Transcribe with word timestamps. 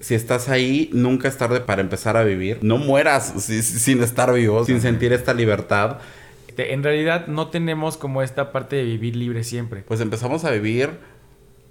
Si 0.00 0.14
estás 0.14 0.48
ahí, 0.48 0.90
nunca 0.92 1.26
es 1.26 1.36
tarde 1.38 1.58
para 1.60 1.80
empezar 1.80 2.16
a 2.16 2.22
vivir. 2.22 2.58
No 2.62 2.78
mueras 2.78 3.34
si- 3.42 3.62
si- 3.64 3.80
sin 3.80 4.00
estar 4.00 4.32
vivo, 4.32 4.64
sin 4.64 4.80
sentir 4.80 5.12
esta 5.12 5.34
libertad. 5.34 5.98
En 6.56 6.84
realidad 6.84 7.26
no 7.26 7.48
tenemos 7.48 7.96
como 7.96 8.22
esta 8.22 8.52
parte 8.52 8.76
de 8.76 8.84
vivir 8.84 9.16
libre 9.16 9.42
siempre. 9.42 9.80
Pues 9.82 10.00
empezamos 10.00 10.44
a 10.44 10.52
vivir 10.52 10.90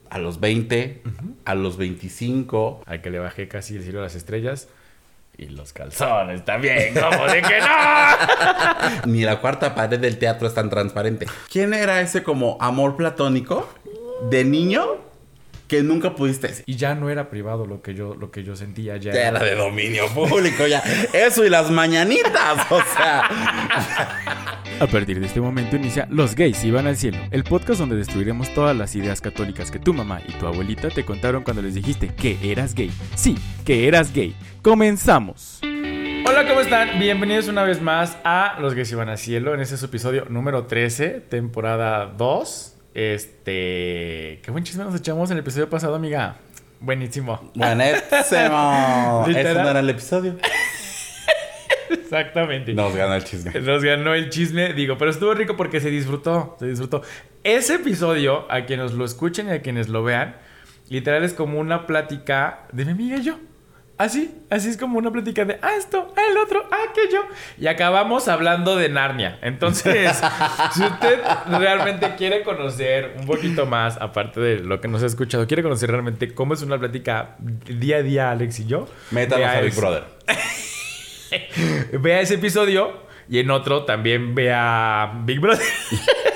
a 0.10 0.18
los 0.20 0.42
20, 0.42 1.02
a 1.46 1.56
los 1.56 1.78
25. 1.78 2.84
Al 2.86 3.02
que 3.02 3.10
le 3.12 3.20
bajé 3.20 3.48
casi 3.48 3.78
el 3.78 3.84
cielo 3.84 4.00
a 4.00 4.04
las 4.04 4.16
estrellas. 4.16 4.68
Y 5.38 5.46
los 5.46 5.72
calzones 5.72 6.44
también, 6.44 6.96
¿cómo 6.96 7.28
de 7.28 7.42
que 7.42 7.60
no? 7.60 9.06
Ni 9.06 9.22
la 9.22 9.40
cuarta 9.40 9.74
pared 9.74 10.00
del 10.00 10.18
teatro 10.18 10.48
es 10.50 10.54
tan 10.54 10.70
transparente. 10.70 11.28
¿Quién 11.50 11.74
era 11.74 12.02
ese 12.02 12.24
como 12.24 12.58
amor 12.60 12.98
platónico 12.98 13.70
de 14.30 14.44
niño 14.44 14.86
que 15.68 15.84
nunca 15.84 16.16
pudiste 16.16 16.48
decir? 16.48 16.64
Y 16.66 16.76
ya 16.76 16.96
no 16.96 17.10
era 17.10 17.30
privado 17.30 17.66
lo 17.66 17.82
que 17.82 17.94
yo, 17.94 18.16
lo 18.16 18.32
que 18.32 18.44
yo 18.44 18.56
sentía, 18.56 18.98
ya 18.98 19.14
Ya 19.14 19.28
era 19.30 19.40
de 19.40 19.56
dominio 19.56 20.08
público, 20.14 20.66
ya. 20.66 20.82
Eso 21.14 21.46
y 21.46 21.50
las 21.50 21.70
mañanitas, 21.70 22.60
o 22.70 22.82
sea. 22.96 23.30
A 24.80 24.86
partir 24.86 25.20
de 25.20 25.26
este 25.26 25.42
momento 25.42 25.76
inicia 25.76 26.08
Los 26.12 26.36
gays 26.36 26.64
iban 26.64 26.86
al 26.86 26.98
cielo, 26.98 27.18
el 27.32 27.44
podcast 27.44 27.80
donde 27.80 27.96
destruiremos 27.96 28.54
todas 28.54 28.78
las 28.78 28.96
ideas 28.96 29.22
católicas 29.22 29.72
que 29.72 29.80
tu 29.80 29.92
mamá 29.92 30.22
y 30.28 30.34
tu 30.34 30.46
abuelita 30.46 30.90
te 30.90 31.04
contaron 31.04 31.44
cuando 31.44 31.64
les 31.64 31.74
dijiste 31.74 32.10
que 32.10 32.38
eras 32.44 32.76
gay. 32.76 32.92
Sí, 33.16 33.36
que 33.66 33.88
eras 33.88 34.14
gay. 34.14 34.36
Comenzamos. 34.62 35.62
Hola, 35.64 36.48
¿cómo 36.48 36.60
están? 36.60 37.00
Bienvenidos 37.00 37.48
una 37.48 37.64
vez 37.64 37.82
más 37.82 38.18
a 38.24 38.58
Los 38.60 38.76
gays 38.76 38.92
iban 38.92 39.10
al 39.10 39.18
cielo. 39.18 39.54
En 39.54 39.62
este 39.62 39.76
es 39.76 39.80
su 39.80 39.88
episodio 39.88 40.26
número 40.30 40.66
13, 40.66 41.22
temporada 41.22 42.06
2. 42.06 42.77
Este... 42.98 44.40
Qué 44.42 44.50
buen 44.50 44.64
chisme 44.64 44.84
nos 44.84 44.96
echamos 44.96 45.30
en 45.30 45.38
el 45.38 45.42
episodio 45.42 45.70
pasado, 45.70 45.94
amiga. 45.94 46.38
Buenísimo. 46.80 47.52
Buenísimo. 47.54 47.94
Eso 49.28 49.54
no 49.54 49.70
era 49.70 49.82
el 49.82 49.90
episodio. 49.92 50.36
Exactamente. 51.92 52.74
Nos 52.74 52.96
gana 52.96 53.18
el 53.18 53.24
chisme. 53.24 53.52
Nos 53.62 53.84
ganó 53.84 54.16
el 54.16 54.32
chisme, 54.32 54.74
digo, 54.74 54.98
pero 54.98 55.12
estuvo 55.12 55.36
rico 55.36 55.56
porque 55.56 55.80
se 55.80 55.92
disfrutó, 55.92 56.56
se 56.60 56.66
disfrutó. 56.66 57.04
Ese 57.44 57.76
episodio, 57.76 58.52
a 58.52 58.66
quienes 58.66 58.94
lo 58.94 59.06
escuchen 59.06 59.50
y 59.50 59.52
a 59.52 59.62
quienes 59.62 59.90
lo 59.90 60.02
vean, 60.02 60.36
literal 60.90 61.24
es 61.24 61.34
como 61.34 61.60
una 61.60 61.86
plática 61.86 62.66
de 62.72 62.84
mi 62.86 62.94
amiga 62.94 63.18
y 63.18 63.22
yo. 63.22 63.38
Así, 63.98 64.32
así 64.52 64.70
es 64.70 64.78
como 64.78 65.00
una 65.00 65.10
plática 65.10 65.44
de, 65.44 65.58
ah, 65.60 65.74
esto, 65.76 66.14
ah, 66.16 66.22
el 66.30 66.38
otro, 66.38 66.64
ah, 66.72 66.78
aquello. 66.92 67.24
Y 67.58 67.66
acabamos 67.66 68.28
hablando 68.28 68.76
de 68.76 68.90
Narnia. 68.90 69.40
Entonces, 69.42 70.22
si 70.76 70.84
usted 70.84 71.20
realmente 71.50 72.14
quiere 72.16 72.44
conocer 72.44 73.16
un 73.20 73.26
poquito 73.26 73.66
más, 73.66 73.98
aparte 74.00 74.40
de 74.40 74.60
lo 74.60 74.80
que 74.82 74.88
nos 74.88 75.02
ha 75.02 75.08
escuchado, 75.08 75.48
quiere 75.48 75.64
conocer 75.64 75.90
realmente 75.90 76.32
cómo 76.36 76.54
es 76.54 76.62
una 76.62 76.78
plática 76.78 77.38
día 77.40 77.98
a 77.98 78.04
día, 78.04 78.32
Alex 78.32 78.60
y 78.60 78.66
yo. 78.68 78.88
Métanos 79.10 79.48
a 79.48 79.62
Big. 79.62 79.76
Brother. 79.76 80.04
vea 82.00 82.22
ese 82.22 82.36
episodio 82.36 83.02
y 83.28 83.40
en 83.40 83.50
otro 83.50 83.84
también 83.84 84.36
vea 84.36 85.12
Big 85.26 85.40
Brother. 85.40 85.66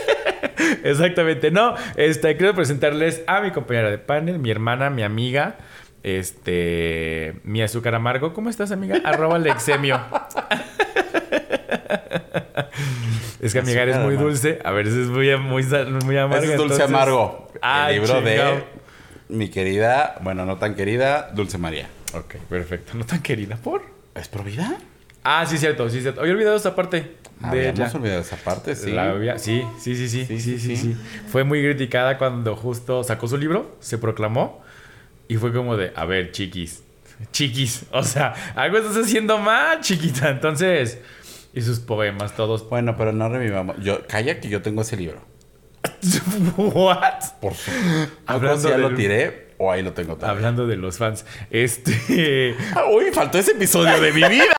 Exactamente, 0.83 1.51
no. 1.51 1.75
Este, 1.95 2.35
quiero 2.37 2.55
presentarles 2.55 3.23
a 3.27 3.41
mi 3.41 3.51
compañera 3.51 3.91
de 3.91 3.99
panel, 3.99 4.39
mi 4.39 4.49
hermana, 4.49 4.89
mi 4.89 5.03
amiga, 5.03 5.57
este, 6.03 7.35
mi 7.43 7.61
azúcar 7.61 7.95
amargo. 7.95 8.33
¿Cómo 8.33 8.49
estás, 8.49 8.71
amiga? 8.71 8.97
Arroba 9.03 9.39
Lexemio. 9.39 9.99
es 13.41 13.53
que 13.53 13.59
amiga 13.59 13.83
Azúcar 13.83 14.01
muy 14.01 14.13
amargo. 14.15 14.29
dulce, 14.29 14.59
a 14.63 14.71
veces 14.71 14.93
es 14.95 15.07
muy, 15.07 15.35
muy, 15.37 15.63
muy 16.05 16.17
amarga. 16.17 16.43
Ese 16.43 16.53
es 16.53 16.57
Dulce 16.57 16.75
entonces- 16.75 16.81
Amargo. 16.81 17.51
Ay, 17.61 17.95
el 17.95 18.01
libro 18.01 18.21
de 18.21 18.63
mi 19.29 19.49
querida, 19.49 20.17
bueno, 20.21 20.45
no 20.45 20.57
tan 20.57 20.75
querida, 20.75 21.31
Dulce 21.33 21.57
María. 21.57 21.87
Ok, 22.13 22.35
perfecto. 22.49 22.93
No 22.95 23.05
tan 23.05 23.21
querida, 23.21 23.55
¿por? 23.57 23.83
¿Es 24.15 24.27
por 24.27 24.43
vida? 24.43 24.77
Ah, 25.23 25.45
sí, 25.45 25.57
cierto, 25.57 25.89
sí, 25.89 26.01
cierto. 26.01 26.21
Había 26.21 26.33
olvidado 26.33 26.57
esa 26.57 26.75
parte 26.75 27.15
de 27.51 27.69
Habíamos 27.69 27.95
olvidado 27.95 28.21
esa 28.21 28.35
parte, 28.37 28.75
sí, 28.75 28.91
sí, 29.37 29.63
sí, 29.79 29.95
sí, 30.09 30.25
sí, 30.25 30.39
sí, 30.39 30.59
sí, 30.59 30.75
sí. 30.75 30.97
Fue 31.27 31.43
muy 31.43 31.61
criticada 31.61 32.17
cuando 32.17 32.55
justo 32.55 33.03
sacó 33.03 33.27
su 33.27 33.37
libro, 33.37 33.75
se 33.79 33.97
proclamó 33.97 34.61
y 35.31 35.37
fue 35.37 35.53
como 35.53 35.77
de, 35.77 35.93
a 35.95 36.03
ver, 36.03 36.31
chiquis, 36.31 36.83
chiquis, 37.31 37.85
o 37.93 38.03
sea, 38.03 38.33
algo 38.53 38.79
estás 38.79 38.97
haciendo 38.97 39.37
mal, 39.37 39.79
chiquita. 39.79 40.29
Entonces, 40.29 40.99
y 41.53 41.61
sus 41.61 41.79
poemas 41.79 42.35
todos. 42.35 42.67
Bueno, 42.67 42.97
pero 42.97 43.13
no 43.13 43.29
revivamos. 43.29 43.77
Yo, 43.79 44.05
calla 44.07 44.41
que 44.41 44.49
yo 44.49 44.61
tengo 44.61 44.81
ese 44.81 44.97
libro. 44.97 45.21
What? 46.57 47.23
Por 47.39 47.53
favor. 47.53 48.59
Si 48.59 48.67
ya 48.67 48.77
lo 48.77 48.93
tiré 48.93 49.53
o 49.57 49.71
ahí 49.71 49.81
lo 49.83 49.93
tengo 49.93 50.15
todavía. 50.15 50.35
Hablando 50.35 50.67
de 50.67 50.75
los 50.75 50.97
fans, 50.97 51.25
este, 51.49 52.57
Ah, 52.75 52.83
Uy, 52.91 53.05
faltó 53.13 53.37
ese 53.37 53.51
episodio 53.51 54.01
de 54.01 54.11
mi 54.11 54.23
vida. 54.27 54.53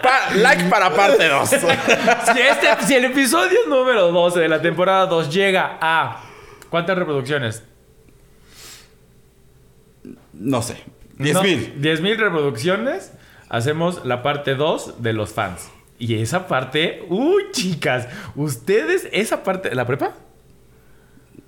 Pa- 0.00 0.32
like 0.36 0.62
para 0.70 0.94
parte 0.94 1.26
2. 1.26 1.48
si, 1.48 1.56
este, 1.56 2.86
si 2.86 2.94
el 2.94 3.06
episodio 3.06 3.58
número 3.66 4.12
12 4.12 4.38
de 4.38 4.48
la 4.48 4.62
temporada 4.62 5.06
2 5.06 5.28
llega 5.34 5.76
a 5.80 6.22
¿cuántas 6.70 6.96
reproducciones? 6.96 7.64
No 10.40 10.62
sé. 10.62 10.76
10 11.18 11.34
No, 11.34 11.42
mil. 11.42 11.74
10 11.80 12.00
mil 12.00 12.18
reproducciones. 12.18 13.12
Hacemos 13.48 14.04
la 14.04 14.22
parte 14.22 14.54
2 14.54 15.02
de 15.02 15.12
los 15.12 15.32
fans. 15.32 15.70
Y 15.98 16.14
esa 16.16 16.48
parte, 16.48 17.04
uy, 17.10 17.44
chicas, 17.52 18.08
ustedes, 18.34 19.06
esa 19.12 19.42
parte, 19.44 19.74
¿la 19.74 19.86
prepa? 19.86 20.14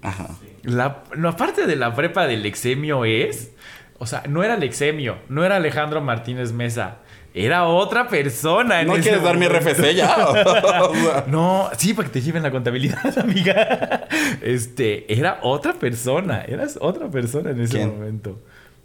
Ajá. 0.02 0.28
La, 0.62 1.04
la 1.16 1.36
parte 1.36 1.66
de 1.66 1.76
la 1.76 1.94
prepa 1.94 2.26
del 2.26 2.44
exemio 2.44 3.04
es, 3.04 3.52
o 3.98 4.06
sea, 4.06 4.24
no 4.28 4.42
era 4.44 4.54
el 4.54 4.62
exemio, 4.62 5.16
no 5.28 5.44
era 5.44 5.56
Alejandro 5.56 6.00
Martínez 6.00 6.52
Mesa, 6.52 6.98
era 7.34 7.64
otra 7.64 8.08
persona. 8.08 8.82
en 8.82 8.88
¿No 8.88 8.94
ese 8.94 9.02
quieres 9.04 9.22
dar 9.22 9.38
mi. 9.38 9.48
RFC 9.48 9.94
ya? 9.94 10.28
O 10.28 10.34
sea, 10.34 11.24
No, 11.28 11.70
sí, 11.78 11.94
para 11.94 12.08
que 12.08 12.12
te 12.14 12.20
lleven 12.20 12.42
la 12.42 12.50
contabilidad, 12.50 13.18
amiga. 13.18 14.06
Este, 14.42 15.10
era 15.12 15.38
otra 15.42 15.72
persona, 15.74 16.42
eras 16.42 16.76
otra 16.80 17.08
persona 17.10 17.50
en 17.52 17.60
ese 17.62 17.78
¿Quién? 17.78 17.88
momento. 17.96 18.38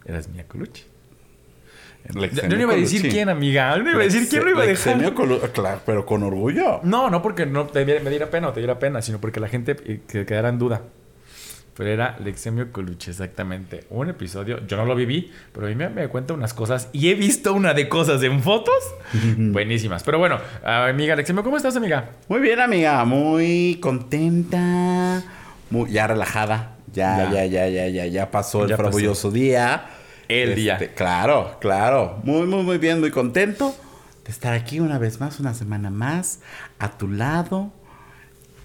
Eras 0.08 0.28
Mia 0.28 0.44
Colucci. 0.48 0.82
Yo, 2.14 2.48
no 2.48 2.60
iba 2.60 2.72
a 2.72 2.76
decir 2.76 3.00
Colucci. 3.02 3.08
quién, 3.16 3.28
amiga. 3.28 3.76
Yo 3.76 3.82
no 3.82 3.90
iba 3.90 4.00
a 4.00 4.04
decir 4.04 4.26
quién 4.28 4.44
lo 4.44 4.50
iba 4.50 4.62
a 4.62 4.66
dejar. 4.66 5.12
Claro, 5.52 5.80
pero 5.84 6.06
con 6.06 6.22
orgullo. 6.22 6.80
No, 6.82 7.10
no 7.10 7.20
porque 7.22 7.44
no 7.44 7.66
te, 7.66 7.84
me 7.84 8.08
diera 8.10 8.30
pena 8.30 8.48
o 8.48 8.52
te 8.52 8.60
diera 8.60 8.78
pena, 8.78 9.02
sino 9.02 9.20
porque 9.20 9.40
la 9.40 9.48
gente 9.48 9.76
eh, 9.84 10.00
que 10.08 10.24
quedara 10.24 10.48
en 10.48 10.58
duda. 10.58 10.82
Pero 11.76 11.90
era 11.90 12.16
Lexemio 12.18 12.72
Colucci, 12.72 13.10
exactamente. 13.10 13.84
Un 13.90 14.08
episodio, 14.08 14.66
yo 14.66 14.76
no 14.76 14.84
lo 14.84 14.96
viví, 14.96 15.30
pero 15.52 15.66
a 15.66 15.68
mí 15.68 15.76
me, 15.76 15.88
me 15.88 16.08
cuenta 16.08 16.34
unas 16.34 16.52
cosas 16.52 16.88
y 16.92 17.08
he 17.10 17.14
visto 17.14 17.52
una 17.54 17.72
de 17.74 17.88
cosas 17.88 18.20
en 18.24 18.42
fotos 18.42 18.82
buenísimas. 19.36 20.02
Pero 20.02 20.18
bueno, 20.18 20.38
amiga 20.64 21.14
Lexemio, 21.14 21.44
¿cómo 21.44 21.56
estás, 21.56 21.76
amiga? 21.76 22.10
Muy 22.28 22.40
bien, 22.40 22.58
amiga. 22.58 23.04
Muy 23.04 23.78
contenta. 23.80 25.22
Muy, 25.70 25.90
ya 25.92 26.06
relajada. 26.06 26.76
Ya, 26.92 27.30
Ya. 27.30 27.44
ya, 27.44 27.46
ya, 27.46 27.68
ya, 27.68 27.88
ya, 27.88 28.06
ya 28.06 28.30
pasó 28.30 28.62
el 28.64 28.70
Ya 28.70 28.76
fabuloso 28.76 29.30
día. 29.30 29.86
El 30.28 30.54
día. 30.54 30.78
Claro, 30.94 31.56
claro. 31.60 32.20
Muy, 32.24 32.46
muy, 32.46 32.62
muy 32.62 32.78
bien, 32.78 33.00
muy 33.00 33.10
contento 33.10 33.74
de 34.24 34.30
estar 34.30 34.52
aquí 34.52 34.78
una 34.80 34.98
vez 34.98 35.20
más, 35.20 35.40
una 35.40 35.54
semana 35.54 35.90
más, 35.90 36.40
a 36.78 36.98
tu 36.98 37.08
lado, 37.08 37.72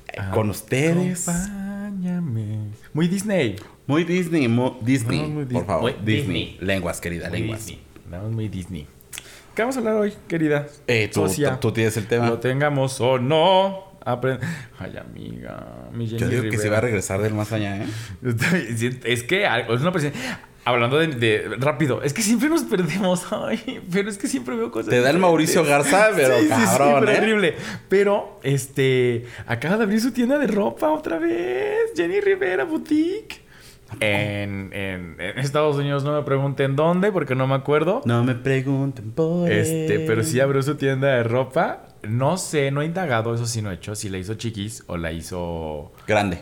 eh, 0.09 0.17
con 0.33 0.49
ustedes. 0.49 1.27
Acompáñame. 1.27 2.67
Muy 2.93 3.07
Disney. 3.07 3.55
Muy 3.87 4.03
Disney, 4.03 4.47
mu- 4.47 4.75
Disney, 4.81 5.21
No, 5.21 5.27
muy 5.29 5.45
por 5.45 5.65
favor. 5.65 5.81
muy 5.83 5.93
Disney. 5.93 6.15
Disney. 6.45 6.57
Lenguas, 6.61 6.99
querida, 7.01 7.29
Muy 7.29 7.39
lenguas. 7.39 7.65
Disney. 7.65 7.83
Muy 8.31 8.47
Disney. 8.49 8.87
¿Qué 9.55 9.61
vamos 9.61 9.75
a 9.75 9.79
hablar 9.79 9.95
hoy, 9.95 10.13
querida? 10.27 10.67
Eh, 10.87 11.09
tú, 11.13 11.21
socia? 11.27 11.59
tú 11.59 11.71
tienes 11.71 11.95
el 11.97 12.07
tema. 12.07 12.27
Lo 12.27 12.39
tengamos 12.39 12.99
o 13.01 13.19
no. 13.19 13.93
Apren- 14.05 14.39
Ay, 14.79 14.97
amiga. 14.97 15.87
Mi 15.93 16.07
Yo 16.07 16.27
digo 16.27 16.43
que 16.43 16.57
se 16.57 16.69
va 16.69 16.79
a 16.79 16.81
regresar 16.81 17.21
del 17.21 17.33
más 17.33 17.51
allá, 17.53 17.77
¿eh? 17.83 17.85
Es 19.05 19.23
que 19.23 19.45
es 19.45 19.81
una 19.81 19.91
persona. 19.91 20.13
Hablando 20.65 20.97
de, 20.97 21.07
de- 21.07 21.55
rápido, 21.59 22.01
es 22.03 22.13
que 22.13 22.21
siempre 22.21 22.47
nos 22.49 22.63
perdemos. 22.63 23.25
Ay, 23.31 23.81
pero 23.91 24.09
es 24.09 24.17
que 24.17 24.27
siempre 24.27 24.55
veo 24.55 24.71
cosas. 24.71 24.89
Te 24.89 25.01
da 25.01 25.09
el 25.09 25.17
Mauricio 25.19 25.63
Garza, 25.65 26.09
pero 26.15 26.35
Sí, 26.37 26.43
sí, 26.47 26.53
sí, 26.53 26.53
cabrón, 26.77 26.99
pero 27.05 27.11
¿eh? 27.11 27.17
horrible. 27.21 27.55
Pero, 27.89 28.39
este, 28.43 29.25
acaba 29.45 29.77
de 29.77 29.83
abrir 29.83 29.99
su 30.01 30.11
tienda 30.11 30.37
de 30.39 30.47
ropa 30.47 30.89
otra 30.91 31.19
vez. 31.19 31.91
Jenny 31.95 32.21
Rivera 32.21 32.63
Boutique. 32.63 33.41
En, 33.99 34.71
en- 34.73 35.17
en 35.19 35.37
Estados 35.37 35.75
Unidos, 35.75 36.03
no 36.03 36.15
me 36.15 36.23
pregunten 36.23 36.75
dónde, 36.75 37.11
porque 37.11 37.35
no 37.35 37.45
me 37.45 37.53
acuerdo. 37.55 38.01
No 38.05 38.23
me 38.23 38.33
pregunten 38.33 39.11
por 39.11 39.51
Este, 39.51 39.99
pero 40.07 40.23
sí 40.23 40.39
abrió 40.39 40.63
su 40.63 40.75
tienda 40.75 41.09
de 41.09 41.23
ropa. 41.23 41.87
No 42.01 42.37
sé, 42.37 42.71
no 42.71 42.81
he 42.81 42.85
indagado, 42.85 43.35
eso 43.35 43.45
sí 43.45 43.61
no 43.61 43.69
he 43.69 43.75
hecho. 43.75 43.93
Si 43.95 44.09
la 44.09 44.17
hizo 44.17 44.33
chiquis 44.33 44.83
o 44.87 44.97
la 44.97 45.11
hizo. 45.11 45.91
Grande. 46.07 46.39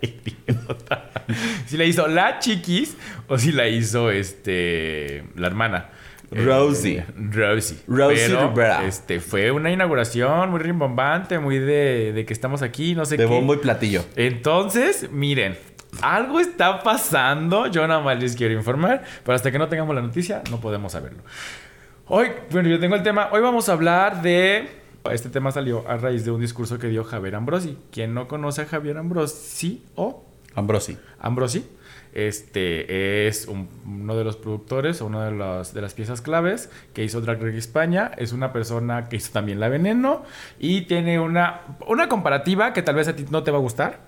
si 1.66 1.76
la 1.76 1.84
hizo 1.84 2.06
la 2.08 2.38
chiquis 2.38 2.96
o 3.28 3.38
si 3.38 3.52
la 3.52 3.68
hizo 3.68 4.10
este 4.10 5.24
la 5.36 5.46
hermana. 5.48 5.90
Rosie. 6.30 6.98
Eh, 6.98 7.06
Rosie. 7.30 7.78
Rosie 7.86 8.26
Pero, 8.28 8.48
Rivera. 8.50 8.84
Este, 8.84 9.18
fue 9.20 9.50
una 9.50 9.70
inauguración 9.70 10.50
muy 10.50 10.60
rimbombante, 10.60 11.38
muy 11.38 11.58
de, 11.58 12.12
de 12.12 12.26
que 12.26 12.34
estamos 12.34 12.60
aquí, 12.60 12.94
no 12.94 13.06
sé 13.06 13.16
De 13.16 13.24
qué. 13.24 13.30
bombo 13.30 13.54
y 13.54 13.58
platillo. 13.58 14.04
Entonces, 14.14 15.08
miren, 15.10 15.56
Algo 16.02 16.38
está 16.38 16.82
pasando. 16.82 17.66
Yo 17.68 17.86
nada 17.86 18.00
más 18.00 18.20
les 18.20 18.36
quiero 18.36 18.52
informar. 18.54 19.04
Pero 19.24 19.34
hasta 19.34 19.50
que 19.50 19.58
no 19.58 19.68
tengamos 19.68 19.94
la 19.94 20.02
noticia, 20.02 20.42
no 20.50 20.60
podemos 20.60 20.92
saberlo. 20.92 21.22
Hoy, 22.06 22.28
bueno, 22.50 22.68
yo 22.68 22.78
tengo 22.78 22.94
el 22.94 23.02
tema. 23.02 23.28
Hoy 23.32 23.40
vamos 23.40 23.68
a 23.68 23.72
hablar 23.72 24.20
de. 24.20 24.68
Este 25.10 25.28
tema 25.28 25.50
salió 25.52 25.88
a 25.88 25.96
raíz 25.96 26.24
de 26.24 26.30
un 26.30 26.40
discurso 26.40 26.78
que 26.78 26.88
dio 26.88 27.04
Javier 27.04 27.34
Ambrosi. 27.36 27.78
Quien 27.90 28.14
no 28.14 28.28
conoce 28.28 28.62
a 28.62 28.66
Javier 28.66 28.96
Ambrosi 28.98 29.84
o. 29.94 30.24
Ambrosi. 30.54 30.96
Ambrosi. 31.20 31.68
Este 32.14 33.28
es 33.28 33.46
un- 33.46 33.68
uno 33.86 34.16
de 34.16 34.24
los 34.24 34.36
productores 34.36 35.00
o 35.02 35.06
una 35.06 35.26
de 35.26 35.32
las, 35.32 35.74
de 35.74 35.82
las 35.82 35.94
piezas 35.94 36.20
claves 36.20 36.70
que 36.94 37.04
hizo 37.04 37.20
Drag 37.20 37.40
Race 37.42 37.58
España. 37.58 38.10
Es 38.16 38.32
una 38.32 38.52
persona 38.52 39.04
que 39.08 39.16
hizo 39.16 39.30
también 39.32 39.60
La 39.60 39.68
Veneno 39.68 40.22
y 40.58 40.82
tiene 40.82 41.20
una, 41.20 41.60
una 41.86 42.08
comparativa 42.08 42.72
que 42.72 42.82
tal 42.82 42.94
vez 42.96 43.08
a 43.08 43.14
ti 43.16 43.24
no 43.30 43.42
te 43.42 43.50
va 43.50 43.58
a 43.58 43.60
gustar. 43.60 44.00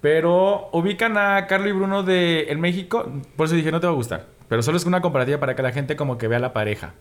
Pero 0.00 0.68
ubican 0.72 1.16
a 1.16 1.46
Carlos 1.46 1.68
y 1.68 1.72
Bruno 1.72 2.02
de 2.02 2.46
en 2.50 2.60
México, 2.60 3.10
por 3.36 3.46
eso 3.46 3.54
dije 3.54 3.70
no 3.70 3.80
te 3.80 3.86
va 3.86 3.92
a 3.92 3.96
gustar. 3.96 4.26
Pero 4.48 4.62
solo 4.62 4.76
es 4.76 4.84
una 4.84 5.00
comparativa 5.00 5.38
para 5.38 5.54
que 5.54 5.62
la 5.62 5.72
gente 5.72 5.94
como 5.96 6.18
que 6.18 6.28
vea 6.28 6.38
la 6.38 6.52
pareja. 6.52 6.94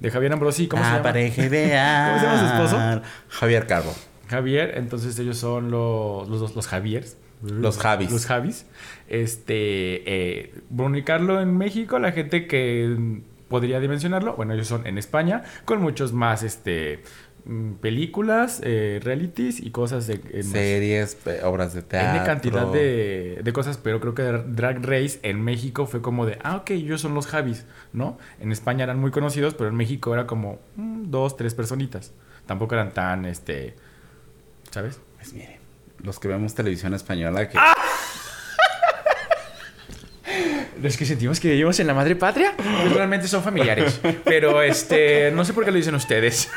De 0.00 0.10
Javier 0.10 0.32
Ambrosi, 0.32 0.66
¿cómo 0.68 0.82
se 0.82 0.88
Ah, 0.88 0.92
llama? 0.92 1.02
pareja 1.04 1.44
ideal. 1.46 2.08
¿Cómo 2.10 2.20
se 2.20 2.26
llama 2.26 2.38
su 2.38 2.54
esposo? 2.64 3.02
Javier 3.28 3.66
Carbo. 3.66 3.94
Javier, 4.28 4.74
entonces 4.76 5.18
ellos 5.18 5.38
son 5.38 5.70
los, 5.70 6.28
los, 6.28 6.40
dos- 6.40 6.56
los 6.56 6.66
Javiers. 6.66 7.16
Los 7.42 7.78
Javis. 7.78 8.10
Los 8.10 8.26
Javis. 8.26 8.66
Este, 9.08 10.02
eh, 10.40 10.54
Bruno 10.70 10.96
y 10.96 11.02
Carlo 11.04 11.40
en 11.40 11.56
México, 11.56 11.98
la 11.98 12.12
gente 12.12 12.46
que 12.46 13.20
podría 13.48 13.80
dimensionarlo, 13.80 14.34
bueno, 14.34 14.54
ellos 14.54 14.66
son 14.66 14.86
en 14.86 14.96
España, 14.98 15.42
con 15.66 15.80
muchos 15.82 16.12
más 16.12 16.42
este, 16.42 17.02
películas, 17.80 18.60
eh, 18.64 19.00
realities 19.02 19.60
y 19.60 19.70
cosas 19.70 20.06
de... 20.06 20.42
Series, 20.42 21.18
obras 21.42 21.74
de 21.74 21.82
teatro. 21.82 22.10
Tiene 22.12 22.26
cantidad 22.26 22.66
de, 22.66 23.40
de 23.42 23.52
cosas, 23.52 23.76
pero 23.76 24.00
creo 24.00 24.14
que 24.14 24.22
Drag 24.22 24.84
Race 24.84 25.20
en 25.22 25.42
México 25.42 25.86
fue 25.86 26.00
como 26.00 26.24
de, 26.24 26.38
ah, 26.42 26.56
ok, 26.56 26.70
ellos 26.70 27.00
son 27.00 27.14
los 27.14 27.26
Javis, 27.26 27.66
¿no? 27.92 28.18
En 28.40 28.50
España 28.50 28.84
eran 28.84 28.98
muy 28.98 29.10
conocidos, 29.10 29.54
pero 29.54 29.68
en 29.68 29.76
México 29.76 30.14
era 30.14 30.26
como 30.26 30.58
mm, 30.76 31.10
dos, 31.10 31.36
tres 31.36 31.54
personitas. 31.54 32.12
Tampoco 32.46 32.74
eran 32.74 32.92
tan, 32.92 33.26
este, 33.26 33.74
¿sabes? 34.70 35.00
Pues 35.16 35.34
miren, 35.34 35.56
los 36.02 36.18
que 36.18 36.28
vemos 36.28 36.54
televisión 36.54 36.94
española 36.94 37.48
que... 37.48 37.58
¡Ah! 37.58 37.74
Los 40.82 40.96
que 40.96 41.06
sentimos 41.06 41.40
que 41.40 41.48
vivimos 41.48 41.78
en 41.80 41.86
la 41.86 41.94
madre 41.94 42.16
patria, 42.16 42.52
pues 42.56 42.92
realmente 42.92 43.28
son 43.28 43.42
familiares. 43.42 44.00
Pero 44.24 44.60
este, 44.60 45.30
no 45.30 45.44
sé 45.44 45.54
por 45.54 45.64
qué 45.64 45.70
lo 45.70 45.76
dicen 45.76 45.94
ustedes. 45.94 46.50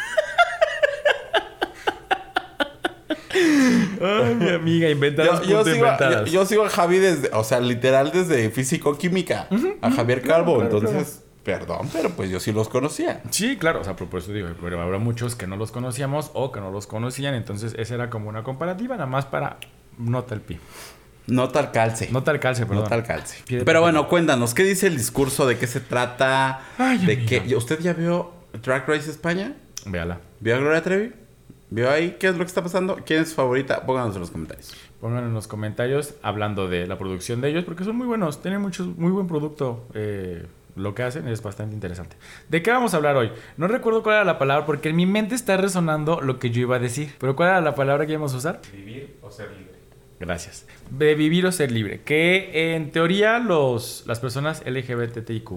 Ay, 4.01 4.36
mi 4.36 4.50
amiga, 4.50 4.89
inventadas 4.89 5.42
Yo, 5.42 5.48
yo 5.50 5.63
sigo, 5.63 5.75
inventadas. 5.78 6.25
yo- 6.25 6.31
yo 6.42 6.45
sigo 6.45 6.66
a 6.66 6.69
Javi 6.69 6.98
desde, 7.00 7.30
o 7.34 7.44
sea, 7.44 7.60
literal 7.60 8.12
desde 8.12 8.50
físico-química, 8.50 9.48
a 9.81 9.92
Javier 9.92 10.22
Calvo, 10.22 10.60
claro, 10.60 10.78
entonces, 10.78 11.24
perdón, 11.44 11.89
pero 11.94 12.10
pues 12.12 12.30
yo 12.30 12.39
sí 12.39 12.51
los 12.51 12.69
conocía. 12.69 13.22
Sí, 13.31 13.57
claro, 13.57 13.81
o 13.81 13.84
sea, 13.84 13.95
por 13.95 14.19
eso 14.19 14.31
digo, 14.31 14.50
pero 14.62 14.81
habrá 14.81 14.98
muchos 14.98 15.36
que 15.36 15.48
no 15.48 15.56
los 15.56 15.72
conocíamos 15.72 16.31
o 16.34 16.51
que 16.51 16.60
no 16.60 16.72
los 16.72 16.88
conocían, 16.88 17.34
entonces 17.36 17.74
esa 17.78 17.95
era 17.95 18.10
como 18.10 18.30
una 18.30 18.44
comparativa, 18.44 18.95
nada 18.95 19.07
más 19.07 19.25
para 19.25 19.57
nota 19.98 20.36
el 20.36 20.42
pie. 20.42 20.60
No 21.28 21.50
tal 21.50 21.72
calce. 21.72 22.10
Nota 22.10 22.31
el 22.31 22.40
calce, 22.40 22.66
perdón. 22.66 22.83
No 22.86 22.90
tal 22.90 23.04
calce. 23.04 23.38
Pero 23.66 23.81
bueno, 23.81 24.07
cuéntanos, 24.07 24.54
¿qué 24.54 24.63
dice 24.63 24.88
el 24.88 24.95
discurso? 24.95 25.45
¿De 25.45 25.57
qué 25.57 25.68
se 25.68 25.81
trata? 25.81 26.62
Ay, 26.78 27.00
¿De 27.00 27.13
amiga. 27.16 27.44
qué? 27.44 27.56
¿Usted 27.57 27.80
ya 27.81 27.92
vio 27.92 28.31
Drag 28.63 28.88
Race 28.88 29.10
España? 29.12 29.54
Véala. 29.86 30.19
¿Vio 30.40 30.56
a 30.56 30.60
Gloria 30.60 30.81
Trevi? 30.83 31.12
¿Vio 31.69 31.90
ahí 31.90 32.16
qué 32.19 32.28
es 32.28 32.34
lo 32.34 32.40
que 32.40 32.48
está 32.48 32.64
pasando? 32.64 32.98
¿Quién 33.06 33.22
es 33.22 33.30
su 33.30 33.36
favorita? 33.36 33.86
Pónganos 33.86 34.16
en 34.16 34.22
los 34.22 34.31
comentarios. 34.31 34.74
Pongan 35.02 35.25
en 35.25 35.34
los 35.34 35.48
comentarios 35.48 36.14
hablando 36.22 36.68
de 36.68 36.88
la 36.88 36.98
producción 36.98 37.42
de 37.42 37.50
ellos, 37.50 37.66
porque 37.66 37.84
son 37.84 37.98
muy 37.98 38.08
buenos, 38.08 38.42
tienen 38.42 38.62
muchos, 38.62 38.88
muy 38.98 39.12
buen 39.12 39.28
producto. 39.28 39.86
eh, 39.94 40.46
lo 40.78 40.94
que 40.94 41.04
hacen 41.04 41.28
es 41.28 41.42
bastante 41.42 41.74
interesante. 41.74 42.16
¿De 42.50 42.62
qué 42.62 42.69
vamos 42.72 42.94
a 42.94 42.98
hablar 42.98 43.16
hoy? 43.16 43.31
No 43.58 43.68
recuerdo 43.68 44.04
cuál 44.04 44.18
era 44.18 44.24
la 44.25 44.38
palabra, 44.38 44.66
porque 44.66 44.90
en 44.90 44.96
mi 44.96 45.08
mente 45.08 45.34
está 45.34 45.58
resonando 45.58 46.22
lo 46.22 46.38
que 46.38 46.52
yo 46.52 46.62
iba 46.62 46.75
a 46.75 46.80
decir. 46.80 47.16
Pero 47.19 47.36
¿cuál 47.36 47.50
era 47.50 47.62
la 47.62 47.74
palabra 47.74 48.06
que 48.06 48.12
íbamos 48.12 48.34
a 48.36 48.38
usar? 48.38 48.62
Vivir 48.72 49.18
o 49.22 49.31
ser 49.31 49.50
libre. 49.58 49.74
Gracias. 50.19 50.66
De 50.90 51.16
vivir 51.16 51.46
o 51.46 51.52
ser 51.52 51.72
libre. 51.72 52.02
Que 52.02 52.75
en 52.75 52.92
teoría 52.92 53.40
los, 53.40 54.04
las 54.08 54.19
personas 54.19 54.64
LGBTIQ 54.66 55.50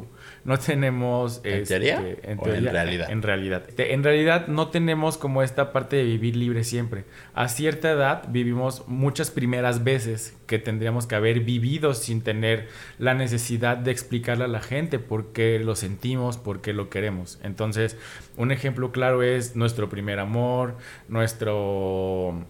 no 0.44 0.58
tenemos... 0.58 1.40
¿En 1.44 1.54
este, 1.62 1.74
teoría? 1.74 1.98
En, 2.22 2.38
¿O 2.38 2.46
en 2.46 2.50
teoría, 2.52 2.70
realidad? 2.72 3.10
En 3.10 3.22
realidad. 3.22 3.62
Este, 3.68 3.92
En 3.94 4.02
realidad 4.02 4.46
no 4.48 4.68
tenemos 4.68 5.18
como 5.18 5.42
esta 5.42 5.72
parte 5.72 5.96
de 5.96 6.04
vivir 6.04 6.36
libre 6.36 6.64
siempre. 6.64 7.04
A 7.34 7.48
cierta 7.48 7.90
edad 7.90 8.24
vivimos 8.28 8.84
muchas 8.88 9.30
primeras 9.30 9.84
veces 9.84 10.36
que 10.46 10.58
tendríamos 10.58 11.06
que 11.06 11.14
haber 11.14 11.40
vivido 11.40 11.94
sin 11.94 12.22
tener 12.22 12.68
la 12.98 13.14
necesidad 13.14 13.76
de 13.76 13.90
explicarle 13.90 14.44
a 14.44 14.48
la 14.48 14.60
gente 14.60 14.98
por 14.98 15.32
qué 15.32 15.58
lo 15.58 15.76
sentimos, 15.76 16.38
por 16.38 16.60
qué 16.60 16.72
lo 16.72 16.90
queremos. 16.90 17.38
Entonces, 17.42 17.96
un 18.36 18.50
ejemplo 18.50 18.92
claro 18.92 19.22
es 19.22 19.56
nuestro 19.56 19.88
primer 19.88 20.18
amor, 20.18 20.76
nuestro... 21.08 22.44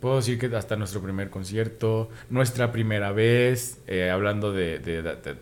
Puedo 0.00 0.16
decir 0.16 0.38
que 0.38 0.46
hasta 0.54 0.76
nuestro 0.76 1.00
primer 1.02 1.28
concierto, 1.28 2.08
nuestra 2.30 2.70
primera 2.70 3.10
vez, 3.10 3.80
eh, 3.88 4.10
hablando 4.10 4.52
de, 4.52 4.78
de- 4.78 5.02
de- 5.02 5.34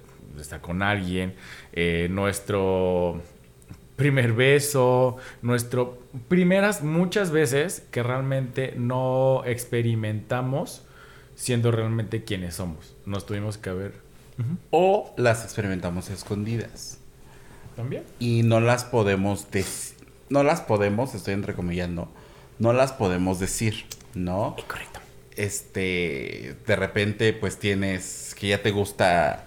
estar 0.43 0.61
con 0.61 0.83
alguien, 0.83 1.35
eh, 1.73 2.09
nuestro 2.11 3.23
primer 3.97 4.35
beso, 4.35 5.17
nuestro 5.43 5.99
primeras 6.29 6.83
muchas 6.83 7.31
veces 7.31 7.83
que 7.91 8.03
realmente 8.03 8.75
no 8.77 9.43
experimentamos 9.45 10.83
siendo 11.35 11.71
realmente 11.71 12.25
quienes 12.25 12.55
somos. 12.55 12.95
Nos 13.05 13.27
tuvimos 13.27 13.59
que 13.59 13.71
ver. 13.71 14.07
O 14.71 15.15
las 15.17 15.45
experimentamos 15.45 16.11
escondidas. 16.11 16.99
También. 17.75 18.05
Y 18.19 18.43
no 18.43 18.61
las 18.61 18.85
podemos 18.85 19.51
decir. 19.51 19.97
No 20.29 20.43
las 20.43 20.61
podemos, 20.61 21.15
estoy 21.15 21.35
entrecomillando. 21.35 22.11
No 22.59 22.73
las 22.73 22.93
podemos 22.93 23.39
decir, 23.39 23.85
¿no? 24.15 24.57
Correcto. 24.67 25.01
este 25.37 26.57
de 26.67 26.77
repente 26.77 27.33
pues 27.35 27.59
tienes 27.59 28.35
que 28.39 28.49
ya 28.49 28.63
te 28.63 28.71
gusta 28.71 29.46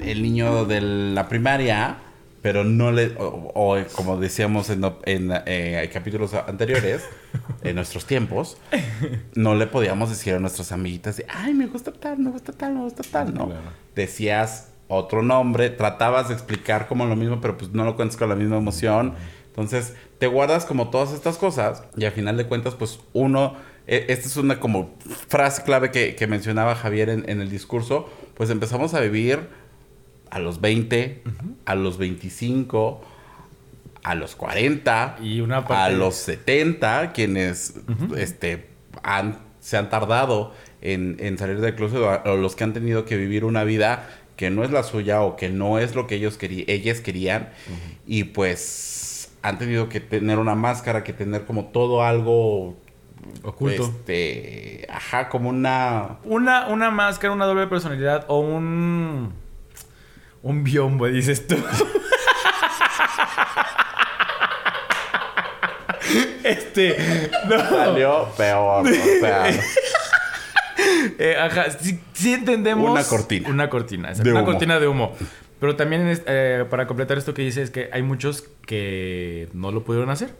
el 0.00 0.22
niño 0.22 0.64
de 0.66 0.80
la 0.80 1.28
primaria 1.28 1.96
pero 2.42 2.64
no 2.64 2.90
le 2.90 3.14
o, 3.18 3.52
o, 3.54 3.76
como 3.94 4.16
decíamos 4.18 4.68
en, 4.70 4.84
en, 5.04 5.30
eh, 5.46 5.88
capítulos 5.92 6.34
anteriores 6.34 7.04
en 7.62 7.76
nuestros 7.76 8.04
tiempos 8.04 8.56
no 9.34 9.54
le 9.54 9.66
podíamos 9.68 10.08
decir 10.10 10.34
a 10.34 10.40
nuestras 10.40 10.72
amiguitas 10.72 11.16
de, 11.18 11.26
ay 11.28 11.54
me 11.54 11.66
gusta 11.66 11.92
tal 11.92 12.18
me 12.18 12.30
gusta 12.30 12.52
tal 12.52 12.74
me 12.74 12.80
gusta 12.80 13.02
tal 13.10 13.32
no 13.34 13.46
Claro. 13.46 13.60
decías 13.94 14.68
otro 14.88 15.22
nombre 15.22 15.70
tratabas 15.70 16.28
de 16.28 16.34
explicar 16.34 16.88
como 16.88 17.06
lo 17.06 17.14
mismo 17.16 17.40
pero 17.40 17.56
pues 17.56 17.70
no 17.72 17.84
lo 17.84 17.94
cuentas 17.96 18.16
con 18.16 18.28
la 18.28 18.34
misma 18.34 18.56
emoción 18.58 19.14
entonces 19.46 19.94
te 20.18 20.26
guardas 20.26 20.64
como 20.64 20.90
todas 20.90 21.12
estas 21.12 21.36
cosas 21.38 21.84
y 21.96 22.04
al 22.06 22.12
final 22.12 22.36
de 22.36 22.46
cuentas 22.46 22.74
pues 22.74 22.98
uno 23.12 23.54
e- 23.86 24.06
esta 24.08 24.26
es 24.26 24.36
una 24.36 24.58
como 24.60 24.94
frase 25.28 25.62
clave 25.62 25.90
que, 25.92 26.14
que 26.16 26.26
mencionaba 26.26 26.74
Javier 26.74 27.08
en, 27.08 27.28
en 27.30 27.40
el 27.40 27.50
discurso 27.50 28.08
pues 28.36 28.50
empezamos 28.50 28.94
a 28.94 29.00
vivir 29.00 29.48
a 30.32 30.38
los 30.38 30.62
20 30.62 31.22
a 31.66 31.74
los 31.74 31.98
25 31.98 33.04
a 34.02 34.14
los 34.14 34.34
40 34.34 35.18
Y 35.22 35.40
una 35.40 35.58
a 35.58 35.90
los 35.90 36.14
70 36.14 37.12
quienes 37.12 37.74
este 38.16 38.70
han 39.02 39.38
se 39.60 39.76
han 39.76 39.90
tardado 39.90 40.54
en, 40.80 41.16
en 41.20 41.36
salir 41.38 41.60
del 41.60 41.74
closet 41.74 42.00
o, 42.24 42.36
los 42.36 42.56
que 42.56 42.64
han 42.64 42.72
tenido 42.72 43.04
que 43.04 43.16
vivir 43.16 43.44
una 43.44 43.62
vida 43.62 44.08
que 44.36 44.48
no 44.48 44.64
es 44.64 44.70
la 44.70 44.82
suya 44.82 45.20
o 45.20 45.36
que 45.36 45.50
no 45.50 45.78
es 45.78 45.94
lo 45.94 46.06
que 46.06 46.14
ellos 46.14 46.38
querían 46.38 46.64
ellas 46.66 47.00
querían 47.00 47.50
y 48.06 48.24
pues 48.24 49.30
han 49.42 49.58
tenido 49.58 49.90
que 49.90 50.00
tener 50.00 50.38
una 50.38 50.54
máscara 50.54 51.04
que 51.04 51.12
tener 51.12 51.44
como 51.44 51.66
todo 51.66 52.02
algo 52.02 52.74
Oculto. 53.42 53.84
este 53.84 54.86
ajá 54.90 55.28
como 55.28 55.50
una 55.50 56.16
Una, 56.24 56.68
una 56.68 56.90
máscara, 56.90 57.34
una 57.34 57.44
doble 57.44 57.66
personalidad 57.66 58.24
o 58.28 58.40
un. 58.40 59.41
Un 60.42 60.64
biombo, 60.64 61.06
dices 61.06 61.46
tú. 61.46 61.56
este. 66.44 67.30
No. 67.48 67.58
salió 67.58 68.28
peor 68.36 68.86
o 68.86 68.90
sea 68.90 69.50
Eh, 71.18 71.36
ajá, 71.38 71.70
sí, 71.70 72.00
sí 72.12 72.32
entendemos. 72.32 72.90
Una 72.90 73.04
cortina. 73.04 73.48
Una 73.48 73.70
cortina, 73.70 74.08
exacto, 74.08 74.30
una 74.30 74.40
humo. 74.40 74.50
cortina 74.50 74.80
de 74.80 74.88
humo. 74.88 75.12
Pero 75.60 75.76
también, 75.76 76.20
eh, 76.26 76.64
para 76.68 76.86
completar 76.86 77.18
esto 77.18 77.34
que 77.34 77.42
dices, 77.42 77.64
es 77.64 77.70
que 77.70 77.88
hay 77.92 78.02
muchos 78.02 78.48
que 78.66 79.48
no 79.52 79.70
lo 79.70 79.84
pudieron 79.84 80.10
hacer. 80.10 80.34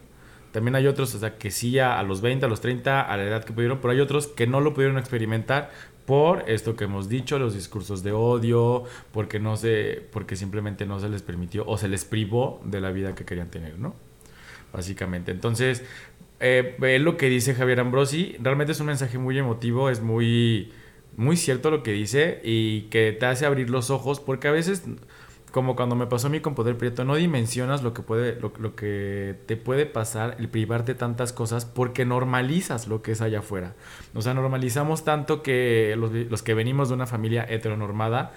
También 0.51 0.75
hay 0.75 0.87
otros, 0.87 1.15
o 1.15 1.19
sea, 1.19 1.37
que 1.39 1.51
sí 1.51 1.79
a, 1.79 1.99
a 1.99 2.03
los 2.03 2.21
20, 2.23 2.47
a 2.47 2.49
los 2.49 2.61
30, 2.61 3.01
a 3.03 3.17
la 3.17 3.23
edad 3.23 3.45
que 3.45 3.53
pudieron, 3.53 3.79
pero 3.81 3.93
hay 3.93 4.01
otros 4.01 4.27
que 4.27 4.47
no 4.47 4.61
lo 4.61 4.75
pudieron 4.75 4.99
experimentar 4.99 5.71
por 6.07 6.49
esto 6.49 6.77
que 6.77 6.85
hemos 6.85 7.09
dicho, 7.09 7.39
los 7.39 7.55
discursos 7.55 8.03
de 8.03 8.13
odio, 8.13 8.85
porque 9.13 9.39
no 9.39 9.57
se, 9.57 10.03
porque 10.13 10.37
simplemente 10.37 10.87
no 10.87 11.01
se 11.01 11.09
les 11.09 11.23
permitió 11.23 11.65
o 11.67 11.79
se 11.79 11.89
les 11.89 12.05
privó 12.05 12.61
de 12.65 12.81
la 12.81 12.91
vida 12.91 13.15
que 13.15 13.25
querían 13.25 13.51
tener, 13.51 13.79
¿no? 13.79 13.95
Básicamente. 14.73 15.31
Entonces, 15.33 15.85
eh, 16.41 16.99
lo 17.01 17.17
que 17.17 17.29
dice 17.29 17.55
Javier 17.55 17.81
Ambrosi. 17.81 18.37
Realmente 18.41 18.73
es 18.73 18.81
un 18.81 18.87
mensaje 18.87 19.19
muy 19.19 19.39
emotivo, 19.39 19.91
es 19.91 20.01
muy 20.01 20.73
muy 21.17 21.37
cierto 21.37 21.71
lo 21.71 21.83
que 21.83 21.93
dice 21.93 22.41
y 22.43 22.83
que 22.83 23.13
te 23.13 23.27
hace 23.27 23.47
abrir 23.47 23.71
los 23.71 23.91
ojos 23.91 24.19
porque 24.21 24.49
a 24.49 24.51
veces 24.51 24.85
como 25.53 25.77
cuando 25.77 25.95
me 25.95 26.07
pasó 26.07 26.27
a 26.27 26.31
mí 26.31 26.41
con 26.41 26.55
Poder 26.55 26.77
Prieto, 26.79 27.05
no 27.05 27.15
dimensionas 27.15 27.83
lo 27.83 27.93
que 27.93 28.03
puede, 28.03 28.41
lo, 28.41 28.53
lo, 28.59 28.75
que 28.75 29.37
te 29.47 29.57
puede 29.57 29.87
pasar 29.87 30.37
el 30.39 30.49
privarte 30.49 30.95
tantas 30.95 31.33
cosas 31.33 31.67
porque 31.67 32.05
normalizas 32.07 32.89
lo 32.89 33.03
que 33.03 33.13
es 33.13 33.21
allá 33.21 33.41
afuera. 33.41 33.75
O 34.15 34.23
sea, 34.23 34.33
normalizamos 34.35 35.05
tanto 35.05 35.43
que 35.43 35.95
los, 35.97 36.11
los 36.13 36.43
que 36.43 36.55
venimos 36.55 36.89
de 36.89 36.95
una 36.95 37.07
familia 37.07 37.47
heteronormada, 37.49 38.33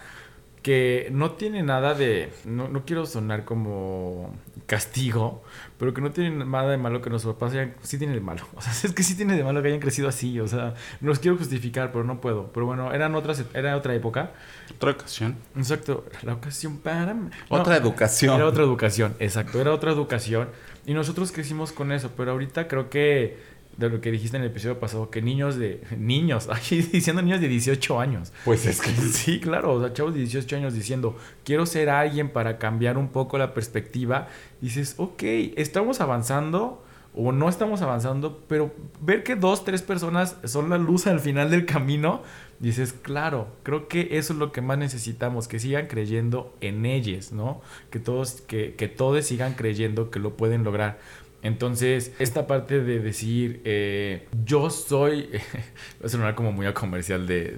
que 0.65 1.09
no 1.11 1.33
tiene 1.33 1.61
nada 1.61 1.93
de. 1.93 2.31
No, 2.43 2.67
no, 2.67 2.85
quiero 2.85 3.05
sonar 3.05 3.45
como 3.45 4.33
castigo, 4.65 5.43
pero 5.77 5.93
que 5.93 6.01
no 6.01 6.09
tiene 6.09 6.43
nada 6.43 6.71
de 6.71 6.77
malo 6.77 7.03
que 7.03 7.11
nuestros 7.11 7.35
papás 7.35 7.53
hayan. 7.53 7.75
Sí 7.83 7.99
tiene 7.99 8.15
de 8.15 8.19
malo. 8.19 8.41
O 8.55 8.61
sea, 8.63 8.71
es 8.71 8.91
que 8.91 9.03
sí 9.03 9.13
tiene 9.13 9.37
de 9.37 9.43
malo 9.43 9.61
que 9.61 9.67
hayan 9.67 9.79
crecido 9.79 10.09
así. 10.09 10.39
O 10.39 10.47
sea, 10.47 10.73
no 11.01 11.09
los 11.09 11.19
quiero 11.19 11.37
justificar, 11.37 11.91
pero 11.91 12.03
no 12.03 12.19
puedo. 12.19 12.51
Pero 12.51 12.65
bueno, 12.65 12.91
eran 12.93 13.13
otras, 13.13 13.45
era 13.53 13.77
otra 13.77 13.93
época. 13.93 14.31
Otra 14.75 14.89
ocasión. 14.89 15.37
Exacto. 15.55 16.03
La 16.23 16.33
ocasión 16.33 16.79
para. 16.79 17.15
Otra 17.49 17.77
educación. 17.77 18.33
Era 18.33 18.47
otra 18.47 18.63
educación, 18.63 19.15
exacto. 19.19 19.61
Era 19.61 19.71
otra 19.71 19.91
educación. 19.91 20.49
Y 20.87 20.95
nosotros 20.95 21.31
crecimos 21.31 21.73
con 21.73 21.91
eso, 21.91 22.09
pero 22.17 22.31
ahorita 22.31 22.67
creo 22.67 22.89
que 22.89 23.37
de 23.77 23.89
lo 23.89 24.01
que 24.01 24.11
dijiste 24.11 24.37
en 24.37 24.43
el 24.43 24.49
episodio 24.49 24.79
pasado, 24.79 25.09
que 25.09 25.21
niños 25.21 25.57
de... 25.57 25.81
Niños, 25.97 26.47
ay, 26.51 26.81
diciendo 26.91 27.21
niños 27.21 27.41
de 27.41 27.47
18 27.47 27.99
años. 27.99 28.33
Pues 28.43 28.65
es 28.65 28.81
que... 28.81 28.89
Sí, 29.15 29.39
claro, 29.39 29.73
o 29.73 29.81
sea, 29.81 29.93
chavos 29.93 30.13
de 30.13 30.21
18 30.21 30.55
años 30.55 30.73
diciendo, 30.73 31.17
quiero 31.43 31.65
ser 31.65 31.89
alguien 31.89 32.29
para 32.29 32.57
cambiar 32.57 32.97
un 32.97 33.09
poco 33.09 33.37
la 33.37 33.53
perspectiva. 33.53 34.27
Dices, 34.61 34.95
ok, 34.97 35.23
estamos 35.55 36.01
avanzando 36.01 36.83
o 37.17 37.31
no 37.31 37.47
estamos 37.47 37.81
avanzando, 37.81 38.43
pero 38.47 38.73
ver 38.99 39.23
que 39.23 39.35
dos, 39.35 39.63
tres 39.63 39.81
personas 39.81 40.35
son 40.43 40.69
la 40.69 40.77
luz 40.77 41.07
al 41.07 41.21
final 41.21 41.49
del 41.49 41.65
camino, 41.65 42.21
dices, 42.59 42.91
claro, 42.91 43.47
creo 43.63 43.87
que 43.87 44.17
eso 44.17 44.33
es 44.33 44.39
lo 44.39 44.51
que 44.51 44.61
más 44.61 44.77
necesitamos, 44.77 45.47
que 45.47 45.57
sigan 45.59 45.87
creyendo 45.87 46.53
en 46.59 46.85
ellos, 46.85 47.31
¿no? 47.31 47.61
Que 47.89 47.99
todos, 47.99 48.41
que, 48.41 48.75
que 48.75 48.89
todos 48.89 49.25
sigan 49.25 49.53
creyendo 49.53 50.11
que 50.11 50.19
lo 50.19 50.35
pueden 50.35 50.65
lograr. 50.65 50.99
Entonces, 51.45 52.11
esta 52.17 52.47
parte 52.47 52.81
de 52.81 52.99
decir, 52.99 53.61
eh, 53.65 54.27
yo 54.45 54.71
soy, 54.71 55.29
va 56.01 56.07
a 56.07 56.09
sonar 56.09 56.33
como 56.33 56.51
muy 56.51 56.65
a 56.65 56.73
comercial 56.73 57.27
de, 57.27 57.55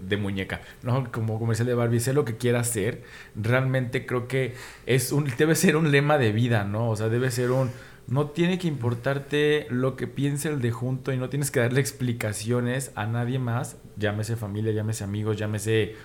de, 0.00 0.16
muñeca, 0.16 0.60
¿no? 0.84 1.10
Como 1.10 1.40
comercial 1.40 1.66
de 1.66 1.74
Barbie, 1.74 1.98
sé 1.98 2.12
lo 2.12 2.24
que 2.24 2.36
quiera 2.36 2.60
hacer, 2.60 3.02
realmente 3.34 4.06
creo 4.06 4.28
que 4.28 4.54
es 4.86 5.12
debe 5.38 5.56
ser 5.56 5.74
un 5.74 5.90
lema 5.90 6.18
de 6.18 6.30
vida, 6.30 6.62
¿no? 6.62 6.90
O 6.90 6.94
sea, 6.94 7.08
debe 7.08 7.32
ser 7.32 7.50
un, 7.50 7.72
no 8.06 8.28
tiene 8.28 8.60
que 8.60 8.68
importarte 8.68 9.66
lo 9.68 9.96
que 9.96 10.06
piense 10.06 10.50
el 10.50 10.60
de 10.60 10.70
junto 10.70 11.12
y 11.12 11.16
no 11.16 11.30
tienes 11.30 11.50
que 11.50 11.58
darle 11.58 11.80
explicaciones 11.80 12.92
a 12.94 13.06
nadie 13.06 13.40
más, 13.40 13.76
llámese 13.96 14.36
familia, 14.36 14.70
llámese 14.70 15.02
amigos, 15.02 15.36
llámese 15.36 15.96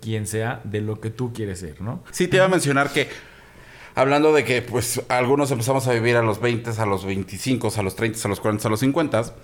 quien 0.00 0.26
sea, 0.26 0.62
de 0.64 0.80
lo 0.80 1.00
que 1.00 1.10
tú 1.10 1.32
quieres 1.32 1.60
ser, 1.60 1.80
¿no? 1.80 2.02
Sí, 2.10 2.26
te 2.26 2.36
iba 2.36 2.46
a 2.46 2.48
mencionar 2.48 2.92
que 2.92 3.08
hablando 3.94 4.32
de 4.32 4.44
que 4.44 4.62
pues 4.62 5.02
algunos 5.08 5.50
empezamos 5.50 5.86
a 5.86 5.92
vivir 5.92 6.16
a 6.16 6.22
los 6.22 6.40
20, 6.40 6.70
a 6.78 6.86
los 6.86 7.04
25, 7.04 7.72
a 7.76 7.82
los 7.82 7.96
30, 7.96 8.20
a 8.24 8.28
los 8.28 8.40
40, 8.40 8.68
a 8.68 8.70
los 8.70 8.80
50. 8.80 9.34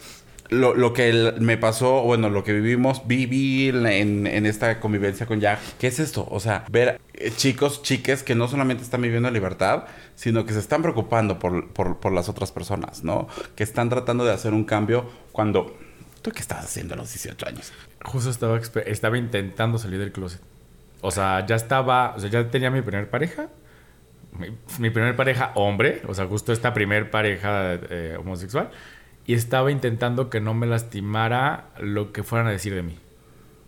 Lo, 0.49 0.75
lo 0.75 0.93
que 0.93 1.35
me 1.41 1.57
pasó, 1.57 2.03
bueno, 2.03 2.31
lo 2.31 2.45
que 2.45 2.53
vivimos, 2.53 3.03
viví 3.07 3.69
en, 3.69 4.26
en, 4.29 4.47
esta 4.47 4.79
convivencia 4.79 5.26
con 5.26 5.41
Jack, 5.41 5.59
¿qué 5.81 5.88
es 5.88 5.99
esto? 5.99 6.26
O 6.31 6.38
sea, 6.38 6.65
ver 6.71 7.00
eh, 7.15 7.33
chicos, 7.35 7.83
chiques 7.83 8.23
que 8.23 8.37
no 8.37 8.47
solamente 8.47 8.85
están 8.85 9.03
viviendo 9.03 9.26
en 9.26 9.35
libertad, 9.35 9.87
sino 10.15 10.47
que 10.47 10.53
se 10.53 10.61
están 10.61 10.83
preocupando 10.83 11.41
por, 11.41 11.69
por, 11.71 11.99
por 11.99 12.12
las 12.12 12.29
otras 12.29 12.53
personas, 12.53 13.03
¿no? 13.03 13.26
Que 13.57 13.65
están 13.65 13.88
tratando 13.88 14.25
de 14.25 14.33
hacer 14.33 14.55
un 14.55 14.65
cambio 14.65 15.11
cuando... 15.33 15.76
¿Tú 16.23 16.31
qué 16.31 16.41
estabas 16.41 16.67
haciendo 16.67 16.95
a 16.95 16.97
los 16.97 17.12
18 17.12 17.49
años? 17.49 17.73
Justo 18.05 18.31
estaba, 18.31 18.61
estaba 18.87 19.19
intentando 19.19 19.79
salir 19.79 19.99
del 19.99 20.12
closet. 20.12 20.41
O 21.00 21.11
sea, 21.11 21.45
ya 21.45 21.57
estaba, 21.57 22.15
o 22.17 22.21
sea, 22.21 22.31
ya 22.31 22.49
tenía 22.50 22.71
mi 22.71 22.83
primer 22.83 23.11
pareja 23.11 23.49
mi, 24.38 24.90
primer 24.90 25.16
pareja 25.16 25.52
hombre, 25.55 26.02
o 26.07 26.14
sea, 26.14 26.26
justo 26.26 26.52
esta 26.52 26.75
primer 26.75 27.11
pareja 27.11 27.75
eh, 27.75 28.16
homosexual, 28.19 28.71
y 29.26 29.35
estaba 29.35 29.71
intentando 29.71 30.31
que 30.31 30.40
no 30.40 30.55
me 30.55 30.66
lastimara 30.66 31.71
lo 31.81 32.12
que 32.12 32.23
fueran 32.23 32.47
a 32.49 32.50
decir 32.50 32.75
de 32.75 32.83
mí. 32.83 32.99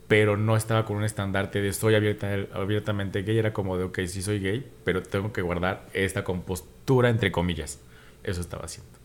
Pero 0.06 0.36
no 0.36 0.56
estaba 0.56 0.84
con 0.84 0.96
un 0.96 1.04
estandarte 1.04 1.60
de 1.60 1.72
soy 1.72 1.94
abierta, 1.94 2.28
abiertamente 2.54 3.22
gay, 3.22 3.38
era 3.38 3.52
como 3.52 3.76
de, 3.76 3.84
ok, 3.84 4.00
sí 4.06 4.22
soy 4.22 4.40
gay, 4.40 4.70
pero 4.84 5.02
tengo 5.02 5.32
que 5.32 5.42
guardar 5.42 5.86
esta 5.92 6.24
compostura 6.24 7.10
entre 7.10 7.30
comillas. 7.30 7.80
Eso 8.24 8.40
estaba 8.40 8.64
haciendo 8.64 8.98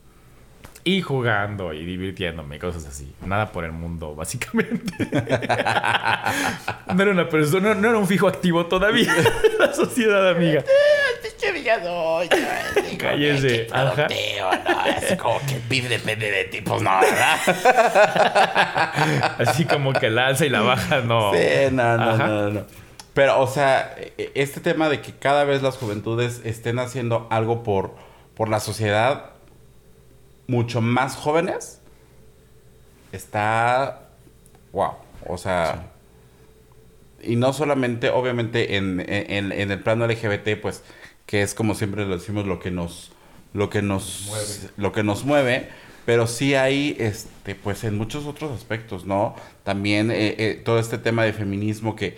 y 0.85 1.01
jugando 1.01 1.73
y 1.73 1.85
divirtiéndome, 1.85 2.59
cosas 2.59 2.85
así. 2.85 3.13
Nada 3.25 3.51
por 3.51 3.63
el 3.63 3.71
mundo, 3.71 4.15
básicamente. 4.17 4.93
no 6.93 7.01
era 7.01 7.11
una 7.11 7.29
persona, 7.29 7.73
no, 7.73 7.89
era 7.89 7.97
un 7.97 8.07
fijo 8.07 8.27
activo 8.27 8.65
todavía 8.65 9.13
la 9.59 9.73
sociedad 9.73 10.29
amiga. 10.29 10.63
Cállese. 12.97 13.67
Ajá. 13.71 14.07
No, 14.07 14.85
es 14.85 15.17
como 15.17 15.39
que 15.47 15.55
el 15.55 15.61
PIB 15.61 15.89
depende 15.89 16.31
de 16.31 16.43
ti, 16.45 16.61
pues 16.61 16.81
no, 16.81 16.91
¿verdad? 16.99 17.37
Así 19.39 19.65
como 19.65 19.93
que 19.93 20.09
la 20.09 20.27
alza 20.27 20.45
y 20.45 20.49
la 20.49 20.61
baja, 20.61 21.01
no. 21.01 21.33
Sí, 21.33 21.39
no, 21.71 21.97
no, 21.97 22.17
no, 22.17 22.49
no. 22.49 22.65
Pero, 23.13 23.41
o 23.41 23.47
sea, 23.47 23.95
e, 23.97 24.31
este 24.35 24.59
tema 24.59 24.89
de 24.89 25.01
que 25.01 25.13
cada 25.13 25.43
vez 25.43 25.61
las 25.61 25.77
juventudes 25.77 26.41
estén 26.43 26.79
haciendo 26.79 27.27
algo 27.29 27.63
por, 27.63 27.95
por 28.35 28.49
la 28.49 28.59
sociedad, 28.59 29.31
mucho 30.47 30.81
más 30.81 31.15
jóvenes, 31.15 31.81
está 33.11 34.03
wow. 34.73 34.93
O 35.25 35.37
sea, 35.37 35.91
y 37.21 37.37
no 37.37 37.53
solamente, 37.53 38.09
obviamente, 38.09 38.75
en, 38.75 38.99
en, 38.99 39.51
en, 39.53 39.71
el 39.71 39.79
plano 39.79 40.05
LGBT, 40.05 40.59
pues, 40.61 40.83
que 41.25 41.41
es 41.41 41.53
como 41.53 41.75
siempre 41.75 42.05
lo 42.05 42.17
decimos, 42.17 42.45
lo 42.45 42.59
que 42.59 42.71
nos, 42.71 43.11
lo 43.53 43.69
que 43.69 43.81
nos, 43.81 44.25
mueve. 44.27 44.45
lo 44.77 44.91
que 44.91 45.03
nos 45.03 45.25
mueve, 45.25 45.69
pero 46.05 46.27
sí 46.27 46.55
hay, 46.55 46.95
este, 46.99 47.55
pues, 47.55 47.83
en 47.83 47.97
muchos 47.97 48.25
otros 48.25 48.51
aspectos, 48.51 49.05
¿no? 49.05 49.35
También 49.63 50.11
eh, 50.11 50.35
eh, 50.37 50.61
todo 50.63 50.79
este 50.79 50.97
tema 50.97 51.23
de 51.23 51.33
feminismo 51.33 51.95
que 51.95 52.17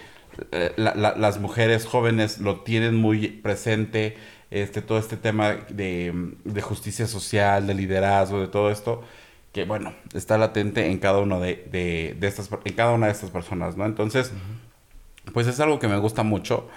eh, 0.52 0.74
la, 0.76 0.96
la, 0.96 1.16
las 1.16 1.40
mujeres 1.40 1.86
jóvenes 1.86 2.40
lo 2.40 2.62
tienen 2.62 2.96
muy 2.96 3.28
presente 3.28 4.18
este, 4.52 4.82
todo 4.82 4.98
este 4.98 5.18
tema 5.18 5.54
de, 5.70 6.34
de, 6.44 6.62
justicia 6.62 7.08
social, 7.08 7.68
de 7.68 7.74
liderazgo, 7.74 8.42
de 8.42 8.48
todo 8.48 8.72
esto, 8.72 9.04
que 9.52 9.66
bueno, 9.66 9.94
está 10.14 10.38
latente 10.38 10.88
en 10.88 10.98
cada 10.98 11.20
uno 11.20 11.40
de, 11.40 11.68
de, 11.72 12.16
de 12.20 12.28
estas, 12.28 12.50
en 12.64 12.74
cada 12.74 12.92
una 12.92 13.08
de 13.08 13.12
estas 13.14 13.32
personas, 13.32 13.78
¿no? 13.78 13.86
Entonces, 13.86 14.32
uh 14.34 15.30
-huh. 15.30 15.34
pues 15.34 15.48
es 15.48 15.60
algo 15.60 15.80
que 15.80 15.88
me 15.88 15.98
gusta 15.98 16.24
mucho, 16.24 16.70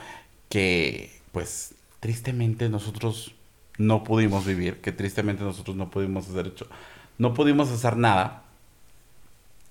que 0.49 1.11
pues 1.32 1.75
tristemente 2.00 2.69
nosotros 2.69 3.35
no 3.78 4.05
pudimos 4.05 4.45
vivir, 4.45 4.81
que 4.81 4.93
tristemente 4.93 5.45
nosotros 5.45 5.76
no 5.76 5.90
pudimos 5.90 6.28
hacer 6.28 6.49
hecho, 6.49 6.67
no 7.19 7.35
pudimos 7.35 7.71
hacer 7.71 7.97
nada, 7.97 8.43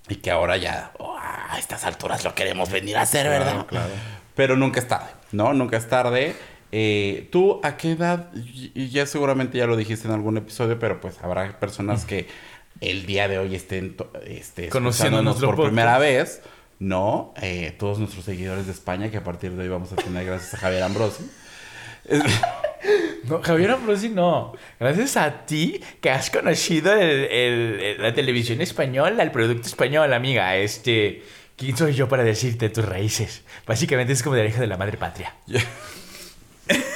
y 0.09 0.15
que 0.15 0.31
ahora 0.31 0.57
ya, 0.57 0.91
oh, 0.99 1.17
a 1.19 1.57
estas 1.59 1.83
alturas 1.83 2.23
lo 2.23 2.33
queremos 2.33 2.71
venir 2.71 2.97
a 2.97 3.01
hacer, 3.01 3.25
claro, 3.25 3.45
¿verdad? 3.45 3.65
Claro. 3.67 3.93
Pero 4.35 4.55
nunca 4.55 4.79
es 4.79 4.87
tarde, 4.87 5.09
¿no? 5.31 5.53
Nunca 5.53 5.77
es 5.77 5.89
tarde. 5.89 6.35
Eh, 6.71 7.27
¿Tú 7.31 7.59
a 7.63 7.77
qué 7.77 7.91
edad? 7.91 8.29
Y 8.33 8.89
ya 8.89 9.05
seguramente 9.05 9.57
ya 9.57 9.67
lo 9.67 9.75
dijiste 9.75 10.07
en 10.07 10.13
algún 10.13 10.37
episodio, 10.37 10.79
pero 10.79 11.01
pues 11.01 11.21
habrá 11.21 11.59
personas 11.59 12.05
que 12.05 12.27
el 12.81 13.05
día 13.05 13.27
de 13.27 13.39
hoy 13.39 13.55
estén 13.55 13.95
este, 14.25 14.69
conociéndonos 14.69 15.37
por 15.37 15.55
podcast. 15.55 15.67
primera 15.67 15.97
vez, 15.97 16.41
¿no? 16.79 17.33
Eh, 17.41 17.75
todos 17.77 17.99
nuestros 17.99 18.25
seguidores 18.25 18.67
de 18.67 18.71
España, 18.71 19.09
que 19.09 19.17
a 19.17 19.23
partir 19.23 19.51
de 19.53 19.63
hoy 19.63 19.69
vamos 19.69 19.91
a 19.91 19.95
tener 19.95 20.25
gracias 20.25 20.53
a 20.53 20.57
Javier 20.57 20.83
Ambrosi. 20.83 21.29
No, 23.27 23.41
Javier 23.41 23.71
Ambrosi 23.71 24.07
no. 24.07 24.53
Gracias 24.79 25.17
a 25.17 25.45
ti 25.45 25.81
que 25.99 26.09
has 26.09 26.29
conocido 26.29 26.93
el, 26.93 27.25
el, 27.25 27.79
el, 27.81 28.01
la 28.01 28.13
televisión 28.13 28.61
española, 28.61 29.21
el 29.21 29.31
producto 29.31 29.67
español, 29.67 30.13
amiga. 30.13 30.55
Este, 30.55 31.23
¿quién 31.57 31.75
soy 31.75 31.93
yo 31.93 32.07
para 32.07 32.23
decirte 32.23 32.69
tus 32.69 32.85
raíces? 32.85 33.43
Básicamente 33.65 34.13
es 34.13 34.23
como 34.23 34.35
de 34.35 34.43
la 34.43 34.49
hija 34.49 34.61
de 34.61 34.67
la 34.67 34.77
madre 34.77 34.97
patria. 34.97 35.35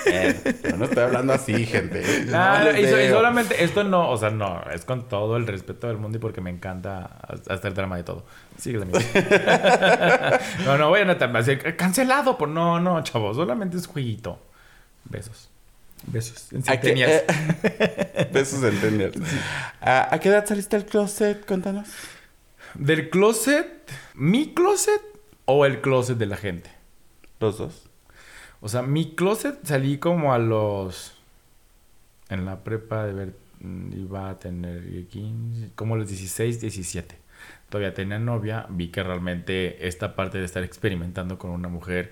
Eh, 0.05 0.35
no 0.77 0.83
estoy 0.83 1.03
hablando 1.03 1.31
así, 1.31 1.65
gente. 1.65 2.03
Ah, 2.33 2.61
no, 2.65 2.77
y, 2.77 2.83
y, 2.83 3.09
solamente, 3.09 3.63
esto 3.63 3.85
no, 3.85 4.09
o 4.09 4.17
sea, 4.17 4.29
no, 4.29 4.61
es 4.73 4.83
con 4.83 5.07
todo 5.07 5.37
el 5.37 5.47
respeto 5.47 5.87
del 5.87 5.97
mundo 5.97 6.17
y 6.17 6.19
porque 6.19 6.41
me 6.41 6.49
encanta 6.49 7.19
hacer 7.47 7.73
drama 7.73 7.95
de 7.95 8.03
todo. 8.03 8.25
Sigue 8.57 8.79
No, 10.65 10.77
no, 10.77 10.91
vayan 10.91 11.11
a 11.11 11.39
hacer 11.39 11.77
cancelado 11.77 12.37
por 12.37 12.49
no, 12.49 12.81
no, 12.81 13.01
chavos, 13.03 13.37
solamente 13.37 13.77
es 13.77 13.87
jueguito. 13.87 14.39
Besos. 15.05 15.49
Besos. 16.07 16.51
En 16.51 16.63
¿A 16.67 16.79
qué, 16.79 16.93
eh, 16.97 18.29
besos 18.33 18.63
en 18.63 18.79
Tinder. 18.79 19.13
Sí. 19.13 19.37
¿A, 19.81 20.13
¿A 20.13 20.19
qué 20.19 20.29
edad 20.29 20.45
saliste 20.45 20.77
del 20.77 20.85
closet? 20.85 21.45
Cuéntanos. 21.45 21.87
¿Del 22.73 23.09
closet? 23.09 23.67
¿Mi 24.15 24.53
closet 24.53 25.01
o 25.45 25.65
el 25.65 25.81
closet 25.81 26.17
de 26.17 26.25
la 26.25 26.37
gente? 26.37 26.71
Los 27.39 27.57
dos. 27.57 27.89
O 28.61 28.69
sea, 28.69 28.81
mi 28.81 29.15
closet 29.15 29.59
salí 29.63 29.97
como 29.97 30.33
a 30.33 30.39
los. 30.39 31.13
En 32.29 32.45
la 32.45 32.63
prepa 32.63 33.05
de 33.05 33.13
ver. 33.13 33.35
Iba 33.61 34.29
a 34.29 34.39
tener 34.39 35.05
15. 35.07 35.71
Como 35.75 35.95
a 35.95 35.97
los 35.97 36.07
16, 36.07 36.61
17. 36.61 37.15
todavía 37.69 37.93
tenía 37.93 38.17
novia, 38.17 38.65
vi 38.69 38.87
que 38.89 39.03
realmente 39.03 39.87
esta 39.87 40.15
parte 40.15 40.39
de 40.39 40.45
estar 40.45 40.63
experimentando 40.63 41.37
con 41.37 41.51
una 41.51 41.67
mujer 41.67 42.11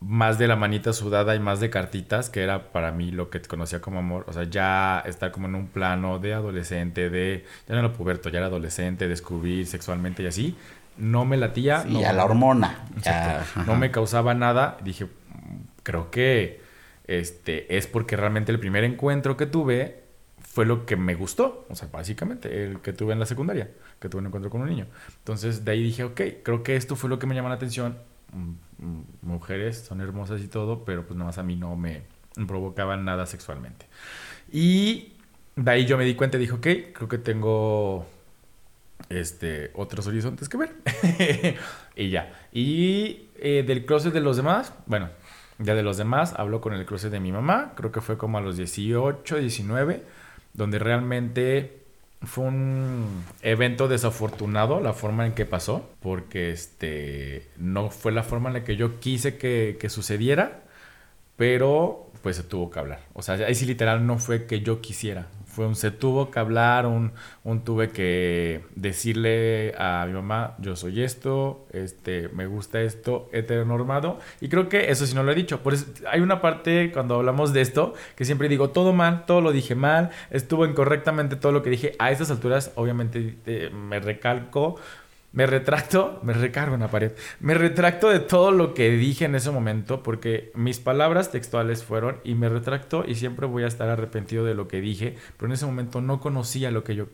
más 0.00 0.38
de 0.38 0.46
la 0.46 0.56
manita 0.56 0.92
sudada 0.92 1.34
y 1.34 1.40
más 1.40 1.60
de 1.60 1.70
cartitas, 1.70 2.28
que 2.28 2.42
era 2.42 2.70
para 2.70 2.92
mí 2.92 3.10
lo 3.10 3.30
que 3.30 3.40
conocía 3.42 3.80
como 3.80 3.98
amor. 3.98 4.24
O 4.28 4.32
sea, 4.32 4.44
ya 4.44 5.02
estar 5.06 5.32
como 5.32 5.46
en 5.46 5.54
un 5.54 5.68
plano 5.68 6.18
de 6.18 6.34
adolescente, 6.34 7.08
de. 7.08 7.44
Ya 7.68 7.74
no 7.74 7.80
era 7.80 7.92
puberto, 7.92 8.28
ya 8.28 8.38
era 8.38 8.48
adolescente, 8.48 9.08
descubrir 9.08 9.66
sexualmente 9.66 10.22
y 10.22 10.26
así. 10.26 10.56
No 10.98 11.24
me 11.24 11.36
latía. 11.36 11.84
No, 11.86 12.06
a 12.06 12.12
la 12.12 12.24
hormona. 12.24 12.86
Exacto. 12.96 13.62
no 13.66 13.76
me 13.76 13.90
causaba 13.90 14.34
nada. 14.34 14.76
Dije, 14.82 15.06
creo 15.82 16.10
que 16.10 16.60
este 17.06 17.76
es 17.76 17.86
porque 17.86 18.16
realmente 18.16 18.52
el 18.52 18.58
primer 18.58 18.84
encuentro 18.84 19.36
que 19.36 19.46
tuve 19.46 20.04
fue 20.38 20.66
lo 20.66 20.84
que 20.86 20.96
me 20.96 21.14
gustó. 21.14 21.66
O 21.70 21.74
sea, 21.74 21.88
básicamente, 21.90 22.64
el 22.64 22.80
que 22.80 22.92
tuve 22.92 23.12
en 23.12 23.18
la 23.18 23.26
secundaria, 23.26 23.70
que 23.98 24.08
tuve 24.08 24.20
un 24.20 24.26
encuentro 24.26 24.50
con 24.50 24.62
un 24.62 24.68
niño. 24.68 24.86
Entonces, 25.18 25.64
de 25.64 25.72
ahí 25.72 25.82
dije, 25.82 26.04
ok, 26.04 26.20
creo 26.42 26.62
que 26.62 26.76
esto 26.76 26.96
fue 26.96 27.10
lo 27.10 27.18
que 27.18 27.26
me 27.26 27.34
llamó 27.34 27.48
la 27.48 27.56
atención 27.56 27.98
mujeres, 29.22 29.78
son 29.78 30.00
hermosas 30.00 30.40
y 30.40 30.48
todo, 30.48 30.84
pero 30.84 31.06
pues 31.06 31.16
nada 31.16 31.28
más 31.28 31.38
a 31.38 31.42
mí 31.42 31.56
no 31.56 31.76
me 31.76 32.02
provocaban 32.46 33.04
nada 33.04 33.26
sexualmente. 33.26 33.86
Y 34.52 35.14
de 35.54 35.70
ahí 35.70 35.86
yo 35.86 35.96
me 35.96 36.04
di 36.04 36.14
cuenta 36.14 36.36
y 36.36 36.40
dije, 36.40 36.52
ok, 36.52 36.94
creo 36.94 37.08
que 37.08 37.18
tengo 37.18 38.06
este, 39.08 39.70
otros 39.74 40.06
horizontes 40.06 40.48
que 40.48 40.56
ver. 40.56 40.74
y 41.96 42.10
ya. 42.10 42.32
Y 42.52 43.28
eh, 43.36 43.64
del 43.66 43.86
closet 43.86 44.12
de 44.12 44.20
los 44.20 44.36
demás, 44.36 44.72
bueno, 44.86 45.08
ya 45.58 45.74
de 45.74 45.82
los 45.82 45.96
demás, 45.96 46.34
hablo 46.36 46.60
con 46.60 46.74
el 46.74 46.84
closet 46.84 47.10
de 47.10 47.20
mi 47.20 47.32
mamá, 47.32 47.72
creo 47.76 47.90
que 47.92 48.00
fue 48.00 48.18
como 48.18 48.38
a 48.38 48.40
los 48.40 48.56
18, 48.56 49.38
19, 49.38 50.04
donde 50.52 50.78
realmente 50.78 51.85
fue 52.26 52.44
un 52.44 53.24
evento 53.42 53.88
desafortunado 53.88 54.80
la 54.80 54.92
forma 54.92 55.26
en 55.26 55.32
que 55.32 55.46
pasó, 55.46 55.88
porque 56.00 56.50
este 56.50 57.48
no 57.56 57.90
fue 57.90 58.12
la 58.12 58.22
forma 58.22 58.50
en 58.50 58.54
la 58.54 58.64
que 58.64 58.76
yo 58.76 59.00
quise 59.00 59.36
que, 59.38 59.76
que 59.80 59.88
sucediera, 59.88 60.64
pero 61.36 62.10
pues 62.22 62.36
se 62.36 62.42
tuvo 62.42 62.70
que 62.70 62.78
hablar. 62.78 63.00
O 63.14 63.22
sea, 63.22 63.36
ahí 63.36 63.54
sí 63.54 63.66
literal 63.66 64.06
no 64.06 64.18
fue 64.18 64.46
que 64.46 64.60
yo 64.60 64.80
quisiera, 64.80 65.28
fue 65.56 65.66
un 65.66 65.74
se 65.74 65.90
tuvo 65.90 66.30
que 66.30 66.38
hablar, 66.38 66.84
un, 66.84 67.12
un 67.42 67.64
tuve 67.64 67.88
que 67.88 68.60
decirle 68.74 69.74
a 69.78 70.04
mi 70.06 70.12
mamá, 70.12 70.54
yo 70.58 70.76
soy 70.76 71.02
esto, 71.02 71.66
este, 71.72 72.28
me 72.28 72.46
gusta 72.46 72.82
esto, 72.82 73.30
heteronormado. 73.32 74.20
Y 74.42 74.50
creo 74.50 74.68
que 74.68 74.90
eso 74.90 75.06
sí 75.06 75.14
no 75.14 75.22
lo 75.22 75.32
he 75.32 75.34
dicho. 75.34 75.62
Por 75.62 75.72
eso, 75.72 75.86
hay 76.12 76.20
una 76.20 76.42
parte 76.42 76.92
cuando 76.92 77.14
hablamos 77.14 77.54
de 77.54 77.62
esto 77.62 77.94
que 78.16 78.26
siempre 78.26 78.50
digo, 78.50 78.68
todo 78.68 78.92
mal, 78.92 79.24
todo 79.24 79.40
lo 79.40 79.50
dije 79.50 79.74
mal, 79.74 80.10
estuvo 80.30 80.66
incorrectamente 80.66 81.36
todo 81.36 81.52
lo 81.52 81.62
que 81.62 81.70
dije. 81.70 81.92
A 81.98 82.10
estas 82.10 82.30
alturas, 82.30 82.72
obviamente, 82.74 83.70
me 83.70 83.98
recalco 83.98 84.76
me 85.36 85.44
retracto, 85.44 86.18
me 86.22 86.32
recargo 86.32 86.76
en 86.76 86.80
la 86.80 86.90
pared, 86.90 87.12
me 87.40 87.52
retracto 87.52 88.08
de 88.08 88.20
todo 88.20 88.52
lo 88.52 88.72
que 88.72 88.88
dije 88.92 89.26
en 89.26 89.34
ese 89.34 89.50
momento 89.50 90.02
porque 90.02 90.50
mis 90.54 90.80
palabras 90.80 91.30
textuales 91.30 91.84
fueron 91.84 92.16
y 92.24 92.34
me 92.34 92.48
retracto 92.48 93.04
y 93.06 93.16
siempre 93.16 93.46
voy 93.46 93.64
a 93.64 93.66
estar 93.66 93.90
arrepentido 93.90 94.46
de 94.46 94.54
lo 94.54 94.66
que 94.66 94.80
dije, 94.80 95.14
pero 95.36 95.48
en 95.48 95.52
ese 95.52 95.66
momento 95.66 96.00
no 96.00 96.20
conocía 96.20 96.70
lo 96.70 96.84
que 96.84 96.94
yo, 96.94 97.08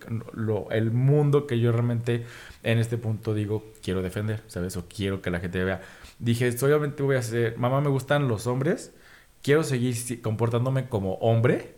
el 0.71 0.93
mundo 0.93 1.49
que 1.49 1.59
yo 1.59 1.73
realmente 1.73 2.25
en 2.63 2.79
este 2.79 2.97
punto 2.97 3.35
digo 3.35 3.65
quiero 3.83 4.03
defender, 4.03 4.45
¿sabes? 4.47 4.77
O 4.77 4.87
quiero 4.87 5.21
que 5.21 5.33
la 5.33 5.41
gente 5.41 5.65
vea. 5.65 5.81
Dije, 6.21 6.49
obviamente 6.63 7.03
voy 7.03 7.17
a 7.17 7.23
ser, 7.23 7.59
mamá 7.59 7.81
me 7.81 7.89
gustan 7.89 8.29
los 8.29 8.47
hombres, 8.47 8.95
quiero 9.43 9.65
seguir 9.65 10.23
comportándome 10.23 10.89
como 10.89 11.15
hombre 11.15 11.75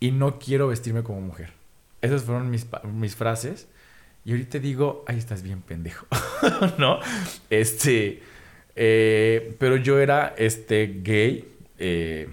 y 0.00 0.10
no 0.10 0.38
quiero 0.38 0.68
vestirme 0.68 1.02
como 1.02 1.22
mujer. 1.22 1.54
Esas 2.02 2.24
fueron 2.24 2.50
mis 2.50 3.16
frases 3.16 3.68
y 4.24 4.32
ahorita 4.32 4.58
digo, 4.58 5.04
ahí 5.06 5.18
estás 5.18 5.42
bien 5.42 5.62
pendejo, 5.62 6.06
¿no? 6.78 7.00
Este, 7.50 8.22
eh, 8.76 9.56
pero 9.58 9.76
yo 9.76 9.98
era 9.98 10.34
este 10.38 11.00
gay, 11.02 11.48
eh, 11.78 12.28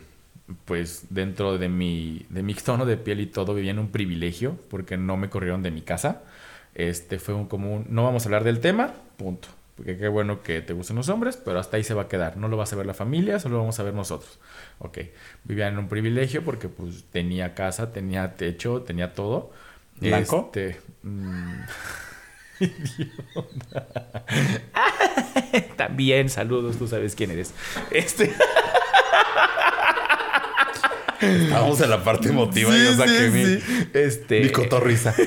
pues 0.65 1.07
dentro 1.09 1.57
de 1.57 1.69
mi, 1.69 2.25
de 2.29 2.43
mi 2.43 2.53
tono 2.53 2.85
de 2.85 2.97
piel 2.97 3.21
y 3.21 3.25
todo 3.25 3.53
vivía 3.55 3.71
en 3.71 3.79
un 3.79 3.89
privilegio 3.89 4.55
porque 4.69 4.97
no 4.97 5.17
me 5.17 5.29
corrieron 5.29 5.63
de 5.63 5.71
mi 5.71 5.81
casa. 5.81 6.23
Este 6.75 7.19
fue 7.19 7.33
un 7.33 7.47
común, 7.47 7.87
no 7.89 8.03
vamos 8.03 8.23
a 8.23 8.27
hablar 8.27 8.43
del 8.43 8.59
tema, 8.59 8.93
punto. 9.17 9.47
Porque 9.75 9.97
qué 9.97 10.09
bueno 10.09 10.43
que 10.43 10.61
te 10.61 10.73
gusten 10.73 10.97
los 10.97 11.07
hombres, 11.07 11.37
pero 11.37 11.57
hasta 11.57 11.77
ahí 11.77 11.85
se 11.85 11.93
va 11.93 12.03
a 12.03 12.07
quedar. 12.09 12.35
No 12.35 12.49
lo 12.49 12.57
vas 12.57 12.73
a 12.73 12.75
ver 12.75 12.85
la 12.85 12.93
familia, 12.93 13.39
solo 13.39 13.55
lo 13.55 13.61
vamos 13.61 13.79
a 13.79 13.83
ver 13.83 13.93
nosotros. 13.93 14.37
Ok, 14.79 14.99
vivía 15.45 15.69
en 15.69 15.77
un 15.77 15.87
privilegio 15.87 16.43
porque 16.43 16.67
pues 16.67 17.05
tenía 17.05 17.55
casa, 17.55 17.93
tenía 17.93 18.35
techo, 18.35 18.81
tenía 18.81 19.13
todo 19.13 19.51
¿Blanco? 19.99 20.51
Este, 20.53 20.79
mm, 21.03 21.61
También, 25.77 26.29
saludos, 26.29 26.77
tú 26.77 26.87
sabes 26.87 27.15
quién 27.15 27.31
eres. 27.31 27.53
Este. 27.91 28.31
Vamos 31.51 31.81
a 31.81 31.87
la 31.87 32.01
parte 32.03 32.29
emotiva 32.29 32.77
y 32.77 32.83
yo 32.83 32.93
saqué 32.93 33.29
mi, 33.29 33.59
este... 33.93 34.41
mi 34.41 34.49
cotorriza. 34.49 35.15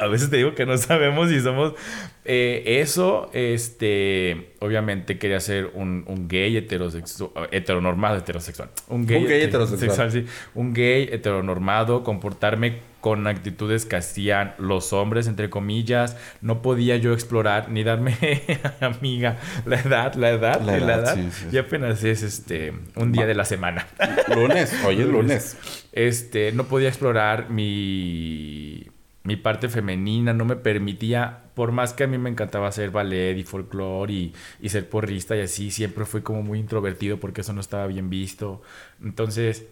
a 0.00 0.06
veces 0.08 0.30
te 0.30 0.36
digo 0.36 0.54
que 0.54 0.66
no 0.66 0.76
sabemos 0.76 1.30
si 1.30 1.40
somos 1.40 1.72
eh, 2.24 2.80
eso. 2.80 3.30
Este, 3.32 4.50
obviamente 4.60 5.18
quería 5.18 5.40
ser 5.40 5.70
un, 5.74 6.04
un 6.06 6.28
gay 6.28 6.56
heterosexual, 6.56 7.48
heteronormado, 7.50 8.18
heterosexual. 8.18 8.68
Un 8.88 9.06
gay, 9.06 9.24
heterosexual. 9.26 10.12
sí. 10.12 10.26
Un 10.54 10.74
gay 10.74 11.08
heteronormado, 11.10 12.04
comportarme 12.04 12.80
con 13.06 13.28
actitudes 13.28 13.86
que 13.86 13.94
hacían 13.94 14.56
los 14.58 14.92
hombres, 14.92 15.28
entre 15.28 15.48
comillas. 15.48 16.16
No 16.40 16.60
podía 16.60 16.96
yo 16.96 17.12
explorar 17.12 17.70
ni 17.70 17.84
darme, 17.84 18.16
amiga, 18.80 19.38
la 19.64 19.78
edad, 19.78 20.14
la 20.14 20.30
edad, 20.30 20.60
la 20.60 20.76
edad. 20.76 21.16
Y 21.52 21.56
apenas 21.56 22.02
es 22.02 22.24
este 22.24 22.72
un 22.96 23.12
día 23.12 23.24
de 23.26 23.36
la 23.36 23.44
semana. 23.44 23.86
Lunes, 24.34 24.74
hoy 24.84 25.02
es 25.02 25.06
lunes. 25.06 25.56
Este, 25.92 26.50
no 26.50 26.64
podía 26.64 26.88
explorar 26.88 27.48
mi 27.48 28.88
mi 29.22 29.36
parte 29.36 29.68
femenina 29.68 30.32
no 30.32 30.44
me 30.44 30.56
permitía, 30.56 31.44
por 31.54 31.70
más 31.70 31.92
que 31.92 32.04
a 32.04 32.06
mí 32.08 32.18
me 32.18 32.30
encantaba 32.30 32.66
hacer 32.66 32.90
ballet 32.90 33.36
y 33.36 33.44
folclore 33.44 34.12
y, 34.12 34.34
y, 34.60 34.68
ser 34.68 34.88
porrista 34.88 35.36
y 35.36 35.42
así, 35.42 35.70
siempre 35.70 36.04
fui 36.06 36.22
como 36.22 36.42
muy 36.42 36.58
introvertido 36.58 37.18
porque 37.20 37.42
eso 37.42 37.52
no 37.52 37.60
estaba 37.60 37.86
bien 37.86 38.10
visto. 38.10 38.62
Entonces, 39.00 39.66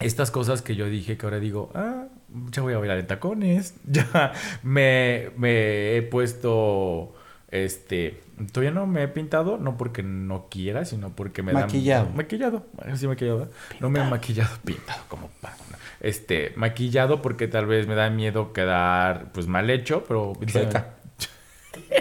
estas 0.00 0.30
cosas 0.30 0.62
que 0.62 0.74
yo 0.74 0.86
dije 0.86 1.16
que 1.16 1.26
ahora 1.26 1.38
digo, 1.40 1.70
ah, 1.74 2.06
ya 2.50 2.62
voy 2.62 2.74
a 2.74 2.78
bailar 2.78 2.98
en 2.98 3.06
tacones, 3.06 3.74
ya 3.86 4.32
me, 4.62 5.30
me 5.36 5.96
he 5.96 6.02
puesto, 6.02 7.14
este, 7.50 8.20
todavía 8.52 8.72
no 8.72 8.86
me 8.86 9.02
he 9.02 9.08
pintado, 9.08 9.58
no 9.58 9.76
porque 9.76 10.02
no 10.02 10.48
quiera, 10.50 10.84
sino 10.84 11.14
porque 11.14 11.42
me 11.42 11.52
maquillado. 11.52 12.06
da... 12.06 12.12
Maquillado. 12.12 12.66
Sí, 12.94 13.06
maquillado. 13.06 13.50
No 13.80 13.90
me 13.90 14.00
he 14.00 14.04
maquillado, 14.04 14.56
pintado 14.64 15.02
como 15.08 15.28
pan. 15.40 15.52
Este, 16.00 16.52
maquillado 16.56 17.22
porque 17.22 17.48
tal 17.48 17.66
vez 17.66 17.86
me 17.86 17.94
da 17.94 18.10
miedo 18.10 18.52
quedar, 18.52 19.32
pues, 19.32 19.46
mal 19.46 19.70
hecho, 19.70 20.04
pero... 20.06 20.32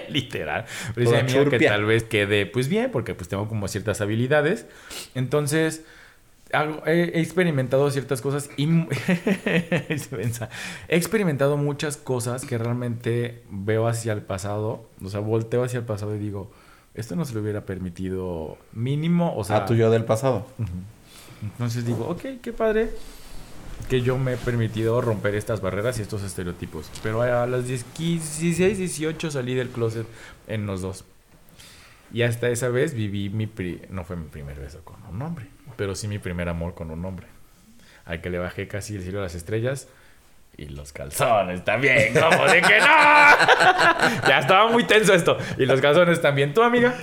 Literal. 0.10 0.66
Pero 0.94 1.10
dice 1.10 1.24
miedo 1.24 1.50
que 1.50 1.60
tal 1.60 1.86
vez 1.86 2.04
quede, 2.04 2.46
pues, 2.46 2.68
bien, 2.68 2.92
porque, 2.92 3.16
pues, 3.16 3.30
tengo 3.30 3.48
como 3.48 3.68
ciertas 3.68 4.02
habilidades. 4.02 4.68
Entonces 5.16 5.84
he 6.86 7.20
experimentado 7.20 7.90
ciertas 7.90 8.22
cosas 8.22 8.50
y 8.58 8.68
he 9.46 9.98
experimentado 10.90 11.58
muchas 11.58 11.98
cosas 11.98 12.46
que 12.46 12.58
realmente 12.58 13.44
veo 13.50 13.88
hacia 13.88 14.14
el 14.14 14.22
pasado, 14.22 14.86
o 15.04 15.10
sea, 15.10 15.20
volteo 15.20 15.64
hacia 15.64 15.80
el 15.80 15.86
pasado 15.86 16.16
y 16.16 16.20
digo, 16.20 16.52
esto 16.94 17.16
no 17.16 17.26
se 17.26 17.34
lo 17.34 17.42
hubiera 17.42 17.66
permitido 17.66 18.58
mínimo, 18.72 19.36
o 19.36 19.44
sea... 19.44 19.58
A 19.58 19.66
tu 19.66 19.74
yo 19.74 19.90
del 19.90 20.06
pasado. 20.06 20.46
Entonces 21.42 21.86
digo, 21.86 22.08
ok, 22.08 22.40
qué 22.42 22.54
padre 22.54 22.92
que 23.90 24.02
yo 24.02 24.18
me 24.18 24.34
he 24.34 24.38
permitido 24.38 25.02
romper 25.02 25.36
estas 25.36 25.60
barreras 25.60 25.98
y 25.98 26.04
estos 26.04 26.22
estereotipos. 26.24 26.90
Pero 27.02 27.24
a 27.24 27.48
las 27.48 27.68
16, 27.68 28.78
18 28.78 29.32
salí 29.32 29.56
del 29.56 29.70
closet 29.70 30.06
en 30.48 30.68
los 30.68 30.82
dos. 30.82 31.04
Y 32.14 32.22
hasta 32.22 32.50
esa 32.50 32.70
vez 32.70 32.94
viví 32.94 33.30
mi... 33.30 33.50
no 33.90 34.06
fue 34.06 34.16
mi 34.16 34.28
primer 34.28 34.60
beso 34.60 34.82
con 34.84 34.98
un 35.12 35.22
hombre 35.22 35.48
pero 35.76 35.96
sí 35.96 36.08
mi 36.08 36.20
primer 36.20 36.50
amor 36.50 36.74
con 36.76 36.92
un 36.92 37.04
hombre. 37.06 37.28
Al 38.06 38.22
que 38.22 38.30
le 38.30 38.40
bajé 38.40 38.68
casi 38.68 38.96
el 38.96 39.04
cielo 39.04 39.20
a 39.20 39.24
las 39.24 39.36
estrellas. 39.36 39.88
Y 40.56 40.68
los 40.68 40.94
calzones 40.94 41.66
también, 41.66 42.14
¿cómo 42.14 42.46
de 42.46 42.62
que 42.62 42.80
no? 42.80 42.86
ya 44.28 44.40
estaba 44.40 44.72
muy 44.72 44.84
tenso 44.84 45.14
esto. 45.14 45.36
Y 45.58 45.66
los 45.66 45.82
calzones 45.82 46.22
también. 46.22 46.54
¿Tú, 46.54 46.62
amiga? 46.62 46.94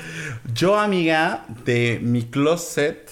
Yo, 0.55 0.79
amiga, 0.79 1.45
de 1.65 1.99
mi 2.01 2.23
closet, 2.31 3.11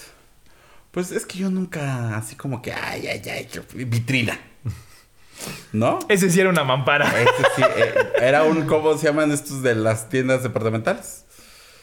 pues 0.91 1.11
es 1.11 1.25
que 1.25 1.39
yo 1.39 1.49
nunca, 1.49 2.15
así 2.15 2.35
como 2.35 2.61
que, 2.61 2.71
ay, 2.71 3.07
ay, 3.07 3.21
ay, 3.29 3.49
vitrina. 3.85 4.39
¿No? 5.71 5.99
Ese 6.09 6.29
sí 6.29 6.39
era 6.39 6.49
una 6.49 6.63
mampara. 6.63 7.07
Ese 7.21 7.43
sí, 7.55 7.61
eh, 7.77 7.93
era 8.21 8.43
un, 8.43 8.65
¿cómo 8.65 8.97
se 8.97 9.07
llaman 9.07 9.31
estos 9.31 9.61
de 9.61 9.75
las 9.75 10.09
tiendas 10.09 10.43
departamentales? 10.43 11.25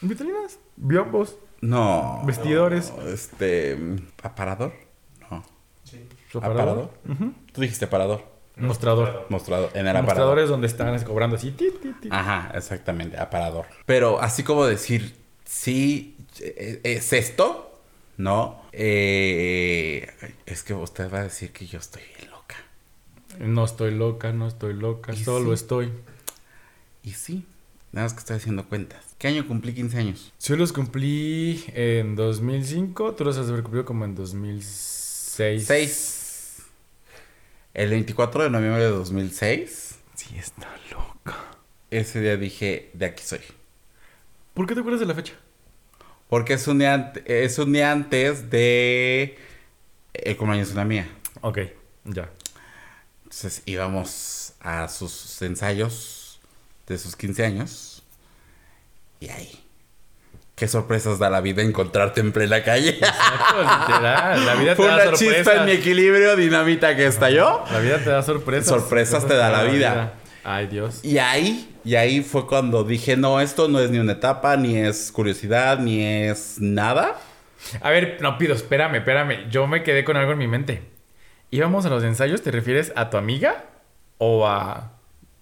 Vitrinas, 0.01 0.59
biombos. 0.75 1.37
No. 1.61 2.21
Vestidores. 2.25 2.93
este. 3.05 3.77
¿Aparador? 4.23 4.73
No. 5.29 5.43
Sí. 5.83 6.07
¿Aparador? 6.35 6.91
Tú 7.51 7.61
dijiste 7.61 7.85
aparador. 7.85 8.37
Mostrador. 8.57 9.27
Mostrador, 9.29 9.69
en 9.73 9.81
el 9.81 9.89
aparador. 9.89 10.05
Mostradores 10.05 10.49
donde 10.49 10.67
están 10.67 11.03
cobrando 11.03 11.35
así. 11.35 11.51
ti, 11.51 11.67
ti, 11.81 11.93
ti. 12.01 12.09
Ajá, 12.11 12.51
exactamente, 12.55 13.17
aparador. 13.17 13.67
Pero 13.85 14.19
así 14.19 14.43
como 14.43 14.65
decir, 14.65 15.15
sí, 15.45 16.17
eh, 16.39 16.81
es 16.83 17.13
esto, 17.13 17.79
¿no? 18.17 18.63
Eh, 18.71 20.09
es 20.45 20.63
que 20.63 20.73
usted 20.73 21.11
va 21.13 21.19
a 21.19 21.23
decir 21.23 21.51
que 21.51 21.67
yo 21.67 21.77
estoy 21.77 22.01
bien 22.17 22.31
loca. 22.31 22.55
No 23.39 23.63
estoy 23.63 23.91
loca, 23.93 24.33
no 24.33 24.47
estoy 24.47 24.73
loca, 24.73 25.13
solo 25.13 25.49
sí. 25.49 25.53
estoy. 25.53 25.93
Y 27.03 27.11
sí, 27.11 27.45
nada 27.97 28.05
más 28.05 28.13
que 28.13 28.19
estoy 28.19 28.35
haciendo 28.37 28.63
cuentas. 28.69 29.03
¿Qué 29.17 29.27
año 29.27 29.47
cumplí 29.47 29.73
15 29.73 29.97
años? 29.97 30.31
Yo 30.39 30.55
los 30.55 30.71
cumplí 30.71 31.63
en 31.73 32.15
2005, 32.15 33.15
tú 33.15 33.25
los 33.25 33.37
has 33.39 33.47
de 33.47 33.53
haber 33.53 33.63
cumplido 33.63 33.85
como 33.85 34.05
en 34.05 34.13
2006. 34.13 35.65
6. 35.65 36.57
El 37.73 37.89
24 37.89 38.43
de 38.43 38.49
noviembre 38.51 38.83
de 38.83 38.89
2006, 38.91 39.95
Sí, 40.13 40.35
está 40.37 40.67
loca. 40.91 41.37
ese 41.89 42.21
día 42.21 42.37
dije, 42.37 42.91
de 42.93 43.07
aquí 43.07 43.23
soy. 43.23 43.39
¿Por 44.53 44.67
qué 44.67 44.75
te 44.75 44.81
acuerdas 44.81 44.99
de 44.99 45.07
la 45.07 45.15
fecha? 45.15 45.33
Porque 46.29 46.53
es 46.53 46.67
un 46.67 46.77
día, 46.77 47.13
es 47.25 47.57
un 47.57 47.73
día 47.73 47.91
antes 47.91 48.51
de 48.51 49.39
el 50.13 50.37
cumpleaños 50.37 50.67
de 50.67 50.73
una 50.75 50.85
mía. 50.85 51.09
Ok, 51.41 51.59
ya. 52.05 52.29
Entonces 53.23 53.63
íbamos 53.65 54.53
a 54.59 54.87
sus 54.87 55.41
ensayos 55.41 56.16
de 56.87 56.97
sus 56.97 57.15
15 57.15 57.45
años. 57.45 58.03
Y 59.19 59.29
ahí. 59.29 59.63
Qué 60.55 60.67
sorpresas 60.67 61.19
da 61.19 61.29
la 61.29 61.39
vida 61.41 61.61
encontrarte 61.61 62.19
en 62.19 62.31
plena 62.31 62.63
calle. 62.63 62.89
Exacto, 62.89 63.61
literal. 63.61 64.45
La 64.45 64.55
vida 64.55 64.71
te 64.71 64.75
Fue 64.75 64.87
da 64.87 64.93
una 64.95 65.03
sorpresas. 65.03 65.35
chispa 65.37 65.55
en 65.57 65.65
mi 65.65 65.71
equilibrio 65.73 66.35
dinamita 66.35 66.95
que 66.95 67.05
estalló. 67.05 67.63
La 67.71 67.79
vida 67.79 67.99
te 67.99 68.09
da 68.09 68.23
sorpresas. 68.23 68.67
Sorpresas 68.67 69.27
te 69.27 69.35
da 69.35 69.49
la 69.51 69.63
vida. 69.63 70.13
Ay, 70.43 70.67
Dios. 70.67 71.03
Y 71.03 71.17
ahí, 71.19 71.75
y 71.83 71.95
ahí 71.95 72.23
fue 72.23 72.47
cuando 72.47 72.83
dije, 72.83 73.17
no, 73.17 73.39
esto 73.41 73.67
no 73.67 73.79
es 73.79 73.91
ni 73.91 73.99
una 73.99 74.13
etapa, 74.13 74.55
ni 74.57 74.77
es 74.77 75.11
curiosidad, 75.11 75.77
ni 75.77 76.01
es 76.03 76.55
nada. 76.59 77.17
A 77.81 77.89
ver, 77.89 78.17
no 78.21 78.37
pido, 78.37 78.55
espérame, 78.55 78.95
espérame. 78.95 79.49
Yo 79.51 79.67
me 79.67 79.83
quedé 79.83 80.03
con 80.05 80.15
algo 80.15 80.31
en 80.31 80.37
mi 80.37 80.47
mente. 80.47 80.81
¿Íbamos 81.51 81.85
a 81.85 81.89
los 81.89 82.03
ensayos? 82.03 82.41
¿Te 82.41 82.51
refieres 82.51 82.93
a 82.95 83.09
tu 83.09 83.17
amiga? 83.17 83.65
¿O 84.17 84.47
a 84.47 84.93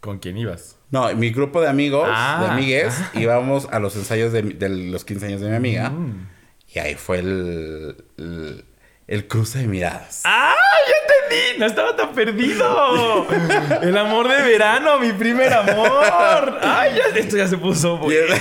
con 0.01 0.17
quién 0.19 0.37
ibas? 0.37 0.77
No, 0.95 1.13
mi 1.13 1.29
grupo 1.31 1.59
de 1.59 1.67
amigos, 1.67 2.07
Ah. 2.09 2.39
de 2.45 2.51
amigues, 2.53 2.95
íbamos 3.15 3.67
a 3.69 3.79
los 3.79 3.97
ensayos 3.97 4.31
de, 4.31 4.43
de 4.43 4.69
los 4.69 5.03
15 5.03 5.25
años 5.25 5.41
de 5.41 5.49
mi 5.49 5.55
amiga. 5.57 5.89
Mm. 5.89 6.29
Y 6.73 6.79
ahí 6.79 6.95
fue 6.95 7.19
el, 7.19 7.97
el, 8.17 8.63
el 9.07 9.27
cruce 9.27 9.59
de 9.59 9.67
miradas. 9.67 10.21
¡Ah! 10.23 10.53
¡Ya 10.87 10.93
entendí! 11.01 11.59
¡No 11.59 11.65
estaba 11.65 11.97
tan 11.97 12.13
perdido! 12.13 13.27
El 13.81 13.97
amor 13.97 14.29
de 14.29 14.41
verano, 14.41 14.97
mi 14.99 15.11
primer 15.11 15.51
amor. 15.51 16.59
¡Ay, 16.61 16.91
ya, 16.95 17.19
esto 17.19 17.35
ya 17.35 17.47
se 17.47 17.57
puso 17.57 17.97
bueno! 17.97 18.35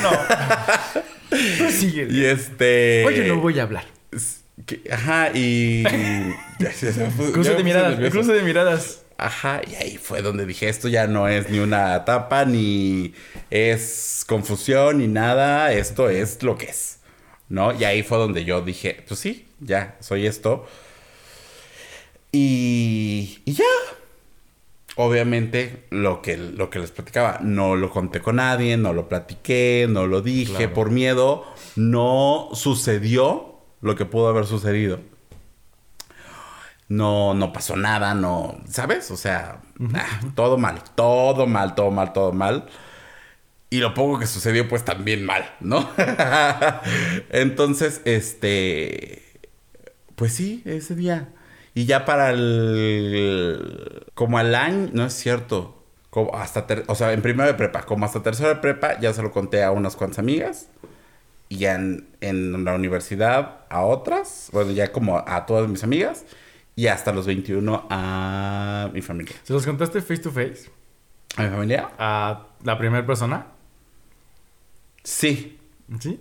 Prosigue. 1.58 2.06
Y 2.08 2.24
este... 2.24 3.04
Oye, 3.04 3.26
no 3.26 3.38
voy 3.40 3.58
a 3.58 3.64
hablar. 3.64 3.84
Ajá, 4.92 5.30
y... 5.34 5.82
Cruce 7.32 7.54
de 7.54 7.64
miradas, 7.64 7.98
cruce 8.10 8.32
de 8.32 8.42
miradas. 8.42 9.03
Ajá, 9.16 9.60
y 9.70 9.74
ahí 9.76 9.96
fue 9.96 10.22
donde 10.22 10.44
dije, 10.44 10.68
esto 10.68 10.88
ya 10.88 11.06
no 11.06 11.28
es 11.28 11.48
ni 11.48 11.60
una 11.60 11.94
etapa, 11.96 12.44
ni 12.44 13.14
es 13.50 14.24
confusión, 14.26 14.98
ni 14.98 15.06
nada, 15.06 15.72
esto 15.72 16.10
es 16.10 16.42
lo 16.42 16.58
que 16.58 16.66
es, 16.66 16.98
¿no? 17.48 17.72
Y 17.72 17.84
ahí 17.84 18.02
fue 18.02 18.18
donde 18.18 18.44
yo 18.44 18.60
dije, 18.62 19.04
pues 19.06 19.20
sí, 19.20 19.46
ya, 19.60 19.96
soy 20.00 20.26
esto. 20.26 20.66
Y, 22.32 23.38
y 23.44 23.52
ya. 23.52 23.64
Obviamente, 24.96 25.84
lo 25.90 26.22
que, 26.22 26.36
lo 26.36 26.70
que 26.70 26.78
les 26.78 26.90
platicaba, 26.92 27.38
no 27.42 27.74
lo 27.76 27.90
conté 27.90 28.20
con 28.20 28.36
nadie, 28.36 28.76
no 28.76 28.92
lo 28.92 29.08
platiqué, 29.08 29.86
no 29.88 30.06
lo 30.06 30.22
dije 30.22 30.56
Claro. 30.56 30.72
por 30.74 30.90
miedo, 30.90 31.44
no 31.74 32.48
sucedió 32.52 33.58
lo 33.80 33.96
que 33.96 34.04
pudo 34.04 34.28
haber 34.28 34.46
sucedido 34.46 35.00
no, 36.94 37.34
no 37.34 37.52
pasó 37.52 37.76
nada, 37.76 38.14
no, 38.14 38.60
¿sabes? 38.68 39.10
O 39.10 39.16
sea, 39.16 39.62
ah, 39.94 40.20
todo 40.34 40.58
mal, 40.58 40.82
todo 40.94 41.46
mal, 41.46 41.74
todo 41.74 41.90
mal, 41.90 42.12
todo 42.12 42.32
mal. 42.32 42.66
Y 43.70 43.78
lo 43.80 43.92
poco 43.94 44.18
que 44.20 44.26
sucedió, 44.26 44.68
pues 44.68 44.84
también 44.84 45.24
mal, 45.24 45.44
¿no? 45.60 45.88
Entonces, 47.30 48.02
este, 48.04 49.22
pues 50.16 50.34
sí, 50.34 50.62
ese 50.66 50.94
día. 50.94 51.30
Y 51.74 51.86
ya 51.86 52.04
para 52.04 52.30
el, 52.30 54.06
como 54.14 54.38
al 54.38 54.54
año, 54.54 54.90
no 54.92 55.06
es 55.06 55.14
cierto, 55.14 55.84
como 56.10 56.34
hasta, 56.36 56.66
ter- 56.66 56.84
o 56.88 56.94
sea, 56.94 57.12
en 57.12 57.22
primero 57.22 57.48
de 57.48 57.54
prepa, 57.54 57.82
como 57.84 58.04
hasta 58.06 58.22
tercero 58.22 58.50
de 58.50 58.56
prepa, 58.56 59.00
ya 59.00 59.12
se 59.12 59.22
lo 59.22 59.32
conté 59.32 59.62
a 59.64 59.72
unas 59.72 59.96
cuantas 59.96 60.20
amigas. 60.20 60.68
Y 61.48 61.58
ya 61.58 61.74
en, 61.76 62.08
en 62.20 62.64
la 62.64 62.74
universidad 62.74 63.60
a 63.70 63.82
otras, 63.84 64.48
bueno, 64.52 64.72
ya 64.72 64.92
como 64.92 65.18
a 65.26 65.46
todas 65.46 65.68
mis 65.68 65.84
amigas. 65.84 66.24
Y 66.76 66.88
hasta 66.88 67.12
los 67.12 67.26
21 67.26 67.86
a 67.88 68.90
mi 68.92 69.00
familia. 69.00 69.36
¿Se 69.44 69.52
los 69.52 69.64
contaste 69.64 70.00
face 70.00 70.18
to 70.18 70.30
face? 70.30 70.70
¿A 71.36 71.42
mi 71.42 71.50
familia? 71.50 71.90
¿A 71.98 72.46
la 72.64 72.78
primera 72.78 73.06
persona? 73.06 73.46
Sí. 75.04 75.58
¿Sí? 76.00 76.20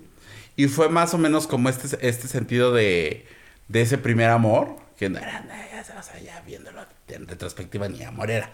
Y 0.55 0.67
fue 0.67 0.89
más 0.89 1.13
o 1.13 1.17
menos 1.17 1.47
como 1.47 1.69
este, 1.69 1.97
este 2.07 2.27
sentido 2.27 2.73
de, 2.73 3.25
de 3.67 3.81
ese 3.81 3.97
primer 3.97 4.29
amor. 4.29 4.75
Que 4.97 5.09
no 5.09 5.17
era 5.17 5.41
nada, 5.41 5.67
ya 5.71 5.83
se 5.83 5.93
vas 5.93 6.11
allá 6.11 6.41
viéndolo 6.45 6.85
en 7.07 7.27
retrospectiva 7.27 7.89
ni 7.89 8.03
amor 8.03 8.29
era. 8.29 8.49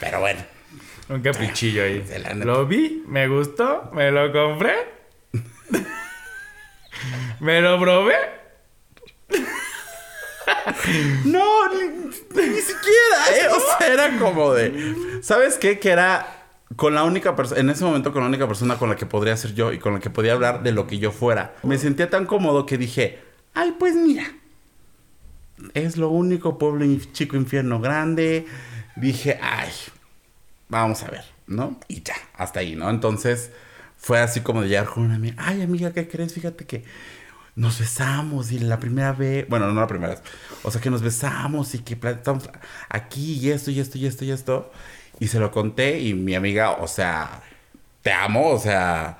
Pero 0.00 0.20
bueno. 0.20 0.40
Un 1.08 1.20
caprichillo 1.20 1.84
ahí. 1.84 2.04
Lo 2.36 2.66
vi, 2.66 3.04
me 3.06 3.28
gustó, 3.28 3.90
me 3.92 4.10
lo 4.10 4.32
compré. 4.32 4.74
me 7.40 7.60
lo 7.60 7.78
probé. 7.78 8.14
No, 11.24 11.68
ni, 11.68 12.60
siquiera, 12.60 13.20
¿eh? 13.32 13.48
O 13.50 13.78
sea, 13.78 13.92
era 13.92 14.18
como 14.18 14.52
de. 14.52 15.20
¿Sabes 15.22 15.56
qué? 15.58 15.78
Que 15.78 15.90
era 15.90 16.46
con 16.76 16.94
la 16.94 17.04
única 17.04 17.36
persona, 17.36 17.60
en 17.60 17.70
ese 17.70 17.84
momento 17.84 18.12
con 18.12 18.22
la 18.22 18.28
única 18.28 18.46
persona 18.46 18.76
con 18.76 18.88
la 18.88 18.96
que 18.96 19.06
podría 19.06 19.36
ser 19.36 19.54
yo 19.54 19.72
y 19.72 19.78
con 19.78 19.94
la 19.94 20.00
que 20.00 20.10
podía 20.10 20.32
hablar 20.32 20.62
de 20.62 20.72
lo 20.72 20.86
que 20.86 20.98
yo 20.98 21.12
fuera. 21.12 21.54
Me 21.62 21.78
sentía 21.78 22.10
tan 22.10 22.26
cómodo 22.26 22.66
que 22.66 22.78
dije, 22.78 23.18
ay, 23.54 23.74
pues 23.78 23.94
mira. 23.94 24.24
Es 25.72 25.96
lo 25.96 26.08
único, 26.08 26.58
pueblo 26.58 26.84
chico, 27.12 27.36
infierno 27.36 27.80
grande. 27.80 28.46
Dije, 28.96 29.38
ay, 29.40 29.70
vamos 30.68 31.02
a 31.02 31.10
ver, 31.10 31.24
¿no? 31.46 31.78
Y 31.88 32.02
ya, 32.02 32.16
hasta 32.36 32.60
ahí, 32.60 32.74
¿no? 32.74 32.90
Entonces 32.90 33.50
fue 33.96 34.20
así 34.20 34.40
como 34.40 34.62
de 34.62 34.68
llegar 34.68 34.86
con 34.86 35.04
una 35.04 35.14
amiga. 35.14 35.36
Ay, 35.38 35.62
amiga, 35.62 35.92
¿qué 35.92 36.08
crees? 36.08 36.34
Fíjate 36.34 36.66
que 36.66 36.84
nos 37.56 37.78
besamos 37.78 38.50
y 38.52 38.58
la 38.58 38.78
primera 38.80 39.12
vez, 39.12 39.48
bueno, 39.48 39.70
no 39.72 39.80
la 39.80 39.86
primera 39.86 40.14
vez, 40.14 40.22
o 40.62 40.70
sea 40.70 40.80
que 40.80 40.90
nos 40.90 41.02
besamos 41.02 41.74
y 41.74 41.78
que 41.80 41.96
estamos 42.08 42.48
aquí 42.88 43.34
y 43.34 43.50
esto 43.50 43.70
y 43.70 43.78
esto 43.80 43.98
y 43.98 44.06
esto 44.06 44.24
y 44.24 44.30
esto. 44.32 44.72
Y 45.20 45.28
se 45.28 45.38
lo 45.38 45.50
conté 45.52 46.00
y 46.00 46.14
mi 46.14 46.34
amiga, 46.34 46.72
o 46.72 46.88
sea, 46.88 47.42
te 48.02 48.12
amo, 48.12 48.48
o 48.50 48.58
sea, 48.58 49.18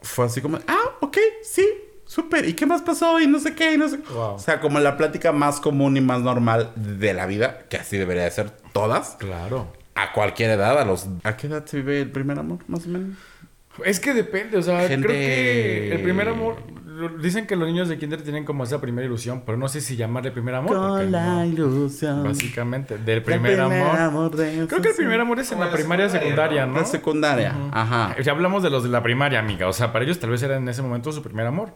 fue 0.00 0.24
así 0.26 0.40
como, 0.40 0.58
ah, 0.66 0.84
ok, 1.02 1.18
sí, 1.42 1.66
súper, 2.06 2.48
¿y 2.48 2.54
qué 2.54 2.64
más 2.64 2.80
pasó? 2.80 3.20
Y 3.20 3.26
no 3.26 3.38
sé 3.38 3.54
qué, 3.54 3.74
y 3.74 3.76
no 3.78 3.86
sé. 3.88 3.98
Wow. 3.98 4.34
O 4.34 4.38
sea, 4.38 4.60
como 4.60 4.80
la 4.80 4.96
plática 4.96 5.30
más 5.32 5.60
común 5.60 5.96
y 5.98 6.00
más 6.00 6.22
normal 6.22 6.72
de 6.76 7.12
la 7.12 7.26
vida, 7.26 7.66
que 7.68 7.76
así 7.76 7.98
debería 7.98 8.24
de 8.24 8.30
ser 8.30 8.50
todas, 8.72 9.16
Claro. 9.18 9.70
a 9.94 10.12
cualquier 10.12 10.50
edad, 10.52 10.78
a 10.80 10.84
los... 10.86 11.06
¿A 11.22 11.36
qué 11.36 11.48
edad 11.48 11.66
se 11.66 11.76
vive 11.76 12.00
el 12.00 12.10
primer 12.10 12.38
amor, 12.38 12.60
más 12.66 12.86
o 12.86 12.88
menos? 12.88 13.16
Es 13.84 13.98
que 14.00 14.14
depende, 14.14 14.58
o 14.58 14.62
sea, 14.62 14.86
Gente- 14.88 15.06
creo 15.08 15.18
que 15.18 15.92
el 15.94 16.02
primer 16.02 16.28
amor. 16.28 16.56
lo- 16.86 17.08
Dicen 17.08 17.46
que 17.48 17.56
los 17.56 17.66
niños 17.66 17.88
de 17.88 17.98
kinder 17.98 18.22
tienen 18.22 18.44
como 18.44 18.62
esa 18.62 18.80
primera 18.80 19.04
ilusión, 19.04 19.42
pero 19.44 19.58
no 19.58 19.66
sé 19.66 19.80
si 19.80 19.96
llamarle 19.96 20.30
primer 20.30 20.54
amor. 20.54 20.76
Con 20.76 21.10
la 21.10 21.34
no. 21.38 21.44
ilusión. 21.44 22.22
Básicamente, 22.22 22.98
del 22.98 23.16
El 23.18 23.22
primer, 23.24 23.60
amor. 23.60 24.30
de 24.36 24.66
Creo 24.68 24.80
que 24.80 24.90
el 24.90 24.94
primer 24.94 25.20
amor 25.20 25.40
es 25.40 25.50
en 25.50 25.58
la 25.58 25.72
primaria, 25.72 26.08
secundaria, 26.08 26.66
¿no? 26.66 26.74
La 26.78 26.84
secundaria, 26.84 27.52
ajá. 27.72 28.14
Ya 28.22 28.30
hablamos 28.30 28.62
de 28.62 28.70
los 28.70 28.84
de 28.84 28.90
la 28.90 29.02
primaria, 29.02 29.40
amiga. 29.40 29.66
O 29.66 29.72
sea, 29.72 29.92
para 29.92 30.04
ellos 30.04 30.20
tal 30.20 30.30
vez 30.30 30.40
era 30.44 30.56
en 30.56 30.68
ese 30.68 30.82
momento 30.82 31.10
su 31.10 31.20
primer 31.22 31.46
amor. 31.46 31.70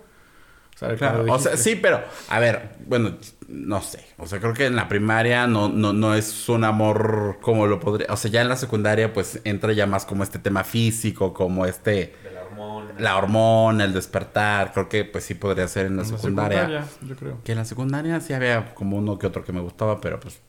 O 0.79 0.87
sea, 0.87 0.95
Claro, 0.95 1.15
cuando 1.17 1.33
o 1.35 1.39
sea, 1.41 1.53
dijiste- 1.53 1.71
sí, 1.75 1.79
pero, 1.83 2.01
a 2.29 2.39
ver, 2.39 2.77
bueno, 2.87 3.17
no 3.49 3.83
sé. 3.83 4.05
O 4.17 4.29
sea, 4.29 4.39
creo 4.39 4.55
que 4.55 4.67
en 4.67 4.77
la 4.77 4.87
primaria 4.87 5.49
no, 5.49 5.69
no, 5.69 5.93
no 5.93 6.15
es 6.15 6.49
un 6.49 6.63
amor 6.63 7.39
como 7.41 7.67
lo 7.67 7.81
podría. 7.81 8.07
O 8.13 8.17
sea, 8.17 8.31
ya 8.31 8.43
en 8.43 8.49
la 8.49 8.55
secundaria, 8.55 9.13
pues 9.13 9.41
entra 9.43 9.73
ya 9.73 9.87
más 9.87 10.07
como 10.07 10.23
este 10.23 10.39
tema 10.39 10.63
físico, 10.63 11.35
como 11.35 11.67
este. 11.67 12.15
De 12.23 12.31
la 12.33 12.45
hormona. 12.45 12.95
La 12.97 13.17
hormona, 13.17 13.85
el 13.85 13.93
despertar. 13.93 14.73
Creo 14.73 14.89
que 14.89 15.05
pues 15.05 15.25
sí 15.25 15.35
podría 15.35 15.67
ser 15.67 15.87
en 15.87 15.97
la, 15.97 16.03
en 16.05 16.13
la 16.13 16.17
secundaria. 16.17 16.59
secundaria, 16.61 16.89
yo 17.09 17.17
creo. 17.17 17.41
Que 17.43 17.53
en 17.53 17.59
la 17.59 17.65
secundaria 17.65 18.21
sí 18.21 18.33
había 18.33 18.73
como 18.75 18.99
uno 18.99 19.19
que 19.19 19.27
otro 19.27 19.43
que 19.43 19.53
me 19.53 19.61
gustaba, 19.61 20.01
pero 20.01 20.21
pues 20.21 20.41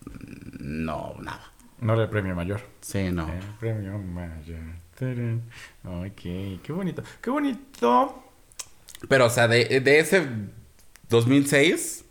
no, 0.60 1.15
nada. 1.22 1.42
No 1.82 1.94
era 1.94 2.04
el 2.04 2.10
premio 2.10 2.36
mayor. 2.36 2.62
Sí, 2.82 3.10
no. 3.12 3.28
El 3.34 3.39
premio 3.60 3.98
mayor. 3.98 4.60
Ok, 5.86 6.22
qué 6.62 6.72
bonito. 6.74 7.02
Qué 7.20 7.30
bonito. 7.32 8.29
Pero, 9.08 9.26
o 9.26 9.30
sea, 9.30 9.48
de, 9.48 9.80
de 9.80 10.00
ese 10.00 10.28
2006 11.10 12.06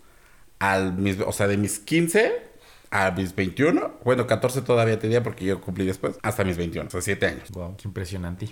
al 0.59 0.95
mis, 0.95 1.21
o 1.21 1.33
sea, 1.33 1.47
de 1.47 1.57
mis 1.57 1.79
15 1.79 2.43
a 2.91 3.11
mis 3.11 3.35
21. 3.35 3.99
Bueno, 4.05 4.27
14 4.27 4.63
todavía 4.63 4.99
tenía 4.99 5.23
porque 5.23 5.45
yo 5.45 5.61
cumplí 5.61 5.85
después. 5.87 6.19
Hasta 6.23 6.45
mis 6.45 6.57
21, 6.57 6.89
o 6.89 6.91
sea, 6.91 7.01
7 7.03 7.27
años. 7.27 7.51
Wow, 7.51 7.77
qué 7.77 7.87
impresionante. 7.89 8.49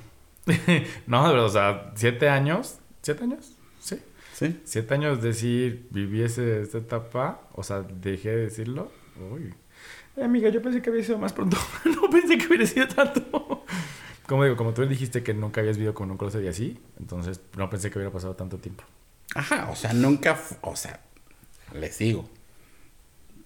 no, 1.06 1.24
o 1.44 1.48
sea, 1.48 1.92
7 1.96 2.28
años. 2.28 2.76
¿7 3.02 3.22
años? 3.22 3.52
Sí. 3.80 3.98
Sí. 4.34 4.60
7 4.64 4.94
años 4.94 5.22
decir, 5.22 5.88
viví 5.90 6.22
ese- 6.22 6.60
esta 6.60 6.78
etapa, 6.78 7.40
o 7.54 7.62
sea, 7.62 7.80
dejé 7.82 8.30
de 8.30 8.36
decirlo. 8.42 8.92
Uy. 9.32 9.54
Eh, 10.16 10.24
amiga, 10.24 10.48
yo 10.50 10.62
pensé 10.62 10.80
que 10.82 10.90
había 10.90 11.02
sido 11.02 11.18
más 11.18 11.32
pronto. 11.32 11.56
no 11.84 12.08
pensé 12.10 12.38
que 12.38 12.46
hubiera 12.46 12.66
sido 12.66 12.86
tanto. 12.88 13.64
Como 14.26 14.44
digo, 14.44 14.56
como 14.56 14.74
tú 14.74 14.86
dijiste 14.86 15.22
que 15.22 15.34
nunca 15.34 15.60
habías 15.60 15.76
vivido 15.76 15.94
con 15.94 16.10
un 16.10 16.18
closet 16.18 16.42
y 16.44 16.48
así, 16.48 16.80
entonces 16.98 17.40
no 17.56 17.70
pensé 17.70 17.90
que 17.90 17.98
hubiera 17.98 18.12
pasado 18.12 18.34
tanto 18.34 18.58
tiempo. 18.58 18.84
Ajá, 19.34 19.68
o 19.70 19.76
sea, 19.76 19.92
nunca, 19.92 20.38
o 20.62 20.74
sea, 20.74 21.00
les 21.72 21.98
digo, 21.98 22.28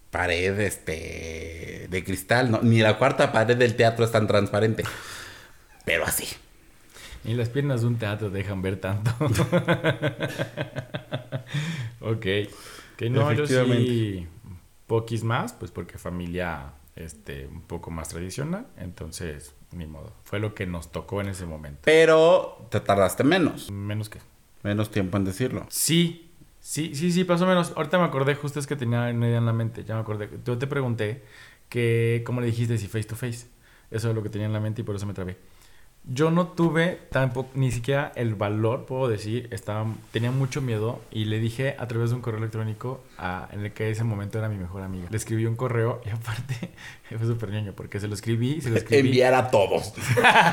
pared 0.09 0.59
este 0.59 1.87
de 1.89 2.03
cristal, 2.03 2.51
no, 2.51 2.61
ni 2.61 2.79
la 2.79 2.97
cuarta 2.97 3.31
pared 3.31 3.57
del 3.57 3.75
teatro 3.75 4.05
es 4.05 4.11
tan 4.11 4.27
transparente, 4.27 4.83
pero 5.85 6.05
así. 6.05 6.27
Y 7.23 7.33
las 7.35 7.49
piernas 7.49 7.81
de 7.81 7.87
un 7.87 7.97
teatro 7.97 8.29
dejan 8.31 8.61
ver 8.61 8.77
tanto. 8.77 9.11
ok. 12.01 12.25
Que 12.97 13.09
no, 13.09 13.31
yo 13.31 13.45
sí. 13.45 13.53
Efectivamente. 13.53 14.27
Poquis 14.87 15.23
más, 15.23 15.53
pues 15.53 15.71
porque 15.71 15.97
familia 15.97 16.73
este, 16.95 17.45
un 17.45 17.61
poco 17.61 17.91
más 17.91 18.09
tradicional. 18.09 18.67
Entonces, 18.77 19.53
ni 19.73 19.85
modo. 19.85 20.11
Fue 20.23 20.39
lo 20.39 20.53
que 20.53 20.65
nos 20.65 20.91
tocó 20.91 21.21
en 21.21 21.27
ese 21.29 21.45
momento. 21.45 21.79
Pero 21.83 22.67
te 22.69 22.79
tardaste 22.79 23.23
menos, 23.23 23.71
Menos 23.71 24.09
que. 24.09 24.19
menos 24.63 24.91
tiempo 24.91 25.17
en 25.17 25.25
decirlo. 25.25 25.65
Sí, 25.69 26.29
sí, 26.59 26.93
sí, 26.95 27.11
sí, 27.11 27.23
pasó 27.23 27.45
menos. 27.45 27.73
Ahorita 27.75 27.97
me 27.97 28.05
acordé, 28.05 28.35
justo 28.35 28.59
es 28.59 28.67
que 28.67 28.75
tenía 28.75 29.09
una 29.09 29.27
idea 29.27 29.37
en 29.37 29.45
la 29.45 29.53
mente. 29.53 29.83
Ya 29.83 29.95
me 29.95 30.01
acordé. 30.01 30.29
Yo 30.45 30.57
te 30.57 30.67
pregunté 30.67 31.23
que, 31.69 32.23
¿cómo 32.25 32.41
le 32.41 32.47
dijiste 32.47 32.77
si 32.77 32.87
face 32.87 33.05
to 33.05 33.15
face? 33.15 33.47
Eso 33.91 34.09
es 34.09 34.15
lo 34.15 34.23
que 34.23 34.29
tenía 34.29 34.47
en 34.47 34.53
la 34.53 34.59
mente 34.59 34.81
y 34.81 34.83
por 34.83 34.95
eso 34.95 35.05
me 35.05 35.13
trabé. 35.13 35.37
Yo 36.03 36.31
no 36.31 36.47
tuve 36.47 36.99
tampoco, 37.11 37.51
ni 37.53 37.71
siquiera 37.71 38.11
el 38.15 38.33
valor, 38.33 38.85
puedo 38.85 39.07
decir, 39.07 39.47
estaba, 39.51 39.85
tenía 40.11 40.31
mucho 40.31 40.59
miedo 40.59 40.99
y 41.11 41.25
le 41.25 41.39
dije 41.39 41.75
a 41.77 41.87
través 41.87 42.09
de 42.09 42.15
un 42.15 42.23
correo 42.23 42.39
electrónico 42.39 43.01
a, 43.19 43.47
en 43.51 43.63
el 43.63 43.71
que 43.71 43.91
ese 43.91 44.03
momento 44.03 44.39
era 44.39 44.49
mi 44.49 44.57
mejor 44.57 44.81
amiga. 44.81 45.07
Le 45.11 45.15
escribí 45.17 45.45
un 45.45 45.55
correo 45.55 46.01
y 46.03 46.09
aparte 46.09 46.71
fue 47.17 47.27
súper 47.27 47.51
ñoño 47.51 47.73
porque 47.73 47.99
se 47.99 48.07
lo 48.07 48.15
escribí, 48.15 48.61
se 48.61 48.71
lo 48.71 48.77
escribí 48.77 49.09
Enviar 49.09 49.35
a 49.35 49.51
todos. 49.51 49.93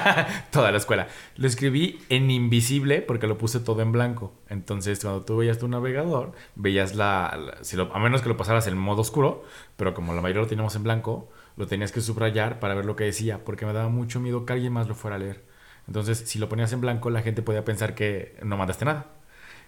toda 0.51 0.71
la 0.71 0.77
escuela. 0.79 1.09
Lo 1.37 1.47
escribí 1.47 1.99
en 2.11 2.31
invisible 2.31 3.01
porque 3.01 3.27
lo 3.27 3.39
puse 3.39 3.59
todo 3.59 3.81
en 3.81 3.91
blanco. 3.91 4.35
Entonces, 4.51 5.01
cuando 5.01 5.23
tú 5.25 5.39
veías 5.39 5.59
tu 5.59 5.67
navegador, 5.67 6.33
veías 6.57 6.95
la. 6.95 7.37
la- 7.43 7.65
si 7.65 7.77
lo- 7.77 7.93
a 7.95 7.99
menos 7.99 8.21
que 8.23 8.29
lo 8.29 8.37
pasaras 8.37 8.67
en 8.67 8.77
modo 8.77 9.01
oscuro, 9.01 9.45
pero 9.77 9.95
como 9.95 10.15
la 10.15 10.21
mayoría 10.21 10.43
lo 10.43 10.49
teníamos 10.49 10.77
en 10.77 10.83
blanco, 10.83 11.31
lo 11.59 11.67
tenías 11.67 11.93
que 11.93 12.01
subrayar 12.01 12.61
para 12.61 12.75
ver 12.75 12.85
lo 12.87 12.97
que 12.97 13.05
decía, 13.05 13.45
porque 13.45 13.67
me 13.67 13.73
daba 13.73 13.89
mucho 13.89 14.21
miedo 14.21 14.47
que 14.47 14.53
alguien 14.55 14.73
más 14.73 14.89
lo 14.89 14.95
fuera 14.95 15.17
a 15.17 15.19
leer. 15.19 15.45
Entonces, 15.89 16.19
si 16.19 16.39
lo 16.39 16.49
ponías 16.49 16.73
en 16.73 16.81
blanco, 16.81 17.11
la 17.11 17.23
gente 17.23 17.43
podía 17.43 17.65
pensar 17.65 17.95
que 17.95 18.37
no 18.45 18.57
mandaste 18.57 18.85
nada. 18.85 19.07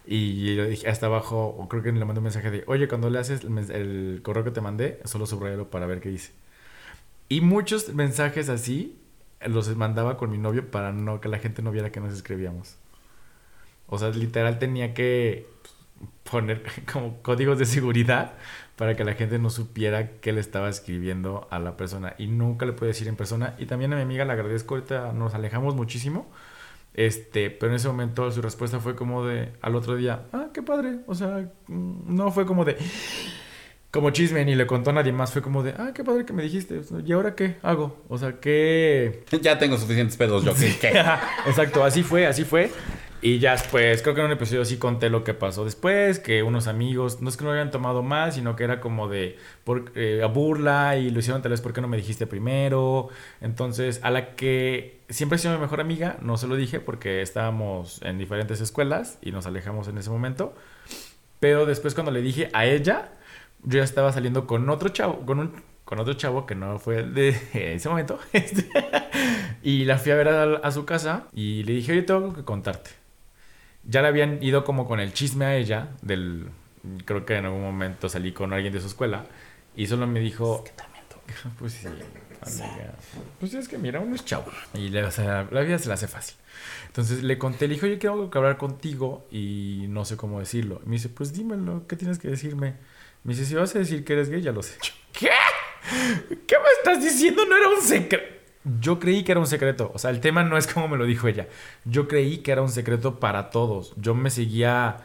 Y 0.06 0.54
yo 0.56 0.66
dije, 0.66 0.88
hasta 0.88 1.06
abajo, 1.06 1.66
creo 1.68 1.82
que 1.82 1.92
le 1.92 2.04
mandé 2.04 2.20
un 2.20 2.24
mensaje 2.24 2.50
de, 2.50 2.64
oye, 2.68 2.88
cuando 2.88 3.10
le 3.10 3.18
haces 3.18 3.42
el, 3.44 3.58
el 3.72 4.20
correo 4.22 4.44
que 4.44 4.50
te 4.52 4.60
mandé, 4.60 5.00
solo 5.04 5.26
subrayalo 5.26 5.70
para 5.70 5.86
ver 5.86 6.00
qué 6.00 6.10
dice. 6.10 6.32
Y 7.28 7.40
muchos 7.40 7.92
mensajes 7.94 8.48
así 8.48 8.98
los 9.46 9.74
mandaba 9.76 10.16
con 10.16 10.30
mi 10.30 10.38
novio 10.38 10.70
para 10.70 10.92
no 10.92 11.20
que 11.20 11.28
la 11.28 11.38
gente 11.38 11.62
no 11.62 11.72
viera 11.72 11.90
que 11.92 12.00
nos 12.00 12.14
escribíamos. 12.14 12.76
O 13.88 13.98
sea, 13.98 14.10
literal 14.10 14.58
tenía 14.58 14.94
que 14.94 15.46
poner 16.30 16.62
como 16.92 17.22
códigos 17.22 17.58
de 17.58 17.66
seguridad 17.66 18.34
para 18.80 18.96
que 18.96 19.04
la 19.04 19.12
gente 19.12 19.38
no 19.38 19.50
supiera 19.50 20.12
que 20.22 20.32
le 20.32 20.40
estaba 20.40 20.70
escribiendo 20.70 21.46
a 21.50 21.58
la 21.58 21.76
persona 21.76 22.14
y 22.16 22.28
nunca 22.28 22.64
le 22.64 22.72
pude 22.72 22.88
decir 22.88 23.08
en 23.08 23.14
persona 23.14 23.54
y 23.58 23.66
también 23.66 23.92
a 23.92 23.96
mi 23.96 24.00
amiga 24.00 24.24
le 24.24 24.32
agradezco 24.32 24.74
ahorita 24.74 25.12
nos 25.12 25.34
alejamos 25.34 25.74
muchísimo 25.74 26.30
este 26.94 27.50
pero 27.50 27.72
en 27.72 27.76
ese 27.76 27.88
momento 27.88 28.30
su 28.30 28.40
respuesta 28.40 28.80
fue 28.80 28.96
como 28.96 29.26
de 29.26 29.52
al 29.60 29.76
otro 29.76 29.96
día 29.96 30.22
ah 30.32 30.46
qué 30.54 30.62
padre 30.62 31.00
o 31.06 31.14
sea 31.14 31.46
mm, 31.66 32.16
no 32.16 32.32
fue 32.32 32.46
como 32.46 32.64
de 32.64 32.78
como 33.90 34.12
chisme 34.12 34.46
ni 34.46 34.54
le 34.54 34.66
contó 34.66 34.88
a 34.88 34.92
nadie 34.94 35.12
más 35.12 35.30
fue 35.30 35.42
como 35.42 35.62
de 35.62 35.74
ah 35.76 35.90
qué 35.94 36.02
padre 36.02 36.24
que 36.24 36.32
me 36.32 36.42
dijiste 36.42 36.80
y 37.04 37.12
ahora 37.12 37.34
qué 37.34 37.58
hago 37.62 38.02
o 38.08 38.16
sea 38.16 38.40
qué 38.40 39.24
ya 39.42 39.58
tengo 39.58 39.76
suficientes 39.76 40.16
pedos 40.16 40.42
yo. 40.42 40.54
¿qué? 40.54 40.74
¿Qué? 40.80 40.88
Exacto, 41.46 41.84
así 41.84 42.02
fue, 42.02 42.26
así 42.26 42.44
fue. 42.44 42.70
Y 43.22 43.38
ya 43.38 43.52
después, 43.52 44.00
creo 44.00 44.14
que 44.14 44.20
en 44.22 44.28
un 44.28 44.32
episodio 44.32 44.64
sí 44.64 44.78
conté 44.78 45.10
lo 45.10 45.24
que 45.24 45.34
pasó 45.34 45.66
después, 45.66 46.18
que 46.18 46.42
unos 46.42 46.66
amigos, 46.68 47.20
no 47.20 47.28
es 47.28 47.36
que 47.36 47.44
no 47.44 47.50
habían 47.50 47.70
tomado 47.70 48.02
más, 48.02 48.36
sino 48.36 48.56
que 48.56 48.64
era 48.64 48.80
como 48.80 49.08
de 49.08 49.36
por, 49.64 49.92
eh, 49.94 50.26
burla 50.32 50.96
y 50.96 51.10
lo 51.10 51.18
hicieron 51.18 51.42
tal 51.42 51.50
vez 51.50 51.60
porque 51.60 51.82
no 51.82 51.88
me 51.88 51.98
dijiste 51.98 52.26
primero. 52.26 53.08
Entonces, 53.42 54.00
a 54.02 54.10
la 54.10 54.34
que 54.36 55.00
siempre 55.10 55.36
ha 55.36 55.38
sido 55.38 55.54
mi 55.54 55.60
mejor 55.60 55.82
amiga, 55.82 56.16
no 56.22 56.38
se 56.38 56.46
lo 56.46 56.56
dije 56.56 56.80
porque 56.80 57.20
estábamos 57.20 58.00
en 58.02 58.16
diferentes 58.18 58.62
escuelas 58.62 59.18
y 59.20 59.32
nos 59.32 59.44
alejamos 59.46 59.88
en 59.88 59.98
ese 59.98 60.08
momento. 60.08 60.54
Pero 61.40 61.66
después 61.66 61.94
cuando 61.94 62.12
le 62.12 62.22
dije 62.22 62.48
a 62.54 62.64
ella, 62.64 63.12
yo 63.64 63.78
ya 63.78 63.84
estaba 63.84 64.12
saliendo 64.12 64.46
con 64.46 64.68
otro 64.70 64.88
chavo, 64.88 65.26
con 65.26 65.40
un 65.40 65.70
con 65.84 65.98
otro 65.98 66.14
chavo 66.14 66.46
que 66.46 66.54
no 66.54 66.78
fue 66.78 67.02
de 67.02 67.36
ese 67.74 67.88
momento. 67.88 68.18
y 69.62 69.84
la 69.84 69.98
fui 69.98 70.12
a 70.12 70.14
ver 70.14 70.28
a, 70.28 70.44
a 70.56 70.70
su 70.70 70.84
casa 70.86 71.26
y 71.34 71.64
le 71.64 71.74
dije, 71.74 71.92
oye, 71.92 72.02
tengo 72.02 72.32
que 72.32 72.44
contarte. 72.44 72.99
Ya 73.84 74.02
le 74.02 74.08
habían 74.08 74.42
ido 74.42 74.64
como 74.64 74.86
con 74.86 75.00
el 75.00 75.12
chisme 75.12 75.44
a 75.44 75.56
ella 75.56 75.88
del... 76.02 76.48
Creo 77.04 77.26
que 77.26 77.36
en 77.36 77.44
algún 77.44 77.62
momento 77.62 78.08
salí 78.08 78.32
con 78.32 78.52
alguien 78.52 78.72
de 78.72 78.80
su 78.80 78.86
escuela 78.86 79.26
y 79.76 79.86
solo 79.86 80.06
me 80.06 80.20
dijo... 80.20 80.64
Pues 81.60 81.74
sí, 81.74 81.86
amiga. 81.86 82.94
Pues 83.38 83.54
es 83.54 83.68
que 83.68 83.78
mira, 83.78 84.00
uno 84.00 84.14
es 84.14 84.24
chavo. 84.24 84.50
Y 84.74 84.88
le, 84.88 85.04
o 85.04 85.10
sea, 85.10 85.46
la 85.50 85.60
vida 85.60 85.78
se 85.78 85.88
le 85.88 85.94
hace 85.94 86.08
fácil. 86.08 86.36
Entonces 86.86 87.22
le 87.22 87.38
conté, 87.38 87.68
le 87.68 87.74
dije, 87.74 87.86
oye, 87.86 87.98
quiero 87.98 88.30
que 88.30 88.38
hablar 88.38 88.56
contigo 88.56 89.26
y 89.30 89.86
no 89.88 90.04
sé 90.04 90.16
cómo 90.16 90.40
decirlo. 90.40 90.80
Y 90.84 90.88
me 90.88 90.96
dice, 90.96 91.08
pues 91.08 91.32
dímelo, 91.32 91.86
¿qué 91.86 91.96
tienes 91.96 92.18
que 92.18 92.28
decirme? 92.28 92.74
Me 93.22 93.34
dice, 93.34 93.44
si 93.44 93.54
vas 93.54 93.74
a 93.76 93.78
decir 93.78 94.04
que 94.04 94.14
eres 94.14 94.28
gay, 94.28 94.40
ya 94.40 94.52
lo 94.52 94.62
sé. 94.62 94.76
¿Qué? 95.12 95.30
¿Qué 96.46 96.56
me 96.58 96.68
estás 96.78 97.02
diciendo? 97.02 97.44
No 97.46 97.56
era 97.56 97.68
un 97.68 97.82
secreto. 97.82 98.39
Yo 98.64 98.98
creí 99.00 99.24
que 99.24 99.32
era 99.32 99.40
un 99.40 99.46
secreto. 99.46 99.90
O 99.94 99.98
sea, 99.98 100.10
el 100.10 100.20
tema 100.20 100.44
no 100.44 100.56
es 100.58 100.66
como 100.66 100.88
me 100.88 100.98
lo 100.98 101.04
dijo 101.06 101.28
ella. 101.28 101.48
Yo 101.84 102.08
creí 102.08 102.38
que 102.38 102.52
era 102.52 102.62
un 102.62 102.68
secreto 102.68 103.18
para 103.18 103.50
todos. 103.50 103.94
Yo 103.96 104.14
me 104.14 104.28
seguía... 104.30 104.98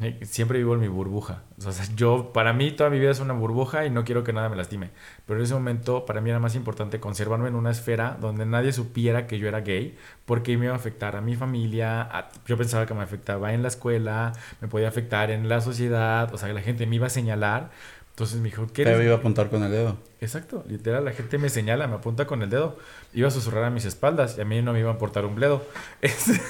eh, 0.00 0.18
Siempre 0.24 0.58
vivo 0.58 0.74
en 0.74 0.80
mi 0.80 0.88
burbuja. 0.88 1.44
O 1.64 1.72
sea, 1.72 1.86
yo, 1.96 2.32
para 2.32 2.52
mí, 2.52 2.72
toda 2.72 2.90
mi 2.90 2.98
vida 3.00 3.10
es 3.12 3.20
una 3.20 3.34
burbuja 3.34 3.86
y 3.86 3.90
no 3.90 4.04
quiero 4.04 4.24
que 4.24 4.32
nada 4.32 4.48
me 4.48 4.56
lastime. 4.56 4.90
Pero 5.26 5.40
en 5.40 5.44
ese 5.46 5.54
momento, 5.54 6.06
para 6.06 6.20
mí 6.20 6.30
era 6.30 6.40
más 6.40 6.56
importante 6.56 7.00
conservarme 7.00 7.48
en 7.48 7.56
una 7.56 7.70
esfera 7.72 8.16
donde 8.20 8.46
nadie 8.46 8.72
supiera 8.72 9.26
que 9.28 9.38
yo 9.38 9.48
era 9.48 9.60
gay, 9.62 9.96
porque 10.26 10.56
me 10.58 10.66
iba 10.66 10.74
a 10.74 10.76
afectar 10.78 11.16
a 11.16 11.20
mi 11.22 11.36
familia. 11.36 12.08
yo 12.46 12.56
pensaba 12.58 12.86
que 12.86 12.94
me 12.94 13.02
afectaba 13.02 13.52
en 13.54 13.62
la 13.62 13.68
escuela, 13.68 14.32
me 14.60 14.68
podía 14.68 14.88
afectar 14.88 15.30
en 15.30 15.48
la 15.48 15.60
sociedad. 15.60 16.32
O 16.34 16.38
sea, 16.38 16.48
que 16.48 16.54
la 16.54 16.62
gente 16.62 16.86
me 16.86 16.96
iba 16.96 17.06
a 17.06 17.10
señalar. 17.10 17.70
Entonces 18.14 18.38
me 18.38 18.44
dijo, 18.44 18.68
¿qué 18.72 18.84
Te 18.84 19.04
iba 19.04 19.14
a 19.14 19.18
apuntar 19.18 19.50
con 19.50 19.64
el 19.64 19.72
dedo. 19.72 19.96
Exacto, 20.20 20.64
literal, 20.68 21.04
la 21.04 21.10
gente 21.10 21.36
me 21.36 21.48
señala, 21.48 21.88
me 21.88 21.96
apunta 21.96 22.26
con 22.28 22.42
el 22.42 22.48
dedo. 22.48 22.78
Iba 23.12 23.26
a 23.26 23.30
susurrar 23.32 23.64
a 23.64 23.70
mis 23.70 23.84
espaldas 23.86 24.38
y 24.38 24.40
a 24.40 24.44
mí 24.44 24.62
no 24.62 24.72
me 24.72 24.78
iba 24.78 24.88
a 24.90 24.92
importar 24.92 25.24
un 25.24 25.34
bledo. 25.34 25.66
Es- 26.00 26.40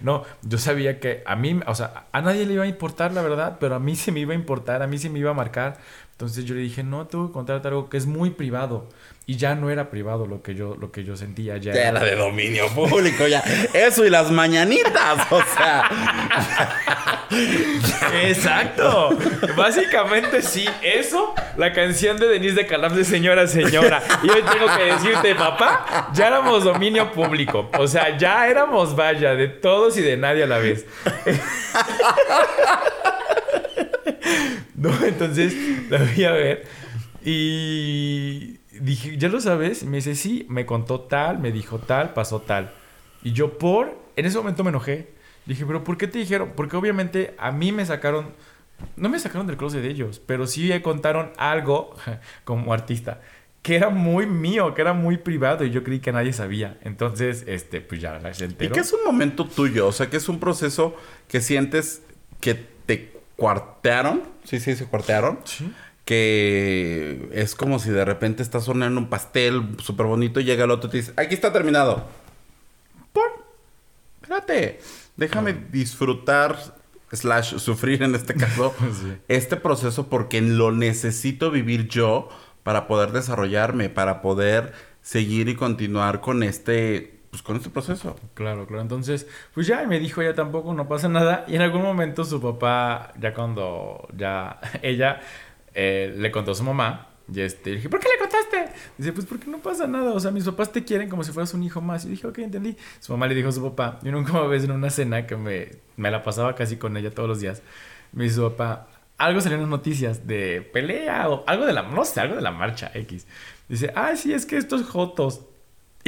no, 0.00 0.24
yo 0.42 0.58
sabía 0.58 0.98
que 0.98 1.22
a 1.26 1.36
mí, 1.36 1.60
o 1.64 1.74
sea, 1.76 2.06
a 2.10 2.20
nadie 2.22 2.44
le 2.44 2.54
iba 2.54 2.64
a 2.64 2.66
importar 2.66 3.12
la 3.12 3.22
verdad, 3.22 3.58
pero 3.60 3.76
a 3.76 3.78
mí 3.78 3.94
se 3.94 4.10
me 4.10 4.18
iba 4.20 4.32
a 4.32 4.36
importar, 4.36 4.82
a 4.82 4.88
mí 4.88 4.98
se 4.98 5.08
me 5.10 5.20
iba 5.20 5.30
a 5.30 5.34
marcar. 5.34 5.78
Entonces 6.18 6.44
yo 6.46 6.56
le 6.56 6.62
dije, 6.62 6.82
no, 6.82 7.06
tengo 7.06 7.28
que 7.28 7.32
contarte 7.32 7.68
algo 7.68 7.88
que 7.88 7.96
es 7.96 8.06
muy 8.06 8.30
privado. 8.30 8.88
Y 9.24 9.36
ya 9.36 9.54
no 9.54 9.70
era 9.70 9.88
privado 9.88 10.26
lo 10.26 10.42
que 10.42 10.56
yo, 10.56 10.74
lo 10.74 10.90
que 10.90 11.04
yo 11.04 11.16
sentía, 11.16 11.58
ya 11.58 11.72
Ya 11.72 11.90
era 11.90 12.02
de 12.02 12.16
dominio 12.16 12.66
público, 12.74 13.28
ya. 13.28 13.38
Eso 13.72 14.04
y 14.04 14.10
las 14.10 14.28
mañanitas, 14.32 15.30
o 15.30 15.40
sea. 15.54 15.88
Exacto. 18.24 19.16
Básicamente 19.56 20.42
sí, 20.42 20.68
eso, 20.82 21.34
la 21.56 21.72
canción 21.72 22.16
de 22.16 22.26
Denise 22.26 22.56
de 22.56 22.66
Calaf 22.66 22.94
de 22.94 23.04
Señora 23.04 23.46
Señora. 23.46 24.02
Y 24.24 24.28
hoy 24.28 24.42
tengo 24.42 24.66
que 24.76 24.84
decirte, 24.86 25.36
papá, 25.36 26.10
ya 26.12 26.26
éramos 26.26 26.64
dominio 26.64 27.12
público. 27.12 27.70
O 27.78 27.86
sea, 27.86 28.16
ya 28.18 28.48
éramos 28.48 28.96
vaya, 28.96 29.36
de 29.36 29.46
todos 29.46 29.96
y 29.96 30.00
de 30.00 30.16
nadie 30.16 30.42
a 30.42 30.48
la 30.48 30.58
vez. 30.58 30.84
No, 34.74 34.90
entonces 35.04 35.56
la 35.90 35.98
voy 35.98 36.24
a 36.24 36.30
ver. 36.32 36.66
Y 37.24 38.58
dije, 38.80 39.16
¿ya 39.16 39.28
lo 39.28 39.40
sabes? 39.40 39.82
Y 39.82 39.86
me 39.86 39.96
dice, 39.96 40.14
sí, 40.14 40.46
me 40.48 40.66
contó 40.66 41.00
tal, 41.00 41.40
me 41.40 41.50
dijo 41.50 41.78
tal, 41.78 42.12
pasó 42.12 42.40
tal. 42.40 42.72
Y 43.24 43.32
yo 43.32 43.58
por, 43.58 43.98
en 44.14 44.26
ese 44.26 44.38
momento 44.38 44.62
me 44.62 44.70
enojé. 44.70 45.12
Dije, 45.46 45.66
pero 45.66 45.82
¿por 45.82 45.98
qué 45.98 46.06
te 46.06 46.18
dijeron? 46.18 46.52
Porque 46.54 46.76
obviamente 46.76 47.34
a 47.38 47.50
mí 47.50 47.72
me 47.72 47.84
sacaron, 47.86 48.34
no 48.96 49.08
me 49.08 49.18
sacaron 49.18 49.46
del 49.46 49.56
closet 49.56 49.82
de 49.82 49.88
ellos, 49.88 50.20
pero 50.24 50.46
sí 50.46 50.68
me 50.68 50.80
contaron 50.80 51.32
algo 51.38 51.96
como 52.44 52.72
artista 52.72 53.20
que 53.62 53.76
era 53.76 53.90
muy 53.90 54.26
mío, 54.26 54.72
que 54.74 54.80
era 54.80 54.92
muy 54.92 55.18
privado 55.18 55.64
y 55.64 55.70
yo 55.70 55.84
creí 55.84 56.00
que 56.00 56.12
nadie 56.12 56.32
sabía. 56.32 56.78
Entonces, 56.84 57.44
este, 57.46 57.80
pues 57.80 58.00
ya 58.00 58.18
la 58.18 58.32
gente 58.32 58.64
Y 58.64 58.68
que 58.70 58.80
es 58.80 58.92
un 58.92 59.00
momento 59.04 59.44
tuyo, 59.44 59.88
o 59.88 59.92
sea, 59.92 60.08
que 60.08 60.16
es 60.16 60.28
un 60.28 60.40
proceso 60.40 60.96
que 61.26 61.40
sientes 61.40 62.02
que 62.40 62.54
te 62.54 63.17
cuartearon. 63.38 64.24
Sí, 64.42 64.58
sí, 64.58 64.74
se 64.74 64.84
cuartearon. 64.84 65.38
Sí. 65.44 65.72
que 66.04 67.28
es 67.32 67.54
como 67.54 67.78
si 67.78 67.90
de 67.90 68.04
repente 68.04 68.42
estás 68.42 68.66
horneando 68.68 68.98
un 68.98 69.08
pastel 69.08 69.76
súper 69.78 70.06
bonito 70.06 70.40
y 70.40 70.44
llega 70.44 70.64
el 70.64 70.70
otro 70.70 70.88
y 70.88 70.90
te 70.90 70.96
dice, 70.98 71.12
aquí 71.16 71.34
está 71.34 71.52
terminado. 71.52 72.06
Por, 73.12 73.24
espérate, 74.22 74.80
déjame 75.16 75.52
disfrutar, 75.52 76.58
slash, 77.12 77.58
sufrir 77.58 78.02
en 78.02 78.14
este 78.14 78.34
caso, 78.34 78.74
este 79.28 79.56
proceso 79.56 80.08
porque 80.08 80.40
lo 80.40 80.72
necesito 80.72 81.50
vivir 81.50 81.88
yo 81.88 82.30
para 82.64 82.88
poder 82.88 83.12
desarrollarme, 83.12 83.88
para 83.88 84.20
poder 84.20 84.72
seguir 85.02 85.48
y 85.48 85.54
continuar 85.54 86.20
con 86.20 86.42
este 86.42 87.17
pues 87.30 87.42
con 87.42 87.56
este 87.56 87.70
proceso. 87.70 88.16
Claro, 88.34 88.66
claro. 88.66 88.82
Entonces, 88.82 89.26
pues 89.54 89.66
ya 89.66 89.86
me 89.86 89.98
dijo 89.98 90.22
ya 90.22 90.34
tampoco, 90.34 90.74
no 90.74 90.88
pasa 90.88 91.08
nada. 91.08 91.44
Y 91.48 91.56
en 91.56 91.62
algún 91.62 91.82
momento 91.82 92.24
su 92.24 92.40
papá, 92.40 93.12
ya 93.20 93.34
cuando 93.34 94.08
ya 94.16 94.60
ella 94.82 95.20
eh, 95.74 96.14
le 96.16 96.30
contó 96.30 96.52
a 96.52 96.54
su 96.54 96.64
mamá, 96.64 97.08
y 97.30 97.40
este, 97.40 97.72
dije, 97.72 97.90
¿por 97.90 98.00
qué 98.00 98.08
le 98.08 98.18
contaste? 98.18 98.74
Dice, 98.96 99.12
pues 99.12 99.26
porque 99.26 99.50
no 99.50 99.58
pasa 99.58 99.86
nada, 99.86 100.12
o 100.12 100.20
sea, 100.20 100.30
mis 100.30 100.44
papás 100.44 100.72
te 100.72 100.82
quieren 100.82 101.10
como 101.10 101.22
si 101.24 101.32
fueras 101.32 101.52
un 101.52 101.62
hijo 101.62 101.80
más. 101.80 102.04
Y 102.06 102.08
dije, 102.08 102.26
ok, 102.26 102.38
entendí. 102.38 102.76
Su 103.00 103.12
mamá 103.12 103.26
le 103.26 103.34
dijo 103.34 103.50
a 103.50 103.52
su 103.52 103.62
papá, 103.62 103.98
y 104.02 104.10
nunca 104.10 104.32
una 104.32 104.46
vez 104.46 104.64
en 104.64 104.70
una 104.70 104.88
cena 104.88 105.26
que 105.26 105.36
me, 105.36 105.68
me 105.96 106.10
la 106.10 106.22
pasaba 106.22 106.54
casi 106.54 106.76
con 106.76 106.96
ella 106.96 107.10
todos 107.10 107.28
los 107.28 107.40
días, 107.40 107.62
me 108.12 108.24
dice 108.24 108.40
papá, 108.40 108.88
algo 109.18 109.40
salió 109.40 109.56
en 109.56 109.62
las 109.62 109.70
noticias 109.70 110.26
de 110.26 110.62
pelea 110.72 111.28
o 111.28 111.44
algo 111.46 111.66
de 111.66 111.72
la, 111.72 111.82
no 111.82 112.04
sé, 112.04 112.20
algo 112.20 112.36
de 112.36 112.42
la 112.42 112.52
marcha 112.52 112.90
X. 112.94 113.26
Dice, 113.68 113.92
ah, 113.94 114.16
sí, 114.16 114.32
es 114.32 114.46
que 114.46 114.56
estos 114.56 114.84
jotos. 114.84 115.42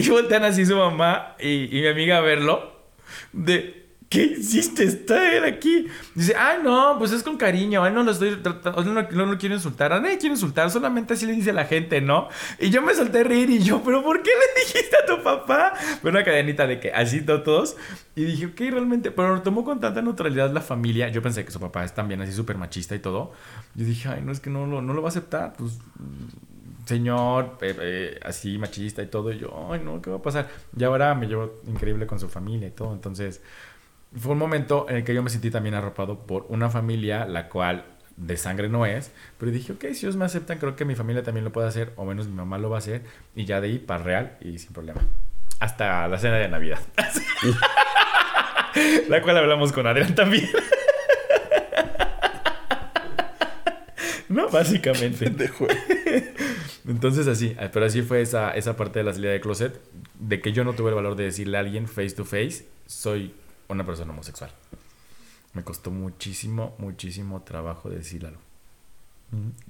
Y 0.00 0.08
voltean 0.08 0.44
así 0.44 0.64
su 0.64 0.76
mamá 0.76 1.36
y, 1.38 1.76
y 1.76 1.82
mi 1.82 1.88
amiga 1.88 2.18
a 2.18 2.20
verlo, 2.20 2.72
de, 3.32 3.80
¿Qué 4.10 4.24
hiciste? 4.24 4.82
Está 4.82 5.36
él 5.36 5.44
aquí. 5.44 5.86
Dice, 6.16 6.34
ay, 6.36 6.58
no, 6.64 6.96
pues 6.98 7.12
es 7.12 7.22
con 7.22 7.36
cariño. 7.36 7.84
Ay, 7.84 7.92
no 7.92 8.02
lo 8.02 8.10
estoy 8.10 8.34
tratando. 8.42 8.82
No, 8.82 9.02
no, 9.02 9.26
lo 9.26 9.38
quiero 9.38 9.54
insultar. 9.54 9.92
A 9.92 10.00
nadie 10.00 10.18
quiere 10.18 10.34
insultar. 10.34 10.68
Solamente 10.68 11.14
así 11.14 11.26
le 11.26 11.32
dice 11.32 11.50
a 11.50 11.52
la 11.52 11.64
gente, 11.64 12.00
¿no? 12.00 12.28
Y 12.58 12.70
yo 12.70 12.82
me 12.82 12.92
solté 12.92 13.20
a 13.20 13.22
reír 13.22 13.48
y 13.50 13.60
yo, 13.60 13.80
¿pero 13.84 14.02
por 14.02 14.20
qué 14.24 14.30
le 14.30 14.62
dijiste 14.62 14.96
a 14.96 15.06
tu 15.06 15.22
papá? 15.22 15.74
Fue 16.02 16.10
una 16.10 16.24
cadenita 16.24 16.66
de 16.66 16.80
que 16.80 16.90
así 16.92 17.20
todos. 17.20 17.76
Y 18.16 18.24
dije, 18.24 18.46
ok, 18.46 18.58
realmente. 18.58 19.12
Pero 19.12 19.36
lo 19.36 19.42
tomó 19.42 19.62
con 19.62 19.78
tanta 19.78 20.02
neutralidad 20.02 20.50
la 20.50 20.60
familia. 20.60 21.08
Yo 21.10 21.22
pensé 21.22 21.44
que 21.44 21.52
su 21.52 21.60
papá 21.60 21.84
es 21.84 21.94
también 21.94 22.20
así 22.20 22.32
súper 22.32 22.58
machista 22.58 22.96
y 22.96 22.98
todo. 22.98 23.32
Yo 23.76 23.84
dije, 23.84 24.08
ay, 24.08 24.22
no, 24.24 24.32
es 24.32 24.40
que 24.40 24.50
no, 24.50 24.66
lo, 24.66 24.82
no 24.82 24.92
lo 24.92 25.02
va 25.02 25.08
a 25.08 25.10
aceptar. 25.10 25.52
Pues 25.56 25.78
señor, 26.90 27.58
eh, 27.62 27.76
eh, 27.80 28.20
así 28.22 28.58
machista 28.58 29.02
y 29.02 29.06
todo. 29.06 29.32
Y 29.32 29.38
yo, 29.38 29.68
ay, 29.70 29.80
no, 29.84 30.02
¿qué 30.02 30.10
va 30.10 30.16
a 30.16 30.22
pasar? 30.22 30.48
Y 30.76 30.84
ahora 30.84 31.14
me 31.14 31.26
llevo 31.26 31.60
increíble 31.66 32.06
con 32.06 32.18
su 32.18 32.28
familia 32.28 32.68
y 32.68 32.72
todo. 32.72 32.92
Entonces, 32.92 33.42
fue 34.16 34.32
un 34.32 34.38
momento 34.38 34.86
en 34.88 34.96
el 34.96 35.04
que 35.04 35.14
yo 35.14 35.22
me 35.22 35.30
sentí 35.30 35.50
también 35.50 35.74
arropado 35.74 36.26
por 36.26 36.46
una 36.48 36.68
familia, 36.68 37.26
la 37.26 37.48
cual 37.48 37.84
de 38.16 38.36
sangre 38.36 38.68
no 38.68 38.84
es, 38.84 39.12
pero 39.38 39.50
dije, 39.50 39.72
ok, 39.72 39.84
si 39.92 40.04
ellos 40.04 40.16
me 40.16 40.24
aceptan, 40.24 40.58
creo 40.58 40.76
que 40.76 40.84
mi 40.84 40.94
familia 40.94 41.22
también 41.22 41.44
lo 41.44 41.52
puede 41.52 41.68
hacer, 41.68 41.92
o 41.96 42.04
menos 42.04 42.26
mi 42.26 42.34
mamá 42.34 42.58
lo 42.58 42.68
va 42.68 42.76
a 42.76 42.80
hacer, 42.80 43.02
y 43.34 43.46
ya 43.46 43.60
de 43.60 43.68
ahí 43.68 43.78
para 43.78 44.02
real 44.02 44.36
y 44.40 44.58
sin 44.58 44.72
problema. 44.72 45.00
Hasta 45.60 46.06
la 46.08 46.18
cena 46.18 46.36
de 46.36 46.48
Navidad. 46.48 46.80
la 49.08 49.22
cual 49.22 49.38
hablamos 49.38 49.72
con 49.72 49.86
Adrián 49.86 50.14
también. 50.14 50.48
no, 54.28 54.48
básicamente. 54.48 55.32
Entonces 56.86 57.26
así, 57.26 57.56
pero 57.72 57.86
así 57.86 58.02
fue 58.02 58.22
esa, 58.22 58.52
esa 58.52 58.76
parte 58.76 59.00
de 59.00 59.04
la 59.04 59.12
salida 59.12 59.32
de 59.32 59.40
closet, 59.40 59.80
de 60.18 60.40
que 60.40 60.52
yo 60.52 60.64
no 60.64 60.72
tuve 60.74 60.90
el 60.90 60.94
valor 60.94 61.16
de 61.16 61.24
decirle 61.24 61.56
a 61.56 61.60
alguien 61.60 61.86
face 61.86 62.10
to 62.10 62.24
face, 62.24 62.66
soy 62.86 63.34
una 63.68 63.84
persona 63.84 64.12
homosexual. 64.12 64.50
Me 65.52 65.64
costó 65.64 65.90
muchísimo, 65.90 66.74
muchísimo 66.78 67.42
trabajo 67.42 67.90
decirlo. 67.90 68.38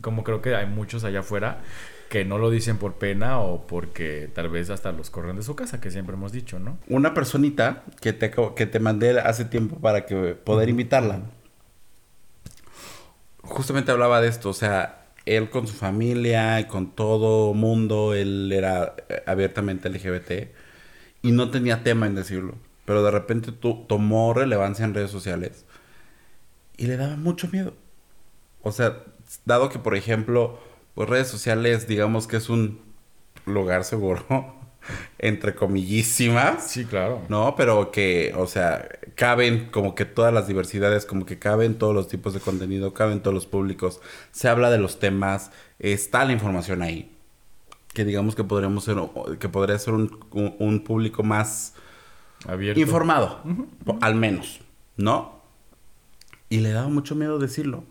Como 0.00 0.24
creo 0.24 0.40
que 0.40 0.54
hay 0.54 0.66
muchos 0.66 1.04
allá 1.04 1.20
afuera 1.20 1.62
que 2.08 2.24
no 2.24 2.38
lo 2.38 2.50
dicen 2.50 2.78
por 2.78 2.94
pena 2.94 3.40
o 3.40 3.66
porque 3.66 4.30
tal 4.34 4.48
vez 4.48 4.70
hasta 4.70 4.90
los 4.90 5.10
corren 5.10 5.36
de 5.36 5.42
su 5.42 5.54
casa, 5.54 5.80
que 5.80 5.90
siempre 5.90 6.16
hemos 6.16 6.32
dicho, 6.32 6.58
¿no? 6.58 6.78
Una 6.88 7.14
personita 7.14 7.84
que 8.00 8.12
te, 8.12 8.32
que 8.56 8.66
te 8.66 8.80
mandé 8.80 9.20
hace 9.20 9.44
tiempo 9.44 9.76
para 9.76 10.06
que 10.06 10.34
poder 10.34 10.68
invitarla. 10.68 11.20
Justamente 13.42 13.92
hablaba 13.92 14.20
de 14.20 14.28
esto, 14.28 14.48
o 14.48 14.54
sea, 14.54 14.99
él 15.26 15.50
con 15.50 15.66
su 15.66 15.74
familia, 15.74 16.66
con 16.68 16.94
todo 16.94 17.54
mundo, 17.54 18.14
él 18.14 18.52
era 18.52 18.94
eh, 19.08 19.22
abiertamente 19.26 19.88
LGBT 19.88 20.50
y 21.22 21.32
no 21.32 21.50
tenía 21.50 21.82
tema 21.82 22.06
en 22.06 22.14
decirlo 22.14 22.56
pero 22.90 23.04
de 23.04 23.12
repente 23.12 23.52
tomó 23.52 24.34
relevancia 24.34 24.84
en 24.84 24.94
redes 24.94 25.12
sociales 25.12 25.64
y 26.76 26.88
le 26.88 26.96
daba 26.96 27.14
mucho 27.14 27.46
miedo. 27.46 27.72
O 28.62 28.72
sea, 28.72 29.04
dado 29.44 29.68
que, 29.68 29.78
por 29.78 29.94
ejemplo, 29.94 30.58
pues 30.96 31.08
redes 31.08 31.28
sociales, 31.28 31.86
digamos 31.86 32.26
que 32.26 32.36
es 32.36 32.48
un 32.48 32.80
lugar 33.46 33.84
seguro, 33.84 34.56
entre 35.18 35.54
comillísimas. 35.54 36.70
Sí, 36.70 36.84
claro. 36.84 37.22
No, 37.28 37.54
pero 37.56 37.90
que, 37.90 38.32
o 38.36 38.46
sea, 38.46 38.88
caben 39.14 39.68
como 39.70 39.94
que 39.94 40.04
todas 40.04 40.32
las 40.32 40.46
diversidades, 40.46 41.06
como 41.06 41.26
que 41.26 41.38
caben 41.38 41.76
todos 41.76 41.94
los 41.94 42.08
tipos 42.08 42.34
de 42.34 42.40
contenido, 42.40 42.94
caben 42.94 43.20
todos 43.20 43.34
los 43.34 43.46
públicos, 43.46 44.00
se 44.32 44.48
habla 44.48 44.70
de 44.70 44.78
los 44.78 44.98
temas, 44.98 45.50
está 45.78 46.24
la 46.24 46.32
información 46.32 46.82
ahí. 46.82 47.10
Que 47.92 48.04
digamos 48.04 48.36
que 48.36 48.44
podríamos 48.44 48.84
ser, 48.84 48.96
que 49.40 49.48
podría 49.48 49.78
ser 49.78 49.94
un 49.94 50.84
público 50.84 51.24
más 51.24 51.74
Informado, 52.76 53.42
al 54.00 54.14
menos, 54.14 54.60
¿no? 54.96 55.40
Y 56.48 56.60
le 56.60 56.70
daba 56.70 56.88
mucho 56.88 57.14
miedo 57.14 57.38
decirlo, 57.38 57.84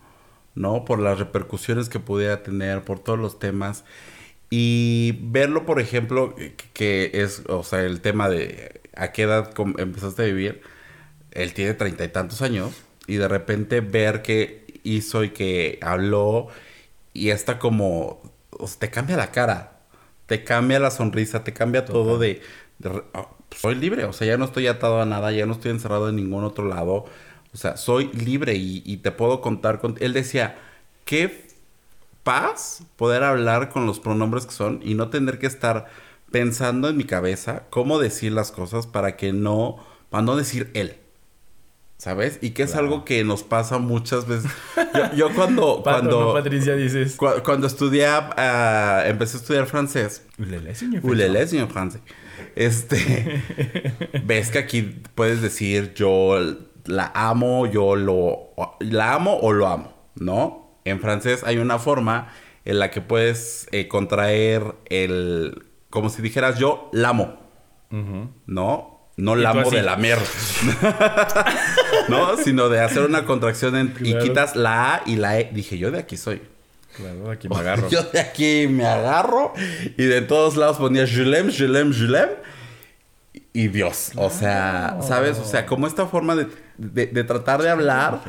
¿no? 0.56 0.86
Por 0.86 1.00
las 1.00 1.20
repercusiones 1.20 1.88
que 1.88 2.00
pudiera 2.00 2.42
tener, 2.42 2.84
por 2.84 3.00
todos 3.00 3.20
los 3.20 3.38
temas. 3.38 3.86
Y 4.50 5.20
verlo, 5.22 5.66
por 5.66 5.80
ejemplo, 5.80 6.36
que 6.74 7.12
es, 7.14 7.44
o 7.48 7.64
sea, 7.64 7.82
el 7.82 8.02
tema 8.02 8.30
de 8.30 8.82
a 8.96 9.12
qué 9.12 9.24
edad 9.24 9.52
empezaste 9.78 10.24
a 10.24 10.26
vivir. 10.26 10.62
Él 11.32 11.54
tiene 11.54 11.74
treinta 11.76 12.04
y 12.04 12.10
tantos 12.10 12.42
años. 12.42 12.74
Y 13.08 13.16
de 13.16 13.28
repente 13.28 13.82
ver 13.82 14.22
que 14.22 14.66
hizo 14.84 15.24
y 15.24 15.30
que 15.32 15.80
habló. 15.82 16.48
Y 17.14 17.30
está 17.30 17.60
como. 17.60 18.22
O 18.52 18.68
sea, 18.68 18.80
te 18.80 18.90
cambia 18.90 19.18
la 19.18 19.32
cara. 19.32 19.82
Te 20.26 20.44
cambia 20.44 20.80
la 20.80 20.92
sonrisa. 20.92 21.44
Te 21.44 21.54
cambia 21.54 21.86
todo 21.86 22.18
de. 22.18 22.42
Ah, 23.14 23.28
soy 23.56 23.76
libre, 23.76 24.06
o 24.06 24.14
sea, 24.14 24.28
ya 24.28 24.38
no 24.38 24.46
estoy 24.46 24.68
atado 24.68 25.02
a 25.02 25.06
nada, 25.06 25.32
ya 25.32 25.46
no 25.46 25.54
estoy 25.54 25.72
encerrado 25.72 26.10
en 26.10 26.16
ningún 26.16 26.44
otro 26.44 26.66
lado, 26.68 27.06
o 27.54 27.58
sea, 27.58 27.78
soy 27.78 28.10
libre 28.14 28.56
y, 28.56 28.98
te 28.98 29.12
puedo 29.12 29.42
contar 29.42 29.80
con... 29.80 29.96
Él 30.00 30.14
decía, 30.14 30.58
qué 31.06 31.49
paz 32.30 32.84
poder 32.96 33.24
hablar 33.24 33.70
con 33.70 33.88
los 33.88 34.00
pronombres 34.00 34.46
que 34.46 34.52
son 34.52 34.82
y 34.84 34.94
no 34.94 35.10
tener 35.10 35.40
que 35.40 35.48
estar 35.48 35.88
pensando 36.32 36.88
en 36.88 36.96
mi 36.96 37.04
cabeza 37.04 37.64
cómo 37.72 37.98
decir 37.98 38.32
las 38.34 38.52
cosas 38.52 38.86
para 38.86 39.18
que 39.18 39.34
no, 39.34 39.78
para 40.12 40.22
no 40.22 40.36
decir 40.36 40.70
él. 40.76 40.98
¿Sabes? 41.98 42.38
Y 42.44 42.52
que 42.52 42.62
es 42.62 42.76
algo 42.76 43.04
que 43.04 43.24
nos 43.24 43.42
pasa 43.42 43.80
muchas 43.80 44.28
veces. 44.28 44.52
Yo, 45.16 45.34
cuando... 45.34 45.82
cuando 45.84 46.34
Patricia 46.36 46.76
dices. 46.76 47.18
cuando 47.18 47.66
estudié, 47.66 48.08
uh, 48.08 49.08
empecé 49.08 49.38
a 49.38 49.40
estudiar 49.40 49.66
francés. 49.66 50.24
Ulele, 50.38 50.76
señor. 50.76 51.04
Ulele, 51.04 51.48
señor 51.48 51.70
francés. 51.70 52.02
Este, 52.56 53.44
ves 54.24 54.52
que 54.52 54.60
aquí 54.60 55.02
puedes 55.16 55.42
decir 55.42 55.96
yo 55.96 56.38
la 56.86 57.12
amo, 57.16 57.66
yo 57.66 57.96
lo 57.96 58.52
la 58.80 59.16
amo 59.16 59.36
o 59.42 59.52
lo 59.52 59.68
amo, 59.68 59.94
¿no? 60.14 60.69
En 60.90 61.00
francés 61.00 61.44
hay 61.46 61.58
una 61.58 61.80
forma 61.80 62.34
en 62.66 62.80
la 62.80 62.92
que 62.92 63.02
puedes 63.02 63.68
eh, 63.72 63.88
contraer 63.88 64.76
el 64.90 65.64
como 65.90 66.10
si 66.10 66.22
dijeras 66.22 66.60
yo 66.60 66.90
la 66.94 67.10
amo, 67.10 67.40
¿no? 68.46 69.00
No 69.18 69.36
la 69.36 69.50
amo 69.50 69.70
de 69.70 69.82
la 69.82 69.98
mierda. 69.98 70.24
¿No? 72.10 72.38
Sino 72.38 72.70
de 72.70 72.80
hacer 72.80 73.04
una 73.04 73.26
contracción 73.26 73.94
y 74.00 74.18
quitas 74.18 74.56
la 74.56 74.96
A 74.96 75.02
y 75.06 75.18
la 75.18 75.40
E. 75.40 75.50
Dije, 75.52 75.78
yo 75.78 75.92
de 75.92 76.00
aquí 76.00 76.16
soy. 76.16 76.42
Claro, 76.96 77.26
de 77.26 77.32
aquí 77.34 77.50
me 77.50 77.58
agarro. 77.58 77.90
Yo 77.92 78.04
de 78.04 78.20
aquí 78.20 78.68
me 78.68 78.86
agarro 78.86 79.54
y 79.98 80.04
de 80.06 80.22
todos 80.22 80.58
lados 80.58 80.78
ponía 80.78 81.06
Julem, 81.08 81.52
Julem, 81.56 81.94
Julem. 81.94 82.30
Y 83.54 83.68
Dios, 83.68 84.12
o 84.16 84.30
sea, 84.30 84.98
¿sabes? 85.02 85.38
O 85.38 85.46
sea, 85.46 85.66
como 85.66 85.88
esta 85.88 86.08
forma 86.08 86.36
de, 86.36 87.24
tratar 87.24 87.62
de 87.62 87.70
hablar 87.70 88.22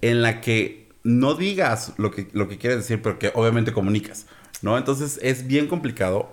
en 0.00 0.22
la 0.22 0.40
que 0.40 0.85
no 1.06 1.34
digas 1.34 1.92
lo 1.98 2.10
que, 2.10 2.28
lo 2.32 2.48
que 2.48 2.58
quieres 2.58 2.78
decir, 2.78 3.00
pero 3.00 3.18
que 3.18 3.30
obviamente 3.34 3.72
comunicas, 3.72 4.26
¿no? 4.60 4.76
Entonces 4.76 5.20
es 5.22 5.46
bien 5.46 5.68
complicado. 5.68 6.32